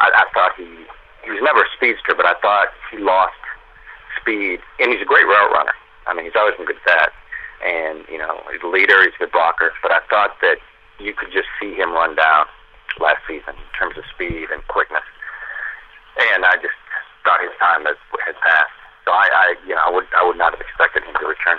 I, 0.00 0.08
I 0.08 0.24
thought 0.32 0.56
he 0.56 0.66
he 1.24 1.30
was 1.30 1.44
never 1.44 1.60
a 1.60 1.70
speedster, 1.76 2.16
but 2.16 2.24
I 2.24 2.34
thought 2.40 2.72
he 2.90 2.96
lost 2.98 3.36
speed, 4.20 4.60
and 4.80 4.90
he's 4.92 5.02
a 5.02 5.08
great 5.08 5.28
route 5.28 5.52
runner. 5.52 5.76
I 6.06 6.14
mean, 6.14 6.24
he's 6.24 6.36
always 6.36 6.56
been 6.56 6.66
good 6.66 6.80
at 6.80 6.88
that, 6.88 7.10
and 7.64 8.04
you 8.08 8.18
know, 8.18 8.40
he's 8.50 8.64
a 8.64 8.68
leader, 8.72 9.04
he's 9.04 9.14
a 9.20 9.28
good 9.28 9.32
blocker. 9.32 9.72
But 9.82 9.92
I 9.92 10.00
thought 10.08 10.40
that 10.40 10.56
you 10.98 11.12
could 11.12 11.32
just 11.32 11.48
see 11.60 11.74
him 11.76 11.92
run 11.92 12.16
down 12.16 12.46
last 12.98 13.20
season 13.28 13.54
in 13.54 13.70
terms 13.76 13.96
of 13.96 14.04
speed 14.12 14.48
and 14.50 14.64
quickness, 14.68 15.04
and 16.34 16.44
I 16.44 16.56
just 16.56 16.76
thought 17.24 17.40
his 17.40 17.52
time 17.60 17.84
had, 17.84 18.00
had 18.24 18.36
passed. 18.40 18.74
So 19.04 19.12
I, 19.12 19.28
I, 19.28 19.54
you 19.68 19.74
know, 19.74 19.84
I 19.86 19.90
would 19.90 20.08
I 20.16 20.24
would 20.26 20.38
not 20.38 20.52
have 20.52 20.60
expected 20.60 21.04
him 21.04 21.14
to 21.20 21.26
return. 21.26 21.58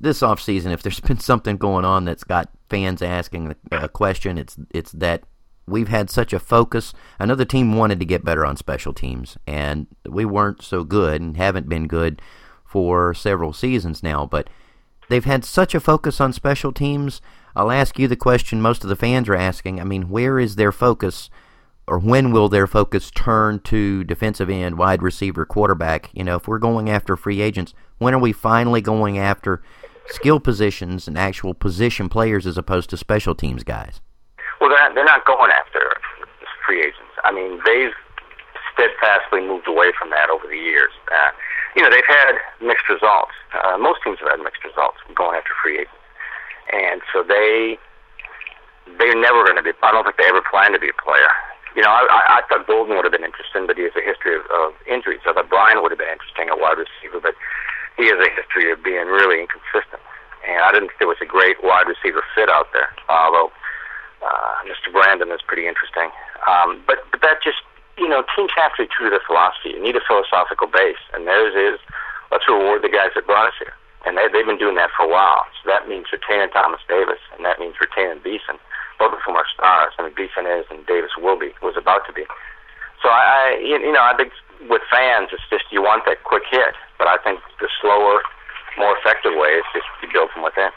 This 0.00 0.22
off 0.22 0.40
season, 0.40 0.72
if 0.72 0.82
there's 0.82 1.00
been 1.10 1.18
something 1.18 1.56
going 1.56 1.84
on 1.84 2.04
that's 2.04 2.24
got 2.24 2.48
fans 2.70 3.02
asking 3.02 3.54
a 3.70 3.76
uh, 3.76 3.88
question, 3.88 4.38
it's 4.38 4.56
it's 4.70 4.92
that 4.92 5.24
we've 5.66 5.88
had 5.88 6.10
such 6.10 6.32
a 6.32 6.38
focus. 6.38 6.92
Another 7.18 7.44
team 7.44 7.76
wanted 7.76 7.98
to 8.00 8.06
get 8.06 8.24
better 8.24 8.44
on 8.44 8.56
special 8.56 8.92
teams, 8.92 9.36
and 9.46 9.86
we 10.08 10.24
weren't 10.24 10.62
so 10.62 10.84
good 10.84 11.20
and 11.20 11.36
haven't 11.36 11.68
been 11.68 11.86
good 11.86 12.20
for 12.64 13.14
several 13.14 13.52
seasons 13.52 14.02
now. 14.02 14.26
But 14.26 14.48
they've 15.08 15.24
had 15.24 15.44
such 15.44 15.74
a 15.74 15.80
focus 15.80 16.20
on 16.20 16.32
special 16.32 16.72
teams. 16.72 17.20
I'll 17.54 17.70
ask 17.70 17.98
you 17.98 18.08
the 18.08 18.16
question 18.16 18.62
most 18.62 18.82
of 18.82 18.88
the 18.88 18.96
fans 18.96 19.28
are 19.28 19.36
asking. 19.36 19.80
I 19.80 19.84
mean, 19.84 20.08
where 20.08 20.38
is 20.38 20.56
their 20.56 20.72
focus, 20.72 21.28
or 21.86 21.98
when 21.98 22.32
will 22.32 22.48
their 22.48 22.66
focus 22.66 23.10
turn 23.10 23.60
to 23.60 24.04
defensive 24.04 24.48
end, 24.48 24.78
wide 24.78 25.02
receiver, 25.02 25.44
quarterback? 25.44 26.10
You 26.12 26.24
know, 26.24 26.36
if 26.36 26.48
we're 26.48 26.58
going 26.58 26.88
after 26.88 27.16
free 27.16 27.40
agents, 27.40 27.74
when 27.98 28.14
are 28.14 28.18
we 28.18 28.32
finally 28.32 28.80
going 28.80 29.18
after 29.18 29.62
skill 30.06 30.40
positions 30.40 31.06
and 31.06 31.16
actual 31.16 31.54
position 31.54 32.08
players 32.08 32.46
as 32.46 32.58
opposed 32.58 32.90
to 32.90 32.96
special 32.96 33.34
teams 33.34 33.64
guys? 33.64 34.00
Well, 34.62 34.70
they're 34.70 34.78
not, 34.78 34.94
they're 34.94 35.10
not 35.10 35.26
going 35.26 35.50
after 35.50 35.90
free 36.62 36.86
agents. 36.86 37.10
I 37.26 37.34
mean, 37.34 37.58
they've 37.66 37.90
steadfastly 38.70 39.42
moved 39.42 39.66
away 39.66 39.90
from 39.98 40.14
that 40.14 40.30
over 40.30 40.46
the 40.46 40.54
years. 40.54 40.94
Uh, 41.10 41.34
you 41.74 41.82
know, 41.82 41.90
they've 41.90 42.06
had 42.06 42.38
mixed 42.62 42.86
results. 42.86 43.34
Uh, 43.50 43.74
most 43.74 44.06
teams 44.06 44.22
have 44.22 44.30
had 44.30 44.38
mixed 44.38 44.62
results 44.62 45.02
going 45.18 45.34
after 45.34 45.50
free 45.58 45.82
agents, 45.82 46.06
and 46.70 47.02
so 47.10 47.26
they 47.26 47.74
they're 49.02 49.18
never 49.18 49.42
going 49.42 49.58
to 49.58 49.66
be. 49.66 49.74
I 49.82 49.90
don't 49.90 50.06
think 50.06 50.14
they 50.14 50.30
ever 50.30 50.46
plan 50.46 50.70
to 50.70 50.78
be 50.78 50.94
a 50.94 50.98
player. 51.02 51.34
You 51.74 51.82
know, 51.82 51.90
I, 51.90 52.38
I, 52.38 52.46
thought 52.46 52.68
Golden 52.70 52.94
would 52.94 53.08
have 53.08 53.16
been 53.16 53.26
interesting, 53.26 53.66
but 53.66 53.74
he 53.80 53.88
has 53.88 53.96
a 53.98 54.04
history 54.04 54.36
of, 54.38 54.46
of 54.52 54.78
injuries. 54.86 55.26
I 55.26 55.32
thought 55.32 55.50
Brian 55.50 55.82
would 55.82 55.90
have 55.90 55.98
been 55.98 56.12
interesting 56.12 56.52
at 56.52 56.60
wide 56.60 56.78
receiver, 56.78 57.18
but 57.18 57.34
he 57.96 58.12
has 58.12 58.20
a 58.20 58.30
history 58.30 58.70
of 58.70 58.84
being 58.84 59.08
really 59.08 59.40
inconsistent. 59.40 60.04
And 60.44 60.60
I 60.60 60.70
didn't 60.70 60.92
think 60.92 61.00
there 61.00 61.10
was 61.10 61.22
a 61.24 61.26
great 61.26 61.58
wide 61.64 61.88
receiver 61.88 62.20
fit 62.36 62.52
out 62.52 62.68
there, 62.76 62.92
although 63.08 63.50
uh, 64.22 64.54
Mr. 64.64 64.92
Brandon 64.92 65.30
is 65.30 65.42
pretty 65.46 65.66
interesting. 65.66 66.10
Um, 66.46 66.82
but 66.86 67.04
but 67.10 67.20
that 67.22 67.42
just 67.42 67.62
you 67.98 68.08
know 68.08 68.24
teams 68.34 68.50
have 68.56 68.74
to 68.78 68.86
be 68.86 68.88
true 68.88 69.10
to 69.10 69.12
their 69.14 69.26
philosophy. 69.26 69.74
You 69.74 69.82
need 69.82 69.96
a 69.96 70.04
philosophical 70.06 70.66
base, 70.66 71.00
and 71.12 71.26
theirs 71.26 71.54
is 71.54 71.78
let's 72.30 72.46
reward 72.48 72.82
the 72.82 72.88
guys 72.88 73.12
that 73.14 73.26
brought 73.26 73.48
us 73.48 73.58
here, 73.58 73.74
and 74.06 74.16
they, 74.16 74.26
they've 74.32 74.46
been 74.46 74.58
doing 74.58 74.76
that 74.76 74.90
for 74.96 75.04
a 75.04 75.10
while. 75.10 75.46
So 75.60 75.70
that 75.70 75.88
means 75.88 76.08
retaining 76.10 76.50
Thomas 76.50 76.80
Davis, 76.88 77.20
and 77.36 77.44
that 77.44 77.60
means 77.60 77.76
retaining 77.78 78.22
Beason. 78.22 78.56
Both 78.98 79.14
of 79.14 79.20
whom 79.26 79.36
are 79.36 79.46
stars. 79.52 79.92
I 79.98 80.06
mean, 80.06 80.14
Beason 80.14 80.46
is, 80.46 80.64
and 80.70 80.86
Davis 80.86 81.10
will 81.18 81.38
be, 81.38 81.50
was 81.60 81.74
about 81.76 82.06
to 82.06 82.12
be. 82.12 82.22
So 83.02 83.10
I, 83.10 83.58
I 83.58 83.58
you 83.58 83.92
know, 83.92 84.02
I 84.02 84.14
think 84.16 84.32
with 84.70 84.82
fans, 84.90 85.30
it's 85.32 85.42
just 85.50 85.64
you 85.70 85.82
want 85.82 86.06
that 86.06 86.22
quick 86.22 86.44
hit, 86.50 86.74
but 86.98 87.08
I 87.08 87.18
think 87.18 87.40
the 87.58 87.68
slower, 87.80 88.22
more 88.78 88.96
effective 88.98 89.32
way 89.34 89.58
is 89.58 89.66
just 89.74 89.86
to 90.00 90.06
build 90.12 90.30
from 90.30 90.44
within. 90.44 90.70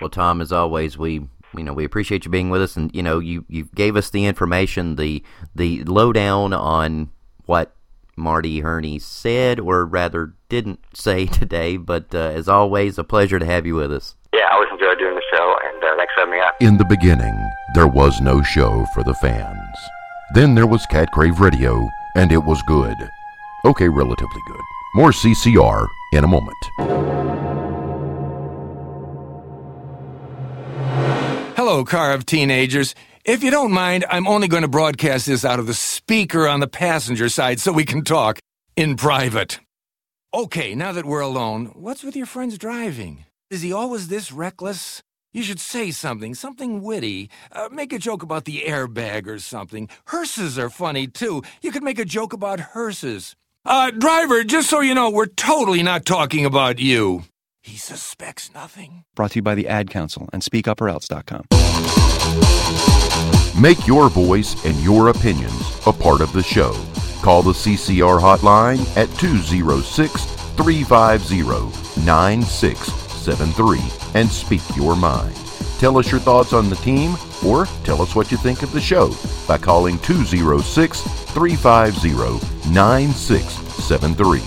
Well, 0.00 0.10
Tom, 0.10 0.40
as 0.40 0.52
always, 0.52 0.98
we 0.98 1.26
you 1.56 1.64
know 1.64 1.72
we 1.72 1.84
appreciate 1.84 2.24
you 2.24 2.30
being 2.30 2.50
with 2.50 2.62
us, 2.62 2.76
and 2.76 2.94
you 2.94 3.02
know 3.02 3.18
you 3.18 3.44
you 3.48 3.68
gave 3.74 3.96
us 3.96 4.10
the 4.10 4.26
information, 4.26 4.96
the 4.96 5.22
the 5.54 5.84
lowdown 5.84 6.52
on 6.52 7.10
what 7.46 7.74
Marty 8.16 8.60
Hurney 8.60 8.98
said, 8.98 9.60
or 9.60 9.84
rather 9.86 10.34
didn't 10.48 10.80
say 10.94 11.26
today. 11.40 11.76
But 11.76 12.14
uh, 12.14 12.18
as 12.18 12.48
always, 12.48 12.98
a 12.98 13.04
pleasure 13.04 13.38
to 13.38 13.46
have 13.46 13.66
you 13.66 13.74
with 13.74 13.92
us. 13.92 14.14
Yeah, 14.32 14.48
I 14.50 14.54
always 14.54 14.68
enjoy 14.72 14.94
doing 14.96 15.14
the 15.14 15.22
show, 15.34 15.56
and 15.64 15.82
uh, 15.82 15.96
thanks 15.96 16.12
for 16.14 16.20
having 16.20 16.34
me 16.34 16.40
out. 16.40 16.52
In 16.60 16.76
the 16.76 16.84
beginning, 16.84 17.34
there 17.74 17.88
was 17.88 18.20
no 18.20 18.42
show 18.42 18.84
for 18.94 19.02
the 19.02 19.14
fans. 19.14 19.76
Then 20.34 20.54
there 20.54 20.66
was 20.66 20.84
Cat 20.86 21.10
Crave 21.12 21.40
Radio, 21.40 21.88
and 22.14 22.30
it 22.30 22.44
was 22.44 22.62
good. 22.66 22.96
Okay, 23.64 23.88
relatively 23.88 24.42
good. 24.46 24.60
More 24.94 25.10
CCR 25.10 25.86
in 26.12 26.24
a 26.24 26.28
moment. 26.28 27.57
Hello, 31.68 31.84
car 31.84 32.14
of 32.14 32.24
teenagers. 32.24 32.94
If 33.26 33.42
you 33.42 33.50
don't 33.50 33.72
mind, 33.72 34.06
I'm 34.08 34.26
only 34.26 34.48
going 34.48 34.62
to 34.62 34.68
broadcast 34.68 35.26
this 35.26 35.44
out 35.44 35.58
of 35.58 35.66
the 35.66 35.74
speaker 35.74 36.48
on 36.48 36.60
the 36.60 36.66
passenger 36.66 37.28
side 37.28 37.60
so 37.60 37.72
we 37.72 37.84
can 37.84 38.04
talk 38.04 38.38
in 38.74 38.96
private. 38.96 39.60
Okay, 40.32 40.74
now 40.74 40.92
that 40.92 41.04
we're 41.04 41.20
alone, 41.20 41.66
what's 41.74 42.02
with 42.02 42.16
your 42.16 42.24
friend's 42.24 42.56
driving? 42.56 43.26
Is 43.50 43.60
he 43.60 43.70
always 43.70 44.08
this 44.08 44.32
reckless? 44.32 45.02
You 45.34 45.42
should 45.42 45.60
say 45.60 45.90
something, 45.90 46.34
something 46.34 46.80
witty. 46.80 47.28
Uh, 47.52 47.68
make 47.70 47.92
a 47.92 47.98
joke 47.98 48.22
about 48.22 48.46
the 48.46 48.62
airbag 48.66 49.26
or 49.26 49.38
something. 49.38 49.90
Hearses 50.06 50.58
are 50.58 50.70
funny, 50.70 51.06
too. 51.06 51.42
You 51.60 51.70
could 51.70 51.82
make 51.82 51.98
a 51.98 52.06
joke 52.06 52.32
about 52.32 52.60
hearses. 52.72 53.36
Uh, 53.66 53.90
driver, 53.90 54.42
just 54.42 54.70
so 54.70 54.80
you 54.80 54.94
know, 54.94 55.10
we're 55.10 55.26
totally 55.26 55.82
not 55.82 56.06
talking 56.06 56.46
about 56.46 56.78
you. 56.78 57.24
He 57.68 57.76
suspects 57.76 58.50
nothing. 58.54 59.04
Brought 59.14 59.32
to 59.32 59.40
you 59.40 59.42
by 59.42 59.54
the 59.54 59.68
Ad 59.68 59.90
Council 59.90 60.26
and 60.32 60.40
SpeakUpOrElse.com. 60.40 61.44
Make 63.60 63.86
your 63.86 64.08
voice 64.08 64.64
and 64.64 64.74
your 64.78 65.08
opinions 65.08 65.78
a 65.86 65.92
part 65.92 66.22
of 66.22 66.32
the 66.32 66.42
show. 66.42 66.72
Call 67.20 67.42
the 67.42 67.52
CCR 67.52 68.18
hotline 68.20 68.80
at 68.96 69.10
206 69.18 70.24
350 70.24 71.42
9673 72.06 73.80
and 74.18 74.30
speak 74.30 74.62
your 74.74 74.96
mind. 74.96 75.36
Tell 75.78 75.98
us 75.98 76.10
your 76.10 76.20
thoughts 76.20 76.54
on 76.54 76.70
the 76.70 76.76
team 76.76 77.16
or 77.44 77.66
tell 77.84 78.00
us 78.00 78.14
what 78.14 78.32
you 78.32 78.38
think 78.38 78.62
of 78.62 78.72
the 78.72 78.80
show 78.80 79.14
by 79.46 79.58
calling 79.58 79.98
206 79.98 81.02
350 81.02 82.14
9673. 82.72 84.40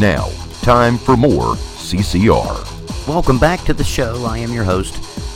Now, 0.00 0.30
time 0.62 0.96
for 0.96 1.16
more 1.16 1.56
CCR. 1.90 3.08
Welcome 3.08 3.40
back 3.40 3.64
to 3.64 3.74
the 3.74 3.82
show. 3.82 4.24
I 4.24 4.38
am 4.38 4.52
your 4.52 4.62
host, 4.62 4.94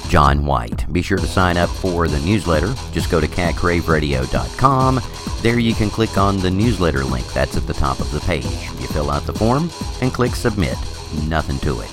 John 0.08 0.46
White. 0.46 0.90
Be 0.92 1.02
sure 1.02 1.18
to 1.18 1.26
sign 1.26 1.56
up 1.56 1.68
for 1.68 2.06
the 2.06 2.20
newsletter. 2.20 2.72
Just 2.92 3.10
go 3.10 3.20
to 3.20 3.26
catcraveradio.com. 3.26 5.00
There 5.42 5.58
you 5.58 5.74
can 5.74 5.90
click 5.90 6.16
on 6.16 6.38
the 6.38 6.50
newsletter 6.52 7.02
link. 7.02 7.26
That's 7.32 7.56
at 7.56 7.66
the 7.66 7.74
top 7.74 7.98
of 7.98 8.12
the 8.12 8.20
page. 8.20 8.44
You 8.44 8.86
fill 8.86 9.10
out 9.10 9.26
the 9.26 9.32
form 9.32 9.68
and 10.00 10.14
click 10.14 10.36
submit. 10.36 10.78
Nothing 11.26 11.58
to 11.58 11.80
it. 11.80 11.92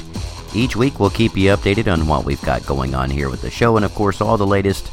Each 0.54 0.76
week 0.76 1.00
we'll 1.00 1.10
keep 1.10 1.36
you 1.36 1.50
updated 1.50 1.92
on 1.92 2.08
what 2.08 2.26
we've 2.26 2.42
got 2.44 2.64
going 2.68 2.94
on 2.94 3.10
here 3.10 3.30
with 3.30 3.42
the 3.42 3.50
show 3.50 3.78
and 3.78 3.86
of 3.86 3.96
course 3.96 4.22
all 4.22 4.38
the 4.38 4.46
latest 4.46 4.92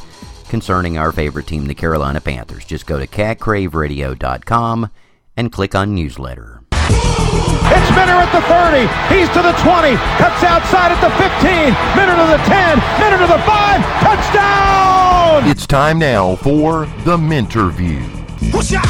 concerning 0.49 0.97
our 0.97 1.13
favorite 1.13 1.47
team, 1.47 1.67
the 1.67 1.75
Carolina 1.75 2.23
Panthers. 2.23 2.65
Just 2.65 2.87
go 2.87 2.99
to 2.99 3.07
catcraveradio.com 3.07 4.91
and 5.37 5.53
click 5.53 5.75
on 5.75 5.95
newsletter. 5.95 6.58
It's 6.89 7.91
Minter 7.93 8.17
at 8.17 8.33
the 8.33 8.43
30. 8.49 8.89
He's 9.13 9.29
to 9.37 9.43
the 9.43 9.53
20. 9.61 9.97
Cuts 10.17 10.43
outside 10.45 10.93
at 10.93 11.01
the 11.05 11.13
15. 11.21 11.75
Minter 11.97 12.17
to 12.17 12.27
the 12.33 12.41
10. 12.49 12.79
Minter 13.01 13.19
to 13.19 13.29
the 13.29 13.43
5. 13.45 13.83
Touchdown! 14.01 15.49
It's 15.51 15.67
time 15.67 15.99
now 15.99 16.37
for 16.37 16.87
the 17.05 17.17
Minterview. 17.17 18.03
Push 18.51 18.73
out! 18.73 18.87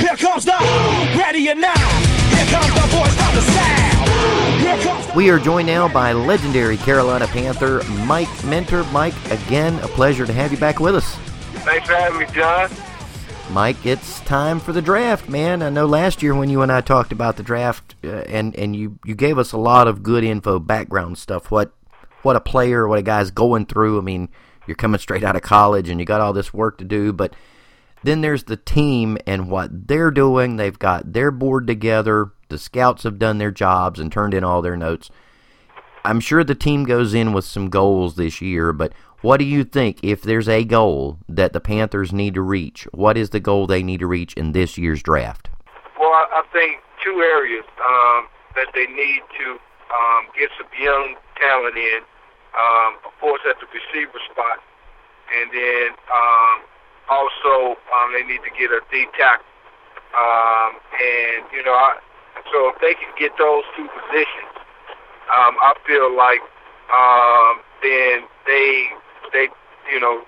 Here 0.00 0.16
comes 0.16 0.44
the 0.44 0.56
ready 1.18 1.48
and 1.48 1.60
now. 1.60 1.88
Here 2.34 2.46
comes 2.46 2.72
the 2.74 2.86
voice 2.88 3.16
of 3.28 3.34
the 3.34 3.42
sound. 3.52 4.60
Here 4.60 4.78
comes 4.78 5.14
We 5.14 5.30
are 5.30 5.38
joined 5.38 5.66
now 5.66 5.88
by 5.88 6.12
legendary 6.12 6.76
Carolina 6.76 7.26
Panther 7.26 7.82
Mike 8.06 8.44
Minter. 8.44 8.84
Mike, 8.92 9.14
again, 9.30 9.78
a 9.80 9.88
pleasure 9.88 10.26
to 10.26 10.32
have 10.32 10.52
you 10.52 10.58
back 10.58 10.80
with 10.80 10.94
us. 10.94 11.14
Thanks 11.64 11.86
for 11.86 11.94
having 11.94 12.20
me, 12.20 12.26
John. 12.32 12.70
Mike, 13.50 13.84
it's 13.84 14.20
time 14.20 14.60
for 14.60 14.72
the 14.72 14.80
draft, 14.80 15.28
man. 15.28 15.60
I 15.60 15.70
know 15.70 15.84
last 15.84 16.22
year 16.22 16.36
when 16.36 16.48
you 16.50 16.62
and 16.62 16.70
I 16.70 16.80
talked 16.80 17.10
about 17.10 17.36
the 17.36 17.42
draft, 17.42 17.96
uh, 18.04 18.18
and 18.28 18.54
and 18.54 18.76
you 18.76 19.00
you 19.04 19.16
gave 19.16 19.38
us 19.38 19.50
a 19.50 19.58
lot 19.58 19.88
of 19.88 20.04
good 20.04 20.22
info, 20.22 20.60
background 20.60 21.18
stuff. 21.18 21.50
What 21.50 21.72
what 22.22 22.36
a 22.36 22.40
player, 22.40 22.86
what 22.86 23.00
a 23.00 23.02
guy's 23.02 23.32
going 23.32 23.66
through. 23.66 23.98
I 23.98 24.02
mean, 24.02 24.28
you're 24.68 24.76
coming 24.76 25.00
straight 25.00 25.24
out 25.24 25.34
of 25.34 25.42
college 25.42 25.88
and 25.88 25.98
you 25.98 26.06
got 26.06 26.20
all 26.20 26.32
this 26.32 26.54
work 26.54 26.78
to 26.78 26.84
do, 26.84 27.12
but 27.12 27.34
then 28.04 28.20
there's 28.20 28.44
the 28.44 28.56
team 28.56 29.18
and 29.26 29.50
what 29.50 29.88
they're 29.88 30.12
doing. 30.12 30.54
They've 30.56 30.78
got 30.78 31.12
their 31.12 31.32
board 31.32 31.66
together. 31.66 32.30
The 32.50 32.58
scouts 32.58 33.02
have 33.02 33.18
done 33.18 33.38
their 33.38 33.50
jobs 33.50 33.98
and 33.98 34.12
turned 34.12 34.32
in 34.32 34.44
all 34.44 34.62
their 34.62 34.76
notes. 34.76 35.10
I'm 36.04 36.20
sure 36.20 36.44
the 36.44 36.54
team 36.54 36.84
goes 36.84 37.14
in 37.14 37.32
with 37.32 37.44
some 37.44 37.68
goals 37.68 38.14
this 38.14 38.40
year, 38.40 38.72
but 38.72 38.92
what 39.22 39.36
do 39.38 39.44
you 39.44 39.64
think 39.64 40.00
if 40.02 40.22
there's 40.22 40.48
a 40.48 40.64
goal 40.64 41.18
that 41.28 41.52
the 41.52 41.60
Panthers 41.60 42.12
need 42.12 42.34
to 42.34 42.42
reach? 42.42 42.88
What 42.92 43.18
is 43.18 43.30
the 43.30 43.40
goal 43.40 43.66
they 43.66 43.82
need 43.82 44.00
to 44.00 44.06
reach 44.06 44.34
in 44.34 44.52
this 44.52 44.78
year's 44.78 45.02
draft? 45.02 45.50
Well, 45.98 46.12
I, 46.12 46.42
think 46.52 46.80
two 47.04 47.20
areas 47.20 47.64
um, 47.84 48.26
that 48.56 48.68
they 48.74 48.86
need 48.86 49.22
to 49.38 49.60
um, 49.92 50.22
get 50.36 50.48
some 50.56 50.66
young 50.80 51.16
talent 51.38 51.76
in. 51.76 52.00
Um, 52.56 52.96
of 53.04 53.12
course, 53.20 53.40
at 53.48 53.56
the 53.60 53.66
receiver 53.70 54.18
spot, 54.32 54.58
and 55.30 55.50
then 55.52 55.94
um, 56.10 56.56
also 57.08 57.78
um, 57.94 58.12
they 58.12 58.26
need 58.26 58.42
to 58.42 58.50
get 58.58 58.72
a 58.72 58.80
D 58.90 59.06
tackle. 59.16 59.46
Um, 60.16 60.80
and 60.98 61.46
you 61.54 61.62
know, 61.62 61.76
I, 61.76 62.00
so 62.50 62.72
if 62.74 62.80
they 62.80 62.94
can 62.94 63.12
get 63.18 63.38
those 63.38 63.62
two 63.76 63.86
positions, 63.86 64.50
um, 65.30 65.54
I 65.62 65.74
feel 65.86 66.10
like 66.10 66.42
um, 66.90 67.62
then 67.82 68.26
they 68.46 68.90
they 69.32 69.48
you 69.92 70.00
know 70.00 70.22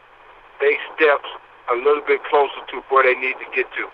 they 0.61 0.77
steps 0.95 1.29
a 1.71 1.77
little 1.77 2.03
bit 2.07 2.23
closer 2.25 2.61
to 2.71 2.83
where 2.89 3.03
they 3.03 3.19
need 3.21 3.35
to 3.35 3.49
get 3.55 3.67
to. 3.73 3.87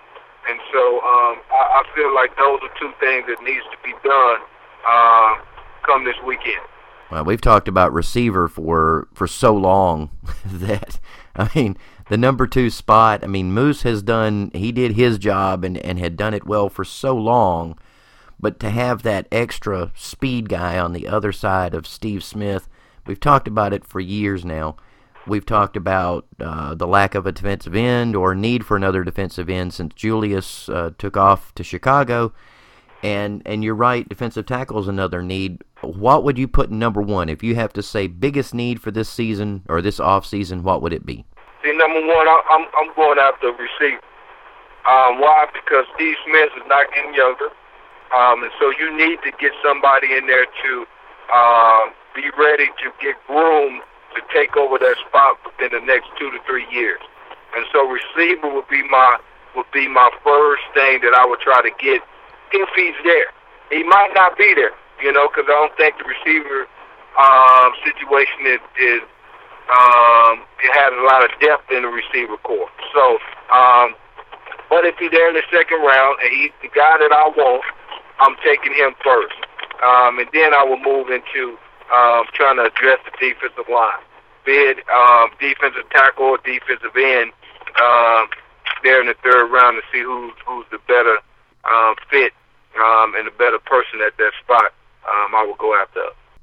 And 0.49 0.59
so 0.73 1.01
um, 1.01 1.37
I, 1.53 1.83
I 1.83 1.95
feel 1.95 2.15
like 2.15 2.37
those 2.37 2.61
are 2.63 2.73
two 2.81 2.93
things 3.01 3.27
that 3.29 3.43
needs 3.45 3.65
to 3.71 3.79
be 3.85 3.93
done 4.03 4.39
uh, 4.87 5.35
come 5.85 6.05
this 6.05 6.17
weekend. 6.25 6.65
Well, 7.11 7.25
we've 7.25 7.41
talked 7.41 7.69
about 7.69 7.93
receiver 7.93 8.49
for 8.49 9.09
for 9.15 9.27
so 9.27 9.55
long 9.55 10.11
that 10.45 10.99
I 11.37 11.51
mean 11.55 11.77
the 12.09 12.19
number 12.19 12.47
two 12.47 12.71
spot. 12.71 13.25
I 13.25 13.27
mean 13.27 13.53
Moose 13.53 13.83
has 13.83 14.03
done 14.03 14.51
he 14.55 14.73
did 14.73 14.93
his 14.93 15.19
job 15.19 15.65
and 15.65 15.79
and 15.79 15.99
had 15.99 16.17
done 16.17 16.35
it 16.35 16.47
well 16.47 16.69
for 16.69 16.85
so 16.85 17.17
long, 17.17 17.79
but 18.39 18.61
to 18.61 18.71
have 18.71 19.03
that 19.03 19.27
extra 19.33 19.91
speed 19.95 20.49
guy 20.49 20.79
on 20.79 20.93
the 20.93 21.09
other 21.09 21.33
side 21.33 21.75
of 21.75 21.87
Steve 21.87 22.23
Smith, 22.23 22.69
we've 23.07 23.21
talked 23.21 23.49
about 23.49 23.73
it 23.73 23.87
for 23.87 24.01
years 24.01 24.45
now. 24.45 24.77
We've 25.29 25.45
talked 25.45 25.77
about 25.77 26.27
uh, 26.41 26.75
the 26.75 26.87
lack 26.87 27.15
of 27.15 27.27
a 27.27 27.33
defensive 27.33 27.77
end 27.77 28.17
or 28.17 28.35
need 28.35 28.65
for 28.65 28.77
another 28.77 29.05
defensive 29.05 29.51
end 29.51 29.75
since 29.75 29.93
Julius 29.95 30.69
uh, 30.69 30.93
took 30.97 31.17
off 31.17 31.55
to 31.57 31.63
Chicago. 31.63 32.33
And 33.03 33.43
and 33.47 33.63
you're 33.63 33.77
right, 33.77 34.09
defensive 34.09 34.47
tackle 34.47 34.81
is 34.81 34.89
another 34.89 35.23
need. 35.23 35.63
What 35.83 36.25
would 36.25 36.37
you 36.37 36.49
put 36.49 36.71
number 36.71 37.01
one 37.01 37.29
if 37.29 37.45
you 37.45 37.55
have 37.55 37.73
to 37.75 37.83
say 37.83 38.09
biggest 38.09 38.55
need 38.55 38.81
for 38.81 38.91
this 38.91 39.09
season 39.09 39.63
or 39.69 39.81
this 39.81 40.01
off 40.01 40.27
season? 40.27 40.65
What 40.65 40.83
would 40.83 40.93
it 40.93 41.07
be? 41.07 41.25
See, 41.63 41.77
number 41.77 42.01
one, 42.01 42.27
I'm 42.27 42.67
I'm 42.75 42.95
going 42.97 43.19
after 43.19 43.49
receiver. 43.53 44.03
Um, 44.89 45.21
why? 45.21 45.47
Because 45.53 45.85
Steve 45.95 46.17
Smith 46.27 46.51
is 46.57 46.67
not 46.67 46.87
getting 46.93 47.15
younger, 47.15 47.53
um, 48.17 48.43
and 48.43 48.51
so 48.59 48.73
you 48.81 48.97
need 48.97 49.19
to 49.23 49.31
get 49.39 49.53
somebody 49.63 50.17
in 50.17 50.27
there 50.27 50.47
to 50.47 50.87
uh, 51.33 51.87
be 52.17 52.31
ready 52.37 52.67
to 52.67 52.91
get 53.01 53.15
groomed 53.29 53.83
to 54.15 54.21
take 54.33 54.57
over 54.57 54.79
that 54.79 54.97
spot 55.09 55.39
within 55.45 55.81
the 55.81 55.85
next 55.87 56.09
two 56.19 56.31
to 56.31 56.39
three 56.47 56.67
years. 56.71 57.01
And 57.57 57.65
so 57.73 57.87
receiver 57.89 58.53
would 58.53 58.69
be 58.69 58.83
my 58.89 59.19
would 59.57 59.71
be 59.73 59.89
my 59.89 60.11
first 60.23 60.63
thing 60.75 61.01
that 61.03 61.15
I 61.17 61.27
would 61.27 61.41
try 61.41 61.63
to 61.63 61.71
get 61.81 62.03
if 62.53 62.69
he's 62.77 62.95
there. 63.05 63.33
He 63.71 63.83
might 63.85 64.13
not 64.15 64.37
be 64.37 64.55
there, 64.55 64.73
you 65.03 65.13
know, 65.13 65.29
because 65.29 65.45
I 65.49 65.57
don't 65.57 65.77
think 65.77 65.97
the 65.99 66.05
receiver 66.05 66.69
um, 67.19 67.73
situation 67.83 68.47
is, 68.47 68.63
is 68.79 69.03
um, 69.69 70.45
it 70.63 70.73
has 70.73 70.93
a 70.95 71.05
lot 71.05 71.25
of 71.25 71.31
depth 71.41 71.69
in 71.73 71.83
the 71.83 71.93
receiver 71.93 72.37
corps. 72.45 72.71
So, 72.95 73.19
um, 73.53 73.95
but 74.71 74.85
if 74.85 74.97
he's 74.97 75.11
there 75.11 75.29
in 75.29 75.35
the 75.35 75.45
second 75.53 75.81
round 75.83 76.21
and 76.23 76.31
he's 76.33 76.53
the 76.63 76.69
guy 76.69 76.97
that 77.01 77.13
I 77.13 77.29
want, 77.35 77.65
I'm 78.21 78.37
taking 78.45 78.73
him 78.73 78.95
first, 79.05 79.37
um, 79.85 80.19
and 80.19 80.29
then 80.33 80.55
I 80.55 80.65
will 80.65 80.81
move 80.81 81.11
into 81.11 81.59
um, 81.95 82.25
trying 82.35 82.57
to 82.57 82.65
address 82.65 82.99
the 83.05 83.13
defensive 83.19 83.69
line, 83.71 84.03
be 84.45 84.53
it 84.53 84.79
um, 84.89 85.31
defensive 85.41 85.89
tackle 85.91 86.37
or 86.37 86.39
defensive 86.39 86.97
end. 86.97 87.33
Um, 87.81 88.29
there 88.83 89.01
in 89.01 89.07
the 89.07 89.15
third 89.23 89.51
round 89.51 89.81
to 89.81 89.83
see 89.93 90.03
who's 90.03 90.33
who's 90.47 90.67
the 90.71 90.79
better 90.87 91.19
um, 91.65 91.95
fit 92.11 92.33
um, 92.79 93.15
and 93.17 93.29
a 93.29 93.31
better 93.33 93.59
person 93.59 94.01
at 94.07 94.17
that 94.19 94.33
spot. 94.43 94.73
Um, 95.05 95.35
I 95.35 95.45
will 95.47 95.57
go 95.57 95.75
after. 95.75 96.01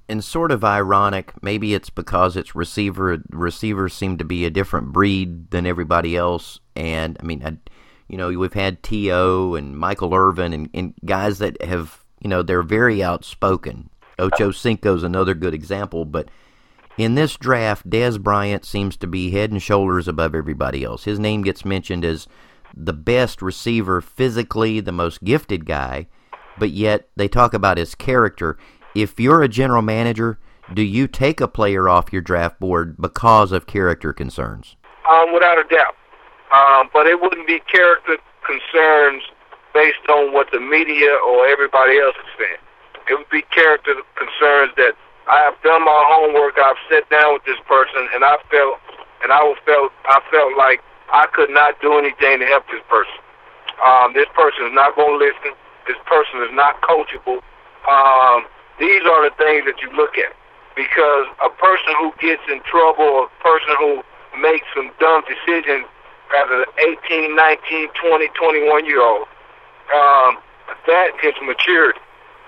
And 0.07 0.23
sort 0.23 0.51
of 0.51 0.63
ironic, 0.63 1.31
maybe 1.41 1.73
it's 1.73 1.89
because 1.89 2.35
it's 2.35 2.55
receiver. 2.55 3.17
Receivers 3.29 3.93
seem 3.93 4.17
to 4.17 4.23
be 4.23 4.45
a 4.45 4.51
different 4.51 4.91
breed 4.91 5.49
than 5.49 5.65
everybody 5.65 6.15
else. 6.15 6.59
And 6.75 7.17
I 7.19 7.23
mean, 7.23 7.43
I, 7.43 7.57
you 8.07 8.17
know, 8.17 8.29
we've 8.29 8.53
had 8.53 8.83
T.O. 8.83 9.55
and 9.55 9.77
Michael 9.77 10.13
Irvin 10.13 10.53
and, 10.53 10.69
and 10.73 10.93
guys 11.05 11.39
that 11.39 11.59
have, 11.63 12.03
you 12.21 12.29
know, 12.29 12.43
they're 12.43 12.61
very 12.61 13.01
outspoken. 13.01 13.89
Ocho 14.17 14.51
Cinco 14.51 14.95
is 14.95 15.03
another 15.03 15.33
good 15.33 15.53
example, 15.53 16.05
but 16.05 16.29
in 16.97 17.15
this 17.15 17.35
draft, 17.35 17.89
Dez 17.89 18.19
Bryant 18.19 18.65
seems 18.65 18.95
to 18.97 19.07
be 19.07 19.31
head 19.31 19.51
and 19.51 19.61
shoulders 19.61 20.07
above 20.07 20.33
everybody 20.33 20.83
else. 20.83 21.03
His 21.03 21.19
name 21.19 21.41
gets 21.41 21.65
mentioned 21.65 22.05
as 22.05 22.27
the 22.73 22.93
best 22.93 23.41
receiver 23.41 24.01
physically, 24.01 24.79
the 24.79 24.91
most 24.91 25.23
gifted 25.23 25.65
guy, 25.65 26.07
but 26.57 26.71
yet 26.71 27.09
they 27.15 27.27
talk 27.27 27.53
about 27.53 27.77
his 27.77 27.95
character. 27.95 28.57
If 28.95 29.19
you're 29.19 29.43
a 29.43 29.49
general 29.49 29.81
manager, 29.81 30.39
do 30.73 30.81
you 30.81 31.07
take 31.07 31.41
a 31.41 31.47
player 31.47 31.89
off 31.89 32.13
your 32.13 32.21
draft 32.21 32.59
board 32.59 32.95
because 32.99 33.51
of 33.51 33.67
character 33.67 34.13
concerns? 34.13 34.77
Um, 35.09 35.33
without 35.33 35.59
a 35.59 35.63
doubt. 35.69 35.95
Um, 36.53 36.89
but 36.93 37.05
it 37.05 37.19
wouldn't 37.19 37.45
be 37.45 37.59
character 37.71 38.17
concerns 38.45 39.21
based 39.73 40.07
on 40.09 40.33
what 40.33 40.47
the 40.51 40.59
media 40.59 41.11
or 41.27 41.45
everybody 41.47 41.99
else 41.99 42.15
is 42.15 42.31
saying. 42.39 42.57
It 43.09 43.13
would 43.13 43.29
be 43.29 43.43
character 43.53 43.93
concerns 44.17 44.73
that 44.77 44.97
I 45.29 45.41
have 45.45 45.61
done 45.61 45.85
my 45.85 46.01
homework. 46.09 46.57
I've 46.57 46.77
sat 46.89 47.09
down 47.09 47.33
with 47.37 47.45
this 47.45 47.61
person, 47.69 48.09
and 48.13 48.25
I 48.25 48.37
felt, 48.49 48.81
and 49.21 49.29
I 49.29 49.41
felt, 49.65 49.91
I 50.09 50.21
felt 50.29 50.57
like 50.57 50.81
I 51.13 51.25
could 51.33 51.49
not 51.49 51.79
do 51.81 51.97
anything 51.97 52.39
to 52.41 52.45
help 52.45 52.65
this 52.69 52.81
person. 52.89 53.17
Um, 53.85 54.13
this 54.13 54.29
person 54.33 54.65
is 54.65 54.73
not 54.73 54.95
going 54.95 55.19
to 55.19 55.21
listen. 55.21 55.53
This 55.85 55.97
person 56.05 56.41
is 56.41 56.53
not 56.53 56.81
coachable. 56.81 57.45
Um, 57.85 58.49
these 58.81 59.05
are 59.05 59.29
the 59.29 59.33
things 59.37 59.65
that 59.69 59.81
you 59.81 59.89
look 59.93 60.17
at 60.17 60.33
because 60.73 61.29
a 61.45 61.49
person 61.61 61.93
who 62.01 62.09
gets 62.17 62.41
in 62.49 62.61
trouble, 62.65 63.29
a 63.29 63.31
person 63.41 63.69
who 63.77 64.01
makes 64.41 64.65
some 64.73 64.89
dumb 64.99 65.21
decisions 65.29 65.85
as 66.33 66.47
an 66.49 66.65
18, 67.05 67.35
19, 67.35 67.89
20, 68.01 68.27
21 68.33 68.85
year 68.85 69.01
old, 69.01 69.29
um, 69.93 70.41
that 70.89 71.13
is 71.23 71.33
maturity 71.45 71.99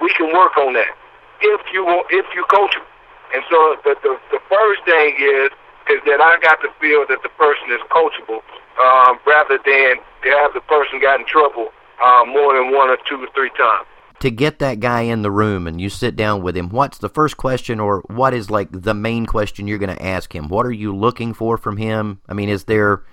we 0.02 0.14
can 0.14 0.34
work 0.34 0.58
on 0.58 0.74
that 0.74 0.93
if 1.41 1.62
you 1.74 1.86
want, 1.86 2.08
if 2.10 2.26
you 2.36 2.43
coach 2.50 2.74
them. 2.74 2.86
And 3.34 3.43
so 3.50 3.76
the, 3.84 3.95
the 4.04 4.18
the 4.32 4.41
first 4.50 4.82
thing 4.86 5.16
is 5.20 5.52
is 5.89 6.02
that 6.06 6.20
I 6.20 6.38
got 6.41 6.60
to 6.62 6.70
feel 6.80 7.06
that 7.08 7.24
the 7.24 7.30
person 7.38 7.72
is 7.72 7.82
coachable 7.89 8.43
um, 8.80 9.20
rather 9.26 9.58
than 9.64 9.98
to 10.24 10.30
have 10.30 10.54
the 10.54 10.62
person 10.62 11.00
got 11.00 11.20
in 11.20 11.26
trouble 11.26 11.70
uh, 12.04 12.24
more 12.26 12.56
than 12.56 12.74
one 12.74 12.89
or 12.89 12.98
two 13.08 13.16
or 13.16 13.28
three 13.34 13.52
times. 13.58 13.88
To 14.20 14.32
get 14.32 14.60
that 14.60 14.80
guy 14.80 15.02
in 15.02 15.22
the 15.22 15.32
room 15.32 15.68
and 15.68 15.80
you 15.80 15.89
sit 15.89 16.16
down 16.16 16.41
with 16.41 16.58
him, 16.58 16.70
what's 16.70 16.98
the 16.98 17.10
first 17.10 17.38
question 17.38 17.80
or 17.80 18.02
what 18.08 18.34
is 18.34 18.50
like 18.50 18.70
the 18.72 18.95
main 18.95 19.26
question 19.28 19.68
you're 19.68 19.78
going 19.78 19.95
to 19.95 20.06
ask 20.06 20.34
him? 20.34 20.48
What 20.48 20.66
are 20.66 20.72
you 20.72 20.95
looking 20.95 21.34
for 21.34 21.58
from 21.58 21.78
him? 21.78 22.20
I 22.28 22.34
mean, 22.34 22.50
is 22.50 22.64
there 22.64 23.04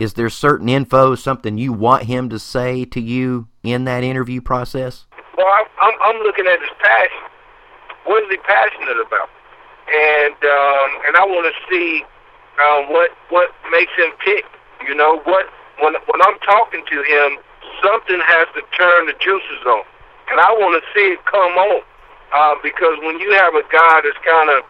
is 0.00 0.14
there 0.14 0.30
certain 0.30 0.68
info, 0.68 1.14
something 1.14 1.58
you 1.58 1.72
want 1.74 2.04
him 2.04 2.30
to 2.30 2.38
say 2.38 2.86
to 2.86 3.00
you 3.00 3.48
in 3.62 3.84
that 3.84 4.02
interview 4.02 4.40
process? 4.40 5.06
Well, 5.36 5.46
I'm, 5.46 5.94
I'm 6.02 6.18
looking 6.22 6.46
at 6.46 6.60
his 6.60 6.74
passion. 6.82 7.26
What 8.04 8.24
is 8.24 8.30
he 8.30 8.38
passionate 8.38 8.98
about? 8.98 9.30
And 9.90 10.38
um, 10.38 10.88
and 11.06 11.12
I 11.16 11.24
want 11.26 11.50
to 11.50 11.54
see 11.68 12.04
um, 12.62 12.92
what 12.92 13.10
what 13.30 13.50
makes 13.70 13.92
him 13.96 14.10
tick. 14.24 14.44
You 14.86 14.94
know 14.94 15.18
what? 15.24 15.46
When 15.82 15.94
when 15.94 16.20
I'm 16.22 16.38
talking 16.46 16.84
to 16.86 16.98
him, 17.02 17.38
something 17.82 18.20
has 18.22 18.46
to 18.54 18.62
turn 18.76 19.06
the 19.06 19.14
juices 19.18 19.62
on, 19.66 19.82
and 20.30 20.38
I 20.40 20.50
want 20.58 20.78
to 20.78 20.84
see 20.94 21.14
it 21.14 21.20
come 21.26 21.54
on. 21.58 21.82
Uh, 22.30 22.54
because 22.62 22.94
when 23.02 23.18
you 23.18 23.34
have 23.34 23.54
a 23.58 23.66
guy 23.74 24.06
that's 24.06 24.18
kind 24.22 24.50
of 24.54 24.62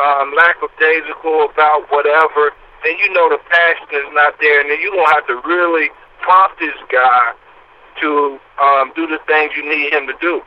um, 0.00 0.32
lackadaisical 0.32 1.52
about 1.52 1.84
whatever, 1.92 2.56
then 2.84 2.96
you 2.96 3.12
know 3.12 3.28
the 3.28 3.36
passion 3.52 3.92
is 3.92 4.08
not 4.16 4.40
there, 4.40 4.60
and 4.64 4.70
then 4.70 4.80
you're 4.80 4.96
gonna 4.96 5.12
have 5.12 5.26
to 5.28 5.36
really 5.44 5.92
prompt 6.24 6.58
this 6.58 6.76
guy 6.88 7.36
to 8.00 8.38
um, 8.62 8.92
do 8.94 9.06
the 9.06 9.18
things 9.26 9.52
you 9.56 9.64
need 9.64 9.92
him 9.92 10.06
to 10.06 10.16
do. 10.20 10.40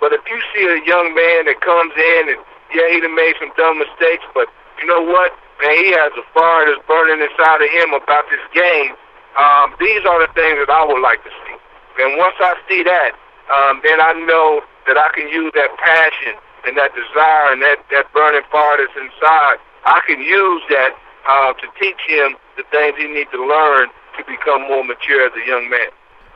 But 0.00 0.12
if 0.12 0.20
you 0.28 0.38
see 0.52 0.64
a 0.68 0.78
young 0.84 1.14
man 1.14 1.48
that 1.48 1.60
comes 1.64 1.92
in 1.96 2.36
and 2.36 2.40
yeah, 2.74 2.90
he 2.90 3.00
done 3.00 3.14
made 3.14 3.34
some 3.38 3.52
dumb 3.56 3.78
mistakes, 3.78 4.24
but 4.34 4.48
you 4.82 4.86
know 4.86 5.00
what? 5.00 5.32
Man, 5.62 5.72
he 5.78 5.94
has 5.94 6.10
a 6.18 6.24
fire 6.34 6.66
that's 6.66 6.82
burning 6.90 7.22
inside 7.22 7.62
of 7.62 7.70
him 7.70 7.94
about 7.94 8.26
this 8.28 8.42
game. 8.50 8.98
Um, 9.38 9.74
these 9.78 10.02
are 10.02 10.18
the 10.22 10.30
things 10.34 10.58
that 10.62 10.70
I 10.70 10.82
would 10.82 11.00
like 11.00 11.22
to 11.22 11.30
see. 11.46 11.56
And 12.02 12.18
once 12.18 12.34
I 12.42 12.58
see 12.66 12.82
that, 12.82 13.14
um, 13.50 13.78
then 13.86 14.02
I 14.02 14.18
know 14.26 14.62
that 14.86 14.98
I 14.98 15.14
can 15.14 15.30
use 15.30 15.52
that 15.54 15.70
passion 15.78 16.34
and 16.66 16.76
that 16.76 16.90
desire 16.94 17.54
and 17.54 17.62
that, 17.62 17.86
that 17.94 18.10
burning 18.12 18.42
fire 18.50 18.78
that's 18.82 18.94
inside. 18.98 19.62
I 19.86 20.00
can 20.06 20.20
use 20.20 20.62
that 20.70 20.96
uh, 21.28 21.52
to 21.54 21.66
teach 21.78 22.00
him 22.08 22.36
the 22.56 22.64
things 22.70 22.96
he 22.98 23.06
needs 23.06 23.30
to 23.30 23.40
learn 23.40 23.88
to 24.18 24.24
become 24.26 24.66
more 24.66 24.84
mature 24.84 25.26
as 25.26 25.32
a 25.38 25.44
young 25.46 25.70
man. 25.70 25.90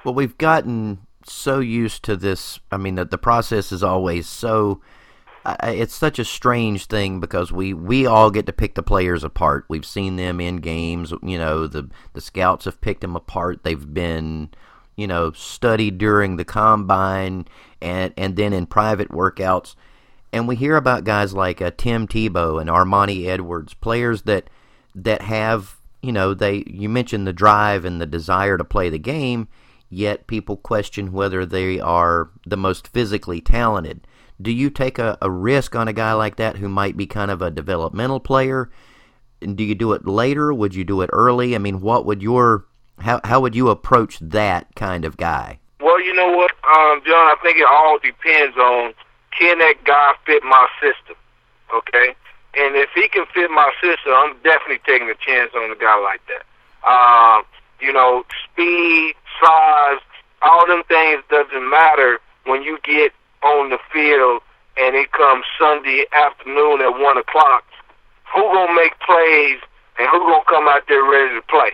Well, 0.04 0.14
we've 0.14 0.38
gotten 0.38 1.00
so 1.24 1.60
used 1.60 2.02
to 2.04 2.16
this. 2.16 2.60
I 2.70 2.76
mean, 2.76 2.94
the, 2.94 3.04
the 3.04 3.18
process 3.18 3.72
is 3.72 3.82
always 3.82 4.28
so. 4.28 4.80
Uh, 5.44 5.56
it's 5.62 5.94
such 5.94 6.18
a 6.18 6.24
strange 6.24 6.86
thing 6.86 7.20
because 7.20 7.52
we, 7.52 7.72
we 7.72 8.04
all 8.06 8.30
get 8.30 8.44
to 8.46 8.52
pick 8.52 8.74
the 8.74 8.82
players 8.82 9.24
apart. 9.24 9.64
We've 9.68 9.86
seen 9.86 10.16
them 10.16 10.40
in 10.40 10.56
games. 10.56 11.12
You 11.22 11.38
know, 11.38 11.66
the 11.66 11.88
the 12.12 12.20
scouts 12.20 12.64
have 12.64 12.80
picked 12.80 13.00
them 13.00 13.16
apart. 13.16 13.62
They've 13.62 13.94
been, 13.94 14.50
you 14.96 15.06
know, 15.06 15.32
studied 15.32 15.98
during 15.98 16.36
the 16.36 16.44
combine 16.44 17.46
and 17.80 18.12
and 18.16 18.36
then 18.36 18.52
in 18.52 18.66
private 18.66 19.08
workouts. 19.10 19.74
And 20.32 20.46
we 20.46 20.56
hear 20.56 20.76
about 20.76 21.04
guys 21.04 21.32
like 21.32 21.62
uh, 21.62 21.70
Tim 21.76 22.06
Tebow 22.06 22.60
and 22.60 22.68
Armanti 22.68 23.26
Edwards, 23.26 23.72
players 23.74 24.22
that 24.22 24.50
that 24.94 25.22
have, 25.22 25.76
you 26.02 26.12
know, 26.12 26.34
they 26.34 26.64
you 26.66 26.88
mentioned 26.88 27.26
the 27.26 27.32
drive 27.32 27.84
and 27.84 28.00
the 28.00 28.06
desire 28.06 28.58
to 28.58 28.64
play 28.64 28.90
the 28.90 28.98
game 28.98 29.48
yet 29.90 30.26
people 30.26 30.56
question 30.56 31.12
whether 31.12 31.46
they 31.46 31.80
are 31.80 32.30
the 32.46 32.56
most 32.56 32.88
physically 32.88 33.40
talented. 33.40 34.06
Do 34.40 34.52
you 34.52 34.70
take 34.70 34.98
a, 34.98 35.18
a 35.20 35.30
risk 35.30 35.74
on 35.74 35.88
a 35.88 35.92
guy 35.92 36.12
like 36.12 36.36
that 36.36 36.56
who 36.56 36.68
might 36.68 36.96
be 36.96 37.06
kind 37.06 37.30
of 37.30 37.42
a 37.42 37.50
developmental 37.50 38.20
player? 38.20 38.70
And 39.40 39.56
do 39.56 39.64
you 39.64 39.74
do 39.74 39.92
it 39.92 40.06
later? 40.06 40.52
Would 40.52 40.74
you 40.74 40.84
do 40.84 41.00
it 41.00 41.10
early? 41.12 41.54
I 41.54 41.58
mean, 41.58 41.80
what 41.80 42.06
would 42.06 42.22
your 42.22 42.66
how 43.00 43.20
how 43.24 43.40
would 43.40 43.54
you 43.54 43.68
approach 43.68 44.18
that 44.20 44.74
kind 44.74 45.04
of 45.04 45.16
guy? 45.16 45.58
Well, 45.80 46.00
you 46.00 46.12
know 46.14 46.36
what, 46.36 46.50
um, 46.66 47.00
John, 47.06 47.26
I 47.30 47.36
think 47.42 47.58
it 47.58 47.66
all 47.68 47.98
depends 47.98 48.56
on 48.56 48.94
can 49.30 49.58
that 49.58 49.84
guy 49.84 50.12
fit 50.26 50.42
my 50.42 50.66
system, 50.80 51.14
okay? 51.72 52.14
And 52.54 52.74
if 52.74 52.90
he 52.94 53.08
can 53.08 53.24
fit 53.32 53.50
my 53.50 53.70
system, 53.80 54.12
I'm 54.14 54.34
definitely 54.42 54.80
taking 54.84 55.08
a 55.08 55.14
chance 55.14 55.52
on 55.54 55.70
a 55.70 55.76
guy 55.76 55.96
like 56.00 56.20
that. 56.26 56.42
Um, 56.82 57.44
you 57.80 57.92
know, 57.92 58.24
speed, 58.44 59.14
size, 59.40 60.00
all 60.42 60.66
them 60.66 60.82
things 60.88 61.22
doesn't 61.30 61.70
matter 61.70 62.18
when 62.44 62.62
you 62.62 62.78
get 62.84 63.12
on 63.42 63.70
the 63.70 63.78
field 63.92 64.42
and 64.78 64.94
it 64.94 65.10
comes 65.12 65.44
Sunday 65.58 66.06
afternoon 66.12 66.80
at 66.80 66.98
one 66.98 67.18
o'clock. 67.18 67.64
Who 68.34 68.42
gonna 68.42 68.74
make 68.74 68.98
plays 69.00 69.58
and 69.98 70.08
who 70.10 70.18
gonna 70.20 70.44
come 70.48 70.68
out 70.68 70.82
there 70.88 71.02
ready 71.02 71.34
to 71.34 71.42
play? 71.42 71.72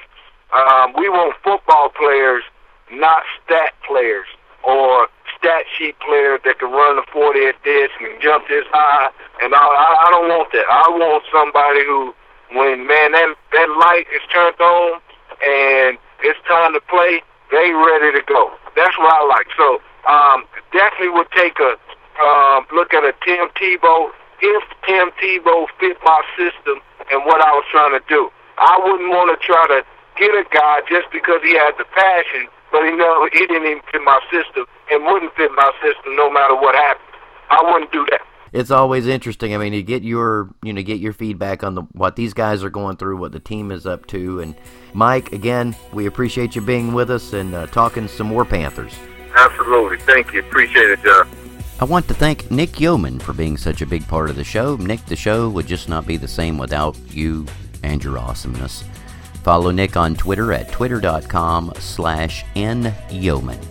Um, 0.55 0.95
we 0.97 1.09
want 1.09 1.37
football 1.43 1.91
players, 1.91 2.45
not 2.91 3.23
stat 3.45 3.75
players 3.87 4.27
or 4.63 5.09
stat 5.37 5.65
sheet 5.77 5.99
players 6.01 6.41
that 6.45 6.59
can 6.59 6.71
run 6.71 6.97
the 6.97 7.05
40 7.13 7.45
at 7.47 7.57
this 7.65 7.91
and 8.01 8.21
jump 8.23 8.49
this 8.49 8.65
high. 8.73 9.11
And 9.43 9.55
I, 9.55 9.59
I, 9.59 10.07
I 10.07 10.11
don't 10.11 10.29
want 10.29 10.53
that. 10.53 10.65
I 10.71 10.89
want 10.89 11.25
somebody 11.29 11.85
who, 11.85 12.15
when 12.57 12.87
man 12.87 13.13
that 13.13 13.35
that 13.53 13.69
light 13.77 14.07
is 14.15 14.23
turned 14.33 14.61
on 14.61 15.01
and 15.43 15.99
it's 16.23 16.39
time 16.47 16.73
to 16.75 16.81
play, 16.81 17.23
they 17.51 17.73
ready 17.73 18.13
to 18.19 18.23
go. 18.27 18.53
That's 18.77 18.97
what 18.99 19.13
I 19.13 19.23
like. 19.27 19.49
So 19.57 19.79
um, 20.09 20.45
definitely 20.73 21.11
would 21.11 21.31
take 21.33 21.59
a 21.61 21.79
um, 22.21 22.67
look 22.73 22.95
at 22.95 23.03
a 23.03 23.13
Tim 23.25 23.51
Tebow 23.59 24.11
if 24.41 24.63
Tim 24.87 25.11
Tebow 25.19 25.67
fit 25.81 25.97
my 26.05 26.21
system 26.37 26.79
and 27.11 27.25
what 27.27 27.41
I 27.41 27.51
was 27.53 27.65
trying 27.71 27.99
to 27.99 28.03
do. 28.09 28.31
I 28.59 28.79
wouldn't 28.79 29.11
want 29.11 29.35
to 29.35 29.39
try 29.45 29.67
to 29.67 29.83
get 30.17 30.31
a 30.31 30.45
guy 30.55 30.81
just 30.89 31.11
because 31.11 31.43
he 31.43 31.59
had 31.59 31.75
the 31.77 31.85
passion, 31.91 32.47
but 32.71 32.85
he 32.87 32.93
know 32.95 33.29
he 33.33 33.47
didn't 33.47 33.67
even 33.67 33.83
fit 33.91 34.03
my 34.03 34.21
system 34.31 34.67
and 34.91 35.05
wouldn't 35.05 35.35
fit 35.35 35.51
my 35.57 35.71
system 35.83 36.15
no 36.15 36.31
matter 36.31 36.55
what 36.55 36.75
happened. 36.75 37.19
I 37.51 37.61
wouldn't 37.67 37.93
do 37.93 38.07
that 38.11 38.23
it's 38.55 38.71
always 38.71 39.09
interesting. 39.09 39.53
I 39.53 39.59
mean, 39.59 39.73
you 39.73 39.83
get 39.83 40.05
your 40.05 40.49
you 40.63 40.73
know 40.73 40.81
get 40.83 41.01
your 41.01 41.13
feedback 41.13 41.65
on 41.65 41.75
the 41.75 41.83
what 41.93 42.15
these 42.15 42.33
guys 42.33 42.63
are 42.63 42.71
going 42.71 42.97
through, 42.97 43.17
what 43.17 43.33
the 43.33 43.41
team 43.41 43.73
is 43.73 43.85
up 43.85 44.07
to, 44.07 44.41
and 44.41 44.55
Mike, 44.95 45.33
again, 45.33 45.77
we 45.93 46.07
appreciate 46.07 46.55
you 46.55 46.63
being 46.63 46.95
with 46.95 47.11
us 47.11 47.33
and 47.33 47.55
uh, 47.55 47.67
talking 47.67 48.09
some 48.09 48.29
more 48.29 48.45
Panthers. 48.45 48.95
Absolutely, 49.37 49.99
thank 49.99 50.33
you, 50.33 50.41
appreciate 50.41 50.89
it, 50.89 51.03
John. 51.03 51.29
I 51.81 51.85
want 51.85 52.07
to 52.07 52.15
thank 52.15 52.51
Nick 52.53 52.79
Yeoman 52.79 53.19
for 53.19 53.33
being 53.33 53.57
such 53.57 53.83
a 53.83 53.87
big 53.87 54.07
part 54.07 54.31
of 54.31 54.37
the 54.37 54.45
show. 54.45 54.77
Nick, 54.77 55.05
the 55.07 55.17
show 55.17 55.49
would 55.49 55.67
just 55.67 55.89
not 55.89 56.07
be 56.07 56.17
the 56.17 56.29
same 56.29 56.57
without 56.57 56.97
you 57.11 57.45
and 57.83 58.03
your 58.03 58.17
awesomeness. 58.17 58.85
Follow 59.43 59.73
Nick 59.73 59.97
on 59.97 60.15
Twitter 60.15 60.53
at 60.53 60.71
twitter.com 60.71 61.73
slash 61.79 62.45
nyeoman. 62.55 63.63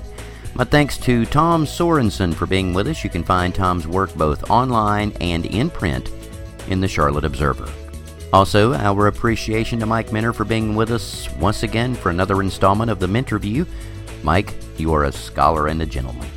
My 0.54 0.66
thanks 0.66 0.98
to 1.00 1.26
Tom 1.26 1.66
Sorensen 1.66 2.36
for 2.36 2.46
being 2.46 2.74
with 2.74 2.88
us. 2.88 3.04
You 3.04 3.10
can 3.10 3.24
find 3.24 3.56
Tom's 3.56 3.88
work 3.88 4.14
both 4.14 4.52
online 4.52 5.14
and 5.22 5.46
in 5.46 5.70
print 5.70 6.12
in 6.68 6.82
the 6.82 6.88
Charlotte 6.88 7.26
Observer. 7.26 7.72
Also, 8.34 8.74
our 8.74 9.06
appreciation 9.06 9.80
to 9.80 9.86
Mike 9.86 10.12
Minter 10.12 10.34
for 10.34 10.44
being 10.44 10.76
with 10.76 10.90
us 10.90 11.32
once 11.36 11.62
again 11.62 11.94
for 11.94 12.10
another 12.10 12.42
installment 12.42 12.90
of 12.90 12.98
the 13.00 13.06
Minterview. 13.06 13.68
Mike, 14.24 14.56
you 14.78 14.92
are 14.92 15.04
a 15.04 15.12
scholar 15.12 15.68
and 15.68 15.84
a 15.84 15.86
gentleman. 15.86 16.28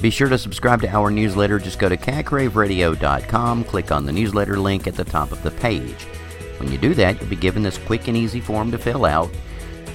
Be 0.00 0.10
sure 0.10 0.28
to 0.28 0.36
subscribe 0.36 0.80
to 0.80 0.88
our 0.88 1.08
newsletter. 1.08 1.60
Just 1.60 1.78
go 1.78 1.88
to 1.88 1.96
catcraveradio.com, 1.96 3.64
click 3.64 3.92
on 3.92 4.04
the 4.04 4.12
newsletter 4.12 4.58
link 4.58 4.88
at 4.88 4.96
the 4.96 5.04
top 5.04 5.30
of 5.30 5.40
the 5.44 5.52
page. 5.52 6.02
When 6.58 6.72
you 6.72 6.78
do 6.78 6.94
that, 6.94 7.20
you'll 7.20 7.30
be 7.30 7.36
given 7.36 7.62
this 7.62 7.78
quick 7.78 8.08
and 8.08 8.16
easy 8.16 8.40
form 8.40 8.72
to 8.72 8.78
fill 8.78 9.04
out 9.04 9.30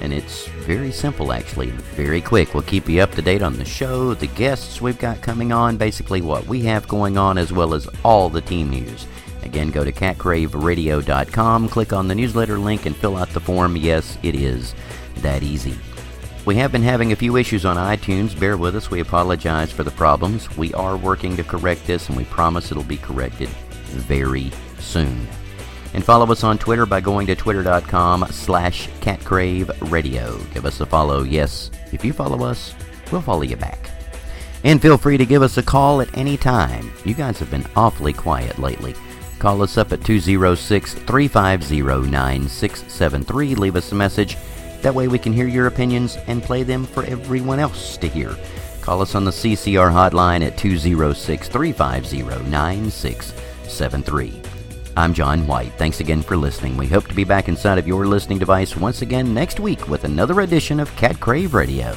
and 0.02 0.14
it's 0.14 0.48
very 0.48 0.92
simple 0.92 1.32
actually, 1.32 1.70
very 1.96 2.22
quick. 2.22 2.54
We'll 2.54 2.64
keep 2.64 2.88
you 2.88 3.02
up 3.02 3.12
to 3.12 3.22
date 3.22 3.42
on 3.42 3.58
the 3.58 3.66
show, 3.66 4.14
the 4.14 4.28
guests 4.28 4.82
we've 4.82 5.00
got 5.00 5.22
coming 5.22 5.52
on, 5.52 5.78
basically 5.78 6.22
what 6.22 6.46
we 6.48 6.62
have 6.64 6.88
going 6.88 7.18
on, 7.18 7.38
as 7.38 7.52
well 7.52 7.74
as 7.74 7.88
all 8.04 8.30
the 8.30 8.42
team 8.42 8.70
news. 8.70 9.08
Again, 9.46 9.70
go 9.70 9.84
to 9.84 9.92
catcraveradio.com, 9.92 11.70
click 11.70 11.94
on 11.94 12.08
the 12.08 12.16
newsletter 12.16 12.58
link, 12.58 12.86
and 12.86 12.96
fill 12.96 13.16
out 13.16 13.30
the 13.30 13.40
form. 13.40 13.78
Yes, 13.78 14.18
it 14.24 14.36
is 14.36 14.74
that 15.18 15.44
easy. 15.44 15.78
We 16.46 16.56
have 16.56 16.72
been 16.72 16.84
having 16.84 17.12
a 17.12 17.16
few 17.16 17.38
issues 17.38 17.66
on 17.66 17.78
iTunes. 17.78 18.40
Bear 18.40 18.58
with 18.58 18.76
us. 18.76 18.92
We 18.92 19.00
apologize 19.00 19.72
for 19.72 19.84
the 19.84 19.92
problems. 19.92 20.56
We 20.58 20.74
are 20.74 20.98
working 20.98 21.36
to 21.38 21.44
correct 21.44 21.88
this, 21.88 22.08
and 22.08 22.18
we 22.18 22.26
promise 22.26 22.72
it'll 22.72 22.84
be 22.84 22.98
corrected 22.98 23.50
very 23.88 24.52
soon. 24.80 25.28
And 25.94 26.04
follow 26.04 26.32
us 26.32 26.44
on 26.44 26.58
Twitter 26.58 26.86
by 26.86 27.02
going 27.02 27.26
to 27.28 27.36
twitter.com 27.36 28.28
slash 28.30 28.90
catcraveradio. 29.00 30.54
Give 30.54 30.66
us 30.66 30.82
a 30.82 30.86
follow. 30.86 31.24
Yes, 31.24 31.72
if 31.94 32.04
you 32.04 32.14
follow 32.14 32.46
us, 32.46 32.76
we'll 33.12 33.22
follow 33.22 33.44
you 33.44 33.56
back. 33.56 33.90
And 34.64 34.82
feel 34.82 34.98
free 34.98 35.18
to 35.18 35.26
give 35.26 35.42
us 35.42 35.58
a 35.58 35.64
call 35.64 36.02
at 36.02 36.16
any 36.18 36.38
time. 36.38 36.92
You 37.06 37.14
guys 37.14 37.40
have 37.40 37.50
been 37.50 37.66
awfully 37.76 38.14
quiet 38.14 38.60
lately. 38.60 38.94
Call 39.40 39.62
us 39.62 39.78
up 39.78 39.92
at 39.92 40.04
206 40.04 40.94
350 40.94 41.82
9673. 41.82 43.56
Leave 43.56 43.76
us 43.76 43.92
a 43.92 43.96
message. 43.96 44.38
That 44.82 44.96
way 44.96 45.08
we 45.08 45.20
can 45.20 45.34
hear 45.34 45.48
your 45.48 45.68
opinions 45.68 46.18
and 46.28 46.44
play 46.44 46.64
them 46.64 46.86
for 46.86 47.04
everyone 47.06 47.60
else 47.60 47.98
to 47.98 48.08
hear. 48.08 48.36
Call 48.82 49.02
us 49.02 49.16
on 49.16 49.26
the 49.26 49.32
CCR 49.32 49.92
hotline 49.92 50.46
at 50.46 50.58
206 50.58 51.48
350 51.48 52.50
9673. 52.50 54.42
I'm 54.98 55.14
John 55.14 55.46
White. 55.46 55.74
Thanks 55.74 56.00
again 56.00 56.22
for 56.22 56.38
listening. 56.38 56.78
We 56.78 56.88
hope 56.88 57.08
to 57.08 57.16
be 57.16 57.26
back 57.26 57.50
inside 57.50 57.78
of 57.78 57.88
your 57.88 58.06
listening 58.08 58.40
device 58.40 58.78
once 58.78 59.02
again 59.02 59.34
next 59.34 59.60
week 59.60 59.90
with 59.90 60.06
another 60.06 60.40
edition 60.42 60.80
of 60.80 60.96
Cat 60.96 61.20
Crave 61.20 61.54
Radio. 61.54 61.94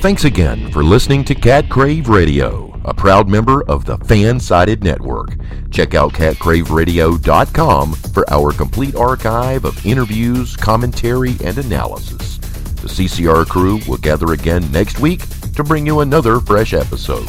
Thanks 0.00 0.24
again 0.24 0.70
for 0.72 0.82
listening 0.82 1.24
to 1.24 1.34
Cat 1.34 1.68
Crave 1.68 2.08
Radio, 2.08 2.75
a 2.86 2.94
proud 2.94 3.28
member 3.28 3.62
of 3.64 3.84
the 3.84 3.98
Fansided 3.98 4.82
Network. 4.82 5.36
Check 5.70 5.94
out 5.94 6.12
catcraveradio.com 6.12 7.92
for 7.92 8.32
our 8.32 8.52
complete 8.52 8.94
archive 8.94 9.64
of 9.64 9.84
interviews, 9.84 10.56
commentary, 10.56 11.34
and 11.44 11.58
analysis. 11.58 12.38
The 12.76 12.88
CCR 12.88 13.46
crew 13.46 13.80
will 13.88 13.98
gather 13.98 14.32
again 14.32 14.70
next 14.70 15.00
week 15.00 15.22
to 15.54 15.64
bring 15.64 15.84
you 15.86 16.00
another 16.00 16.38
fresh 16.40 16.72
episode. 16.72 17.28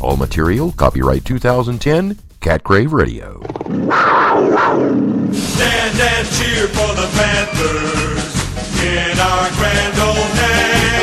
All 0.00 0.16
material, 0.16 0.72
copyright 0.72 1.24
2010, 1.24 2.18
Cat 2.40 2.62
Crave 2.62 2.92
Radio. 2.92 3.40
Stand 5.32 6.00
and 6.00 6.28
cheer 6.28 6.68
for 6.68 6.94
the 6.94 7.08
Panthers 7.14 8.40
in 8.82 9.18
our 9.18 9.50
grand 9.56 9.98
old 9.98 10.34
name 10.36 10.99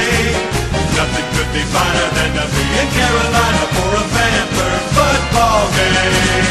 be 1.54 1.62
finer 1.72 2.08
than 2.16 2.32
to 2.36 2.46
be 2.56 2.64
in 2.80 2.88
Carolina 2.92 3.64
for 3.76 3.90
a 3.96 4.04
Vanford 4.14 4.82
football 4.96 5.64
game. 5.76 6.48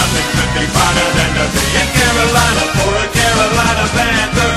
Nothing 0.00 0.28
could 0.34 0.52
be 0.58 0.66
finer 0.74 1.08
than 1.16 1.30
to 1.38 1.44
be 1.54 1.64
in 1.80 1.88
Carolina 1.98 2.64
for 2.78 2.92
a 2.96 3.06
Carolina 3.14 3.84
Panther 3.94 4.49